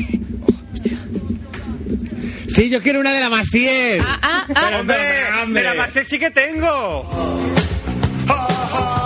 Sí, 2.48 2.70
yo 2.70 2.82
quiero 2.82 3.00
una 3.00 3.14
de 3.14 3.20
la 3.22 3.30
Masiel. 3.30 4.02
Ah, 4.06 4.46
ah, 4.54 4.72
¡Hombre! 4.80 4.98
¡De 5.48 5.64
la 5.64 5.74
Marcel 5.74 6.06
sí 6.06 6.20
que 6.20 6.32
tengo! 6.32 7.08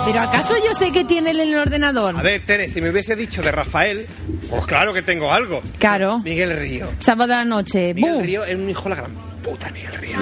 Pero 0.06 0.20
¿acaso 0.20 0.54
yo 0.64 0.72
sé 0.72 0.92
que 0.92 1.04
tiene 1.04 1.32
él 1.32 1.40
en 1.40 1.48
el 1.48 1.58
ordenador? 1.58 2.16
A 2.16 2.22
ver, 2.22 2.40
Tere, 2.46 2.68
si 2.68 2.80
me 2.80 2.90
hubiese 2.90 3.16
dicho 3.16 3.42
de 3.42 3.50
Rafael, 3.50 4.06
pues 4.48 4.64
claro 4.64 4.94
que 4.94 5.02
tengo 5.02 5.32
algo. 5.32 5.62
Claro. 5.80 6.20
Miguel 6.20 6.56
Río. 6.56 6.88
Sábado 7.00 7.34
a 7.34 7.38
la 7.38 7.44
noche. 7.44 7.92
Miguel 7.92 8.14
¡Bum! 8.14 8.22
Río 8.22 8.44
es 8.44 8.54
un 8.54 8.70
hijo 8.70 8.84
de 8.84 8.90
la 8.90 8.94
gran 8.94 9.10
puta, 9.42 9.68
Miguel 9.72 9.94
Río. 9.94 10.16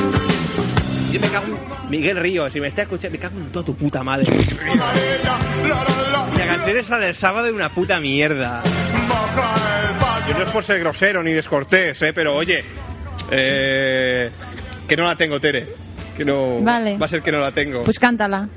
Yo 1.13 1.21
me 1.21 1.29
cago 1.29 1.47
en... 1.49 1.91
Miguel 1.91 2.17
Río, 2.17 2.49
si 2.49 2.61
me 2.61 2.69
estás 2.69 2.85
escuchando, 2.85 3.13
me 3.13 3.19
cago 3.19 3.39
en 3.39 3.53
toda 3.53 3.67
tu 3.67 3.75
puta 3.77 4.03
madre. 4.03 4.35
La 6.39 6.47
canción 6.47 6.79
esa 6.79 6.99
del 6.99 7.15
sábado 7.15 7.47
es 7.49 7.53
una 7.53 7.71
puta 7.71 8.01
mierda. 8.01 8.63
Yo 10.27 10.39
no 10.39 10.45
es 10.45 10.51
por 10.51 10.65
ser 10.65 10.81
grosero 10.81 11.23
ni 11.23 11.33
descortés, 11.33 12.01
¿eh? 12.01 12.15
Pero 12.15 12.35
oye, 12.35 12.65
eh, 13.31 14.31
que 14.89 14.97
no 14.97 15.05
la 15.05 15.15
tengo, 15.15 15.39
Tere. 15.39 15.69
Que 16.17 16.25
no... 16.25 16.61
Vale. 16.63 16.97
Va 16.97 17.05
a 17.05 17.09
ser 17.11 17.21
que 17.21 17.31
no 17.31 17.41
la 17.41 17.53
tengo. 17.53 17.83
Pues 17.83 17.99
cántala. 17.99 18.49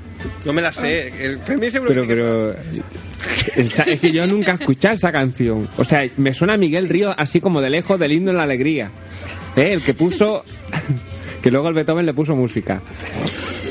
No 0.46 0.52
me 0.52 0.62
la 0.62 0.72
sé. 0.72 1.08
El 1.24 1.38
Fermín 1.40 1.70
seguro 1.70 1.88
Pero, 1.90 2.02
que 2.02 2.08
pero. 2.08 2.56
esa- 3.56 3.82
Es 3.84 4.00
que 4.00 4.12
yo 4.12 4.26
nunca 4.26 4.52
he 4.52 4.54
escuchado 4.54 4.94
esa 4.94 5.12
canción. 5.12 5.68
O 5.76 5.84
sea, 5.84 6.08
me 6.16 6.32
suena 6.34 6.54
a 6.54 6.56
Miguel 6.56 6.88
Río 6.88 7.14
así 7.16 7.40
como 7.40 7.60
de 7.60 7.70
lejos 7.70 7.98
del 7.98 8.12
himno 8.12 8.30
en 8.30 8.36
la 8.36 8.42
alegría. 8.44 8.90
¿Eh? 9.56 9.72
El 9.72 9.82
que 9.82 9.94
puso. 9.94 10.44
Que 11.42 11.52
luego 11.52 11.68
el 11.68 11.74
Beethoven 11.74 12.04
le 12.04 12.12
puso 12.14 12.34
música. 12.34 12.82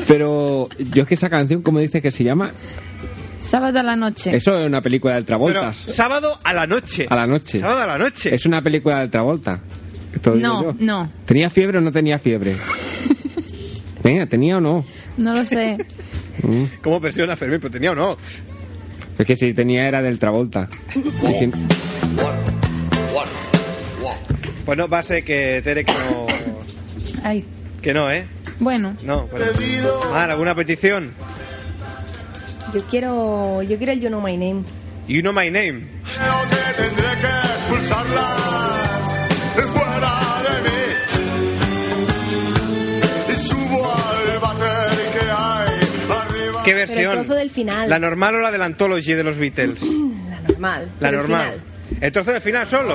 Pero 0.07 0.69
yo 0.93 1.01
es 1.03 1.07
que 1.09 1.15
esa 1.15 1.29
canción, 1.29 1.61
como 1.61 1.79
dice 1.79 2.01
que 2.01 2.11
se 2.11 2.23
llama? 2.23 2.51
Sábado 3.41 3.79
a 3.79 3.83
la 3.83 3.97
noche. 3.97 4.33
Eso 4.35 4.57
es 4.57 4.65
una 4.65 4.81
película 4.81 5.15
del 5.15 5.25
Pero 5.25 5.37
Travolta. 5.37 5.73
sábado 5.73 6.39
a 6.45 6.53
la 6.53 6.65
noche. 6.65 7.07
A 7.09 7.15
la 7.17 7.27
noche. 7.27 7.59
Sábado 7.59 7.81
a 7.81 7.85
la 7.87 7.97
noche. 7.97 8.33
Es 8.33 8.45
una 8.45 8.61
película 8.61 8.99
del 8.99 9.09
Travolta. 9.09 9.59
No, 10.35 10.63
yo. 10.63 10.75
no, 10.79 11.11
¿Tenía 11.25 11.49
fiebre 11.49 11.77
o 11.79 11.81
no 11.81 11.91
tenía 11.91 12.17
fiebre? 12.17 12.55
Venga, 14.03 14.25
¿tenía 14.27 14.57
o 14.57 14.61
no? 14.61 14.85
no 15.17 15.33
lo 15.35 15.45
sé. 15.45 15.77
Mm. 16.43 16.63
¿Cómo 16.81 16.99
presiona 17.01 17.35
Fermín? 17.35 17.59
Pero 17.59 17.71
tenía 17.71 17.91
o 17.91 17.95
no. 17.95 18.17
Es 19.17 19.25
que 19.25 19.35
si 19.35 19.53
tenía 19.53 19.87
era 19.87 20.01
del 20.01 20.19
Travolta. 20.19 20.69
Pues 24.65 24.77
no, 24.77 24.87
va 24.87 24.99
a 24.99 25.03
ser 25.03 25.23
que 25.23 25.61
Tere 25.63 25.85
que 25.85 25.93
no. 25.93 26.27
Ay, 27.23 27.45
Que 27.81 27.93
no, 27.93 28.11
¿eh? 28.11 28.27
bueno. 28.59 28.95
No. 29.03 29.27
Bueno. 29.27 29.45
Ah, 30.13 30.25
¿alguna 30.25 30.53
petición? 30.55 31.13
Yo 32.73 32.81
quiero, 32.89 33.61
yo 33.63 33.77
quiero 33.77 33.93
el 33.93 34.01
You 34.01 34.09
Know 34.09 34.21
My 34.21 34.35
Name. 34.35 34.63
You 35.07 35.21
know 35.21 35.31
my 35.31 35.49
name. 35.49 35.87
Tendré 36.75 37.03
que 37.21 37.85
fuera 37.87 38.56
¿Qué 46.67 46.73
Pero 46.73 46.81
el 46.83 46.87
versión? 46.89 47.13
trozo 47.23 47.33
del 47.35 47.49
final. 47.49 47.89
¿La 47.89 47.97
normal 47.97 48.35
o 48.35 48.39
la 48.41 48.51
del 48.51 48.61
Anthology 48.61 49.13
de 49.13 49.23
los 49.23 49.37
Beatles? 49.37 49.79
La 50.27 50.41
normal. 50.41 50.89
La 50.99 51.09
el 51.09 51.15
normal. 51.15 51.41
final. 51.53 51.61
El 52.01 52.11
trozo 52.11 52.31
del 52.33 52.41
final 52.41 52.67
solo. 52.67 52.93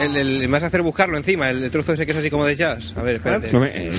El, 0.00 0.16
el, 0.16 0.38
me 0.42 0.46
vas 0.46 0.62
a 0.62 0.66
hacer 0.66 0.82
buscarlo 0.82 1.16
encima, 1.16 1.50
el, 1.50 1.68
trozo 1.72 1.92
ese 1.94 2.06
que 2.06 2.12
es 2.12 2.18
así 2.18 2.30
como 2.30 2.44
de 2.44 2.54
jazz. 2.54 2.92
A 2.96 3.02
ver, 3.02 3.16
espérate. 3.16 3.50
No 3.52 3.58
me- 3.60 3.72
eh, 3.88 3.92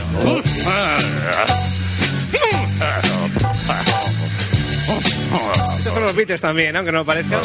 Estos 5.78 5.94
son 5.94 6.04
los 6.04 6.16
Beatles 6.16 6.42
también, 6.42 6.76
aunque 6.76 6.92
no 6.92 7.00
lo 7.00 7.06
parezca. 7.06 7.40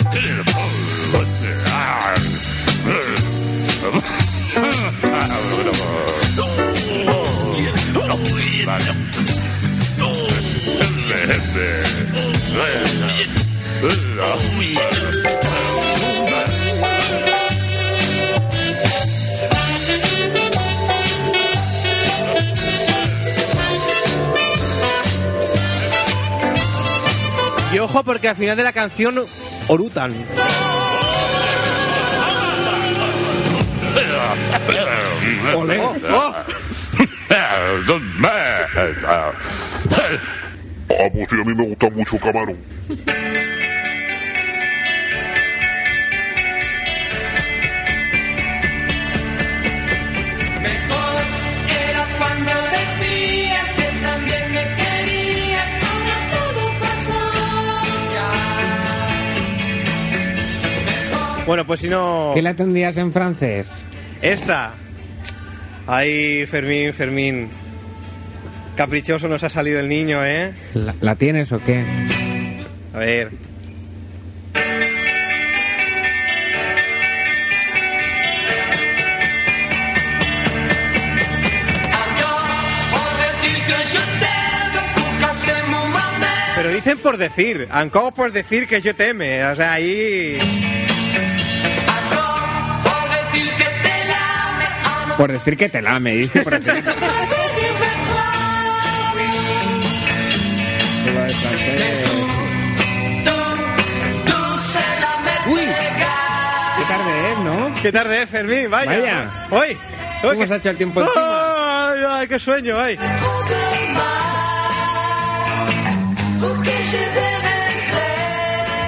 Y 27.72 27.78
ojo 27.80 28.04
porque 28.04 28.28
al 28.28 28.36
final 28.36 28.56
de 28.56 28.62
la 28.62 28.72
canción 28.72 29.24
orutan. 29.66 30.14
Oh, 35.56 35.94
oh. 36.10 36.53
Ah, 37.30 37.70
pues 41.12 41.28
sí, 41.28 41.36
a 41.40 41.44
mí 41.44 41.54
me 41.54 41.64
gusta 41.64 41.90
mucho 41.90 42.18
Camarón. 42.18 42.56
Era 51.68 52.04
cuando 52.18 52.52
decías 52.70 53.68
que 53.76 53.88
también 54.02 54.44
me 54.52 54.64
querías, 54.76 55.68
ahora 55.82 56.16
todo 56.32 56.62
pasó. 56.80 57.20
Bueno, 61.46 61.62
pues 61.66 61.80
si 61.80 61.88
no... 61.88 62.32
¿Qué 62.34 62.42
la 62.42 62.54
tendrías 62.54 62.96
en 62.96 63.12
francés? 63.12 63.68
Esta. 64.22 64.74
Ahí, 65.86 66.46
Fermín, 66.46 66.92
Fermín. 66.92 67.48
Caprichoso 68.76 69.28
nos 69.28 69.44
ha 69.44 69.50
salido 69.50 69.78
el 69.78 69.88
niño, 69.88 70.24
¿eh? 70.24 70.52
¿La, 70.74 70.94
la 71.00 71.14
tienes 71.16 71.52
o 71.52 71.60
qué? 71.62 71.84
A 72.92 72.98
ver. 72.98 73.30
Pero 86.56 86.70
dicen 86.70 86.98
por 86.98 87.16
decir, 87.16 87.68
encore 87.74 88.12
por 88.12 88.32
decir 88.32 88.66
que 88.68 88.80
yo 88.80 88.94
teme. 88.94 89.44
O 89.46 89.56
sea, 89.56 89.72
ahí. 89.74 90.38
Por 95.16 95.30
decir 95.32 95.56
que 95.56 95.68
te 95.68 95.80
lame, 95.80 96.12
dice 96.14 96.42
por 96.42 96.58
decir. 96.60 96.84
Uy, 105.46 105.60
Qué 105.60 106.84
tarde 106.88 107.32
es, 107.32 107.38
¿no? 107.44 107.82
qué 107.82 107.92
tarde 107.92 108.22
es, 108.22 108.30
Fermín, 108.30 108.70
vaya. 108.70 108.90
Vaya. 108.90 109.30
Hoy. 109.50 109.76
¿Cómo 110.22 110.46
se 110.46 110.54
ha 110.54 110.56
hecho 110.56 110.70
el 110.70 110.76
tiempo? 110.76 111.02
Ay, 111.16 112.00
ay, 112.08 112.28
qué 112.28 112.38
sueño, 112.38 112.78
ay. 112.78 112.98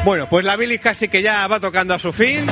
Bueno, 0.04 0.28
pues 0.28 0.44
la 0.44 0.54
bilis 0.56 0.80
casi 0.80 1.08
que 1.08 1.20
ya 1.20 1.46
va 1.48 1.58
tocando 1.58 1.92
a 1.92 1.98
su 1.98 2.12
fin. 2.12 2.46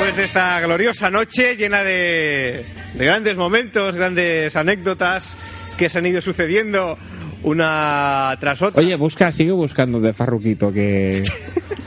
Después 0.00 0.16
de 0.16 0.24
esta 0.24 0.58
gloriosa 0.62 1.10
noche 1.10 1.56
llena 1.56 1.84
de, 1.84 2.64
de 2.94 3.04
grandes 3.04 3.36
momentos, 3.36 3.96
grandes 3.96 4.56
anécdotas 4.56 5.36
que 5.76 5.90
se 5.90 5.98
han 5.98 6.06
ido 6.06 6.22
sucediendo 6.22 6.96
una 7.42 8.34
tras 8.40 8.62
otra. 8.62 8.80
Oye, 8.80 8.96
busca, 8.96 9.30
sigue 9.30 9.52
buscando 9.52 10.00
de 10.00 10.14
Farruquito 10.14 10.72
que. 10.72 11.22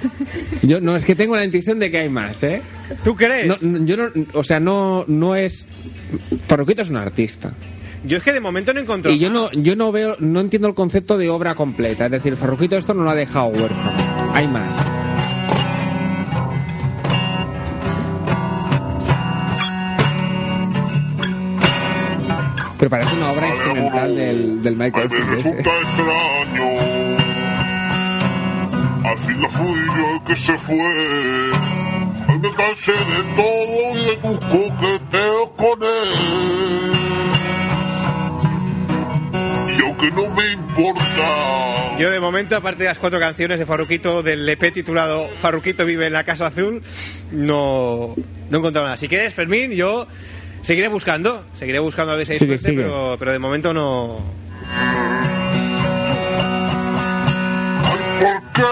Yo 0.62 0.80
no, 0.80 0.96
es 0.96 1.06
que 1.06 1.16
tengo 1.16 1.36
la 1.36 1.44
intuición 1.44 1.80
de 1.80 1.90
que 1.90 1.98
hay 1.98 2.10
más, 2.10 2.44
¿eh? 2.44 2.62
¿Tú 3.04 3.16
crees? 3.16 3.48
No, 3.48 3.58
no, 3.62 3.84
yo 3.84 3.98
no, 3.98 4.12
o 4.34 4.44
sea, 4.44 4.60
no, 4.60 5.06
no 5.08 5.36
es. 5.36 5.66
Farruquito 6.48 6.84
es 6.84 6.92
un 6.92 6.98
artista. 6.98 7.56
Yo 8.06 8.18
es 8.18 8.24
que 8.24 8.32
de 8.32 8.42
momento 8.42 8.76
no 8.76 8.80
encontré. 8.80 9.12
Y 9.12 9.18
yo 9.18 9.32
no, 9.32 9.52
yo 9.54 9.76
no 9.76 9.92
veo, 9.92 10.18
no 10.20 10.40
entiendo 10.40 10.68
el 10.68 10.76
concepto 10.76 11.18
de 11.18 11.32
obra 11.32 11.56
completa. 11.56 12.06
Es 12.06 12.12
decir, 12.12 12.36
Farruquito 12.36 12.78
esto 12.78 12.94
no 12.94 13.02
lo 13.02 13.10
ha 13.10 13.16
dejado 13.16 13.48
huérfano. 13.48 14.34
Hay 14.36 14.48
más. 14.48 14.93
Pero 22.84 22.90
parece 22.92 23.16
una 23.16 23.32
obra 23.32 23.48
instrumental 23.48 24.14
del, 24.14 24.62
del 24.62 24.76
Michael 24.76 25.10
Me 25.10 25.16
Jackson 25.16 25.38
ese. 25.38 25.52
resulta 25.52 25.72
extraño. 25.80 26.68
Al 29.06 29.18
fin 29.20 29.50
fui 29.52 29.80
yo 29.86 30.16
el 30.16 30.24
que 30.28 30.36
se 30.36 30.58
fue. 30.58 30.76
Hoy 32.28 32.40
me 32.40 32.54
cansé 32.54 32.92
de 32.92 33.24
todo 33.38 33.96
y 33.96 34.04
de 34.04 34.18
tus 34.18 34.38
coqueteos 34.50 35.50
con 35.56 35.82
él. 35.82 36.10
Y 39.78 39.82
aunque 39.82 40.12
no 40.12 40.30
me 40.32 40.52
importa. 40.52 41.98
Yo 41.98 42.12
de 42.12 42.20
momento, 42.20 42.58
aparte 42.58 42.84
de 42.84 42.90
las 42.90 43.00
cuatro 43.00 43.18
canciones 43.18 43.60
de 43.60 43.66
Farruquito 43.66 44.24
del 44.24 44.50
EP 44.50 44.74
titulado 44.74 45.30
Farruquito 45.42 45.86
vive 45.86 46.08
en 46.08 46.12
la 46.12 46.26
Casa 46.26 46.48
Azul, 46.48 46.84
no, 47.32 48.14
no 48.50 48.58
he 48.58 48.60
encontrado 48.60 48.88
nada. 48.88 48.98
Si 48.98 49.08
quieres, 49.08 49.34
Fermín, 49.34 49.72
yo 49.72 50.06
seguiré 50.64 50.88
buscando, 50.88 51.46
seguiré 51.58 51.78
buscando 51.80 52.14
a 52.14 52.16
ver 52.16 52.26
si 52.26 52.34
hay 52.34 52.40
Sigue, 52.40 52.58
suerte, 52.58 52.70
sigue. 52.70 52.84
Pero, 52.84 53.16
pero 53.20 53.32
de 53.32 53.40
momento 53.40 53.74
no... 53.74 54.20
¿Por 58.20 58.42
qué 58.54 58.64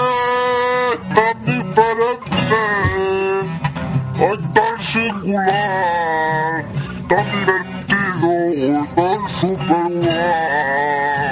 tan 1.14 1.46
diferente? 1.46 2.58
Ay, 4.18 4.38
tan 4.54 4.80
singular, 4.82 6.66
tan 7.08 7.26
divertido, 7.32 8.88
tan 8.96 9.20
super 9.40 9.86
guay. 10.08 11.31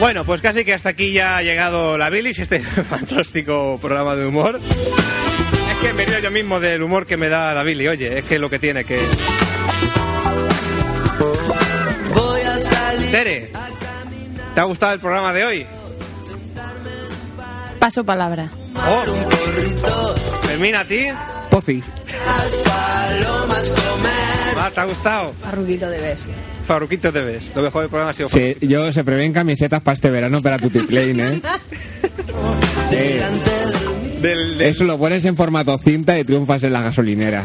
Bueno, 0.00 0.24
pues 0.24 0.40
casi 0.40 0.64
que 0.64 0.72
hasta 0.72 0.88
aquí 0.88 1.12
ya 1.12 1.36
ha 1.36 1.42
llegado 1.42 1.98
la 1.98 2.08
bilis, 2.08 2.38
este 2.38 2.60
fantástico 2.88 3.78
programa 3.82 4.16
de 4.16 4.26
humor. 4.26 4.58
Es 4.58 5.76
que 5.86 5.92
me 5.92 6.06
río 6.06 6.18
yo 6.20 6.30
mismo 6.30 6.58
del 6.58 6.82
humor 6.82 7.06
que 7.06 7.18
me 7.18 7.28
da 7.28 7.52
la 7.52 7.62
Billy, 7.62 7.86
oye, 7.86 8.18
es 8.18 8.24
que 8.24 8.36
es 8.36 8.40
lo 8.40 8.48
que 8.48 8.58
tiene 8.58 8.84
que... 8.84 8.98
Voy 12.14 12.40
a 12.40 12.58
salir. 12.58 13.10
Tere, 13.10 13.52
¿te 14.54 14.60
ha 14.60 14.64
gustado 14.64 14.94
el 14.94 15.00
programa 15.00 15.34
de 15.34 15.44
hoy? 15.44 15.66
Paso 17.78 18.02
palabra. 18.02 18.50
Oh, 18.74 19.04
Fermín, 20.46 20.76
¿a 20.76 20.84
ti? 20.86 21.08
Comer. 21.50 21.82
Ah, 24.56 24.70
¿Te 24.74 24.80
ha 24.80 24.84
gustado? 24.84 25.34
Farruquito 25.34 25.90
de 25.90 26.00
best. 26.00 26.26
Farruquito 26.70 27.12
te 27.12 27.20
ves. 27.20 27.42
Lo 27.56 27.62
mejor 27.62 27.80
del 27.82 27.90
programa 27.90 28.12
ha 28.12 28.14
sido 28.14 28.28
Sí, 28.28 28.56
yo 28.60 28.92
se 28.92 29.02
prevén 29.02 29.32
camisetas 29.32 29.82
para 29.82 29.96
este 29.96 30.08
verano 30.08 30.40
para 30.40 30.56
tu 30.56 30.70
Klein, 30.70 31.18
¿eh? 31.18 31.42
Eh, 32.92 33.20
del, 34.20 34.56
del- 34.56 34.60
Eso 34.68 34.84
lo 34.84 34.96
pones 34.96 35.24
en 35.24 35.34
formato 35.34 35.76
cinta 35.78 36.16
y 36.16 36.22
triunfas 36.22 36.62
en 36.62 36.72
la 36.72 36.82
gasolinera. 36.82 37.42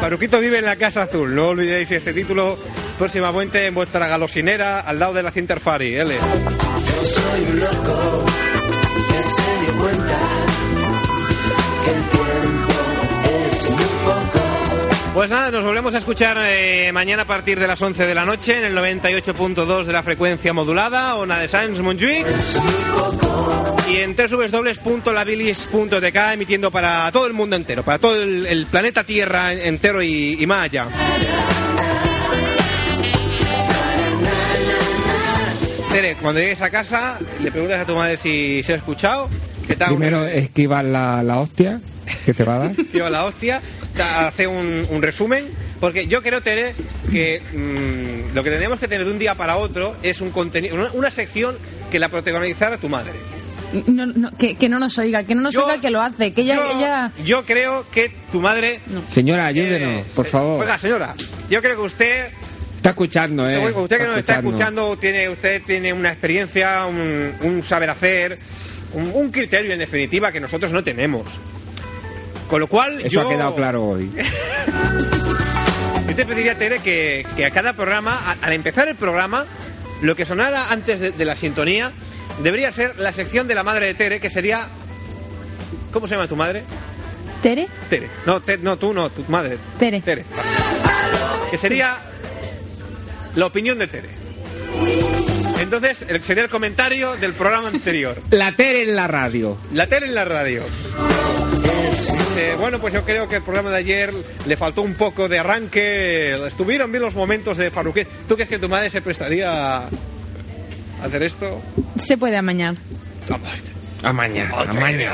Farruquito 0.00 0.40
vive 0.40 0.60
en 0.60 0.64
la 0.64 0.76
Casa 0.76 1.02
Azul. 1.02 1.34
No 1.34 1.48
olvidéis 1.48 1.90
este 1.90 2.14
título 2.14 2.56
próximamente 2.96 3.66
en 3.66 3.74
vuestra 3.74 4.08
galosinera 4.08 4.80
al 4.80 4.98
lado 4.98 5.12
de 5.12 5.22
la 5.24 5.30
cinta 5.30 5.60
Fari. 5.60 5.94
L. 5.94 6.14
Yo 6.14 7.04
soy 7.04 7.52
un 7.52 7.60
loco 7.60 8.24
que 9.08 9.22
se 9.22 9.60
dio 9.72 9.78
cuenta 9.82 10.18
que 11.84 11.90
el 11.90 12.02
tiempo. 12.04 12.67
Pues 15.18 15.32
nada, 15.32 15.50
nos 15.50 15.64
volvemos 15.64 15.92
a 15.96 15.98
escuchar 15.98 16.38
eh, 16.42 16.92
mañana 16.92 17.24
a 17.24 17.26
partir 17.26 17.58
de 17.58 17.66
las 17.66 17.82
11 17.82 18.06
de 18.06 18.14
la 18.14 18.24
noche 18.24 18.56
en 18.56 18.66
el 18.66 18.76
98.2 18.76 19.84
de 19.84 19.92
la 19.92 20.04
frecuencia 20.04 20.52
modulada, 20.52 21.16
Ona 21.16 21.40
de 21.40 21.48
Sans 21.48 21.76
Montjuic. 21.80 22.24
Y 23.90 23.96
en 23.96 24.14
www.labilis.tk 24.14 26.16
emitiendo 26.32 26.70
para 26.70 27.10
todo 27.10 27.26
el 27.26 27.32
mundo 27.32 27.56
entero, 27.56 27.82
para 27.82 27.98
todo 27.98 28.22
el, 28.22 28.64
planeta 28.70 29.02
Tierra 29.02 29.52
entero 29.52 30.02
y, 30.02 30.40
y 30.40 30.46
más 30.46 30.66
allá. 30.66 30.86
Tere, 35.90 36.14
cuando 36.22 36.38
llegues 36.38 36.62
a 36.62 36.70
casa, 36.70 37.18
le 37.42 37.50
preguntas 37.50 37.80
a 37.80 37.84
tu 37.84 37.96
madre 37.96 38.16
si 38.18 38.62
se 38.62 38.74
ha 38.74 38.76
escuchado. 38.76 39.28
Primero 39.76 40.26
esquivar 40.26 40.84
la, 40.84 41.22
la 41.22 41.38
hostia 41.38 41.80
que 42.24 42.34
te 42.34 42.44
va 42.44 42.56
a 42.56 42.58
dar. 42.58 42.72
Tío, 42.92 43.08
la 43.10 43.24
hostia, 43.24 43.60
hace 43.98 44.46
un, 44.46 44.86
un 44.90 45.02
resumen, 45.02 45.44
porque 45.80 46.06
yo 46.06 46.22
creo, 46.22 46.40
Tere, 46.42 46.74
que 47.10 47.40
mm, 47.52 48.34
lo 48.34 48.42
que 48.42 48.50
tendríamos 48.50 48.80
que 48.80 48.88
tener 48.88 49.04
de 49.04 49.12
un 49.12 49.18
día 49.18 49.34
para 49.34 49.56
otro 49.56 49.96
es 50.02 50.20
un 50.20 50.30
contenido, 50.30 50.74
una, 50.74 50.90
una 50.92 51.10
sección 51.10 51.56
que 51.90 51.98
la 51.98 52.08
protagonizara 52.08 52.78
tu 52.78 52.88
madre. 52.88 53.12
No, 53.86 54.06
no, 54.06 54.30
que, 54.32 54.54
que 54.54 54.68
no 54.70 54.78
nos 54.78 54.96
oiga, 54.96 55.24
que 55.24 55.34
no 55.34 55.42
nos 55.42 55.54
oiga 55.54 55.78
que 55.78 55.90
lo 55.90 56.00
hace, 56.00 56.32
que 56.32 56.40
ella... 56.40 56.56
Yo, 56.56 56.78
ella... 56.78 57.12
yo 57.22 57.44
creo 57.44 57.84
que 57.90 58.10
tu 58.32 58.40
madre... 58.40 58.80
Señora, 59.12 59.44
ayúdenos, 59.46 60.06
por 60.14 60.24
favor. 60.26 60.62
Oiga, 60.62 60.78
señora, 60.78 61.14
yo 61.50 61.60
creo 61.60 61.76
que 61.76 61.82
usted, 61.82 62.28
Está 62.76 62.90
escuchando, 62.90 63.48
¿eh? 63.50 63.58
usted 63.58 63.96
que 63.96 64.02
Está 64.02 64.08
nos 64.08 64.18
está 64.18 64.34
escuchando, 64.36 64.96
tiene, 64.96 65.28
usted 65.28 65.62
tiene 65.66 65.92
una 65.92 66.10
experiencia, 66.10 66.86
un, 66.86 67.34
un 67.42 67.62
saber 67.62 67.90
hacer, 67.90 68.38
un, 68.94 69.10
un 69.14 69.30
criterio 69.30 69.72
en 69.72 69.78
definitiva 69.78 70.32
que 70.32 70.40
nosotros 70.40 70.72
no 70.72 70.82
tenemos. 70.84 71.22
Con 72.48 72.60
lo 72.60 72.66
cual, 72.66 72.98
Eso 73.00 73.08
yo... 73.08 73.20
ha 73.22 73.28
quedado 73.28 73.54
claro 73.54 73.84
hoy. 73.84 74.10
Yo 76.08 76.14
te 76.16 76.24
pediría, 76.24 76.56
Tere, 76.56 76.78
que, 76.80 77.26
que 77.36 77.44
a 77.44 77.50
cada 77.50 77.74
programa, 77.74 78.12
a- 78.26 78.46
al 78.46 78.52
empezar 78.54 78.88
el 78.88 78.96
programa, 78.96 79.44
lo 80.00 80.16
que 80.16 80.24
sonara 80.24 80.70
antes 80.70 80.98
de, 81.00 81.10
de 81.12 81.24
la 81.26 81.36
sintonía 81.36 81.92
debería 82.42 82.72
ser 82.72 82.98
la 82.98 83.12
sección 83.12 83.46
de 83.46 83.54
la 83.54 83.62
madre 83.62 83.86
de 83.86 83.94
Tere, 83.94 84.18
que 84.20 84.30
sería... 84.30 84.68
¿Cómo 85.92 86.06
se 86.08 86.14
llama 86.14 86.26
tu 86.26 86.34
madre? 86.36 86.64
¿Tere? 87.42 87.68
Tere. 87.90 88.08
No, 88.26 88.40
Te- 88.40 88.56
no 88.58 88.78
tú 88.78 88.94
no, 88.94 89.10
tu 89.10 89.22
madre. 89.28 89.58
Tere. 89.78 90.00
Tere. 90.00 90.24
vale. 90.34 90.48
Que 91.50 91.58
sería 91.58 91.98
la 93.34 93.46
opinión 93.46 93.78
de 93.78 93.86
Tere. 93.86 94.08
Entonces, 95.60 96.04
sería 96.22 96.44
el 96.44 96.50
comentario 96.50 97.16
del 97.16 97.32
programa 97.32 97.68
anterior. 97.68 98.20
La 98.30 98.52
Tere 98.52 98.82
en 98.82 98.96
la 98.96 99.08
radio. 99.08 99.56
La 99.72 99.86
tele 99.86 100.06
en 100.06 100.14
la 100.14 100.24
radio. 100.24 100.62
Dice, 101.90 102.54
bueno, 102.58 102.78
pues 102.78 102.94
yo 102.94 103.02
creo 103.02 103.28
que 103.28 103.36
el 103.36 103.42
programa 103.42 103.70
de 103.70 103.78
ayer 103.78 104.12
le 104.46 104.56
faltó 104.56 104.82
un 104.82 104.94
poco 104.94 105.28
de 105.28 105.38
arranque. 105.38 106.38
Estuvieron 106.46 106.90
bien 106.92 107.02
los 107.02 107.14
momentos 107.14 107.58
de 107.58 107.70
Farruquet. 107.70 108.08
¿Tú 108.28 108.34
crees 108.34 108.48
que 108.48 108.58
tu 108.58 108.68
madre 108.68 108.90
se 108.90 109.02
prestaría 109.02 109.78
a 109.78 109.88
hacer 111.02 111.22
esto? 111.22 111.60
Se 111.96 112.16
puede 112.16 112.36
amañar. 112.36 112.76
Amaña, 114.02 114.48
amaña. 114.50 115.12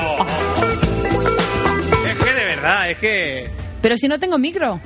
Es 2.07 2.16
que 2.18 2.32
de 2.34 2.45
verdad, 2.45 2.90
es 2.90 2.99
que... 2.99 3.51
Pero 3.80 3.97
si 3.97 4.09
no 4.09 4.18
tengo 4.20 4.38
micro. 4.38 4.80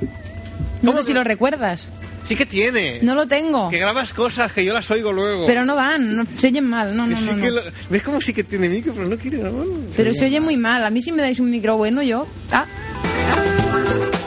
No 0.81 0.95
sé 0.97 1.03
si 1.03 1.13
lo 1.13 1.23
recuerdas. 1.23 1.89
Sí 2.29 2.35
que 2.35 2.45
tiene. 2.45 2.99
No 3.01 3.15
lo 3.15 3.25
tengo. 3.27 3.71
Que 3.71 3.79
grabas 3.79 4.13
cosas 4.13 4.51
que 4.51 4.63
yo 4.63 4.71
las 4.71 4.91
oigo 4.91 5.11
luego. 5.11 5.47
Pero 5.47 5.65
no 5.65 5.75
van, 5.75 6.15
no, 6.15 6.23
se 6.37 6.45
oyen 6.49 6.63
mal. 6.69 6.95
No, 6.95 7.07
no, 7.07 7.17
sí 7.17 7.25
no. 7.25 7.35
que 7.37 7.49
no. 7.49 7.55
lo- 7.55 7.61
¿Ves 7.89 8.03
cómo 8.03 8.21
sí 8.21 8.33
que 8.35 8.43
tiene 8.43 8.69
micro, 8.69 8.93
pero 8.93 9.09
no 9.09 9.17
quiere 9.17 9.39
grabarlo? 9.39 9.79
Pero 9.97 10.13
se 10.13 10.25
oye 10.25 10.39
muy 10.39 10.55
mal. 10.55 10.83
A 10.85 10.91
mí 10.91 11.01
si 11.01 11.11
me 11.11 11.23
dais 11.23 11.39
un 11.39 11.49
micro 11.49 11.75
bueno, 11.75 12.03
yo... 12.03 12.27
Ah, 12.51 12.67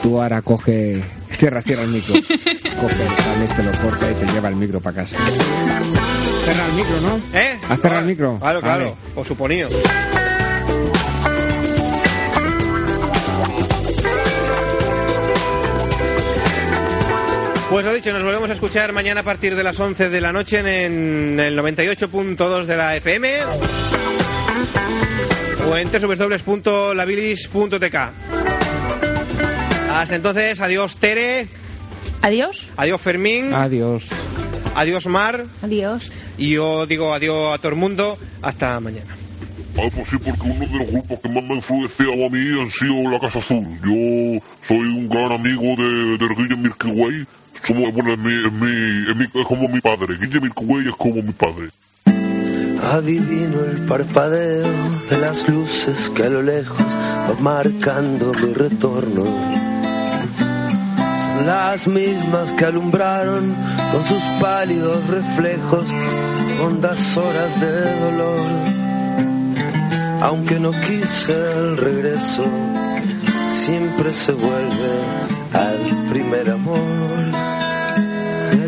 Tú 0.01 0.21
ahora 0.21 0.41
coge... 0.41 1.01
Cierra, 1.37 1.61
cierra 1.61 1.83
el 1.83 1.91
micro. 1.91 2.13
coge 2.81 2.95
el 3.41 3.55
te 3.55 3.63
lo 3.63 3.71
corta 3.71 4.11
y 4.11 4.13
te 4.15 4.33
lleva 4.33 4.49
el 4.49 4.57
micro 4.57 4.81
para 4.81 4.97
casa. 4.97 5.15
Cerra 5.15 6.65
el 6.65 6.73
micro, 6.73 6.99
¿no? 7.03 7.21
¿Eh? 7.39 7.57
¿Has 7.69 7.79
cerrado 7.79 8.01
el 8.01 8.05
micro? 8.07 8.37
Claro, 8.37 8.59
claro. 8.59 8.83
Vale. 8.83 8.95
O 9.15 9.23
suponío. 9.23 9.69
Pues 17.73 17.85
lo 17.87 17.93
dicho, 17.95 18.13
nos 18.13 18.21
volvemos 18.21 18.51
a 18.51 18.53
escuchar 18.53 18.93
mañana 18.93 19.21
a 19.21 19.23
partir 19.23 19.55
de 19.55 19.63
las 19.63 19.79
11 19.79 20.11
de 20.11 20.21
la 20.21 20.31
noche 20.31 20.59
en, 20.59 21.39
el 21.39 21.57
98.2 21.57 22.65
de 22.65 22.77
la 22.77 22.95
FM 22.97 23.31
o 25.67 25.75
en 25.75 25.89
www.labilis.tk. 25.91 27.95
Hasta 29.91 30.15
entonces, 30.15 30.61
adiós 30.61 30.97
Tere, 30.97 31.47
adiós. 32.21 32.69
adiós 32.77 33.01
Fermín, 33.01 33.55
Adiós. 33.55 34.03
adiós 34.75 35.07
Mar 35.07 35.43
Adiós. 35.63 36.11
y 36.37 36.51
yo 36.51 36.85
digo 36.85 37.11
adiós 37.11 37.55
a 37.55 37.57
todo 37.57 37.69
el 37.69 37.75
mundo. 37.79 38.19
Hasta 38.43 38.79
mañana. 38.81 39.17
Ah, 39.79 39.89
pues 39.95 40.09
sí, 40.09 40.17
porque 40.23 40.43
uno 40.43 40.67
de 40.67 40.77
los 40.77 40.87
grupos 40.91 41.19
que 41.21 41.29
más 41.29 41.43
me 41.43 41.53
ha 41.53 41.55
influenciado 41.55 42.23
a 42.23 42.29
mí 42.29 42.61
han 42.61 42.69
sido 42.69 43.09
La 43.09 43.19
Casa 43.19 43.39
Azul. 43.39 43.65
Yo 43.83 44.39
soy 44.61 44.77
un 44.77 45.09
gran 45.09 45.31
amigo 45.31 45.63
de, 45.75 46.19
de 46.19 46.27
Guille 46.35 46.55
Milky 46.55 46.91
Way. 46.91 47.25
Somos, 47.65 47.93
bueno, 47.93 48.11
es, 48.13 48.19
mi, 48.19 48.33
es, 48.33 48.51
mi, 48.51 49.09
es, 49.09 49.15
mi- 49.15 49.39
es 49.41 49.45
como 49.47 49.67
mi 49.69 49.79
padre. 49.79 50.15
Guille 50.19 50.41
Milky 50.41 50.65
Way 50.65 50.87
es 50.89 50.95
como 50.97 51.15
mi 51.21 51.31
padre. 51.31 51.69
Adivino 52.91 53.61
el 53.61 53.85
parpadeo 53.85 54.67
de 55.09 55.17
las 55.17 55.47
luces 55.47 56.11
que 56.13 56.23
a 56.23 56.29
lo 56.29 56.41
lejos 56.41 56.77
va 57.29 57.33
marcando 57.39 58.33
mi 58.33 58.51
retorno. 58.53 59.23
Son 61.23 61.45
las 61.45 61.87
mismas 61.87 62.51
que 62.57 62.65
alumbraron 62.65 63.55
con 63.91 64.03
sus 64.05 64.21
pálidos 64.41 65.07
reflejos 65.07 65.85
hondas 66.61 67.15
horas 67.17 67.61
de 67.61 67.99
dolor. 68.01 68.49
Aunque 70.21 70.59
no 70.59 70.71
quise 70.71 71.33
el 71.57 71.77
regreso, 71.77 72.43
siempre 73.49 74.11
se 74.11 74.33
vuelve 74.33 74.99
al 75.53 76.09
primer 76.09 76.49
amor. 76.49 76.79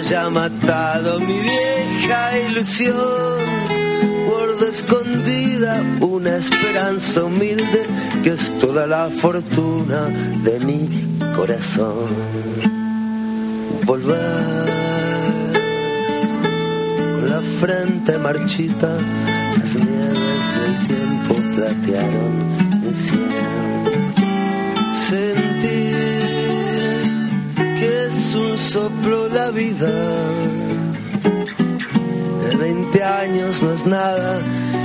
haya 0.00 0.30
matado 0.30 1.20
mi 1.20 1.38
vieja 1.40 2.38
ilusión, 2.48 3.36
guardo 4.28 4.66
escondida 4.66 5.82
una 6.00 6.36
esperanza 6.36 7.24
humilde 7.24 7.82
que 8.22 8.30
es 8.30 8.58
toda 8.60 8.86
la 8.86 9.10
fortuna 9.10 10.08
de 10.42 10.58
mi 10.60 10.88
corazón. 11.36 12.08
Volver 13.84 14.68
con 17.14 17.30
la 17.30 17.40
frente 17.60 18.18
marchita, 18.18 18.88
las 19.58 19.74
nieves 19.74 20.42
del 20.60 20.74
tiempo 20.88 21.34
platearon 21.56 22.32
mi 22.80 22.92
cielo. 22.94 23.50
Soplo 28.72 29.28
la 29.28 29.50
vida. 29.50 29.90
De 32.44 32.56
20 32.56 33.02
años 33.02 33.62
no 33.64 33.72
es 33.72 33.84
nada 33.84 34.38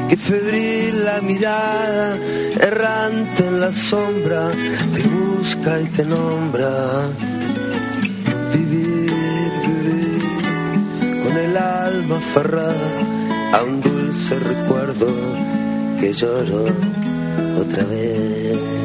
que 0.09 0.17
febril 0.17 1.05
la 1.05 1.21
mirada, 1.21 2.17
errante 2.59 3.45
en 3.45 3.59
la 3.59 3.71
sombra, 3.71 4.49
te 4.93 5.01
busca 5.07 5.81
y 5.81 5.85
te 5.97 6.03
nombra. 6.03 6.71
Vivir, 8.55 9.51
vivir 9.67 10.23
con 11.23 11.37
el 11.37 11.55
alma 11.55 12.17
aferrada 12.17 12.89
a 13.53 13.63
un 13.63 13.81
dulce 13.81 14.39
recuerdo 14.39 15.07
que 15.99 16.11
lloro 16.11 16.65
otra 17.59 17.83
vez. 17.83 18.84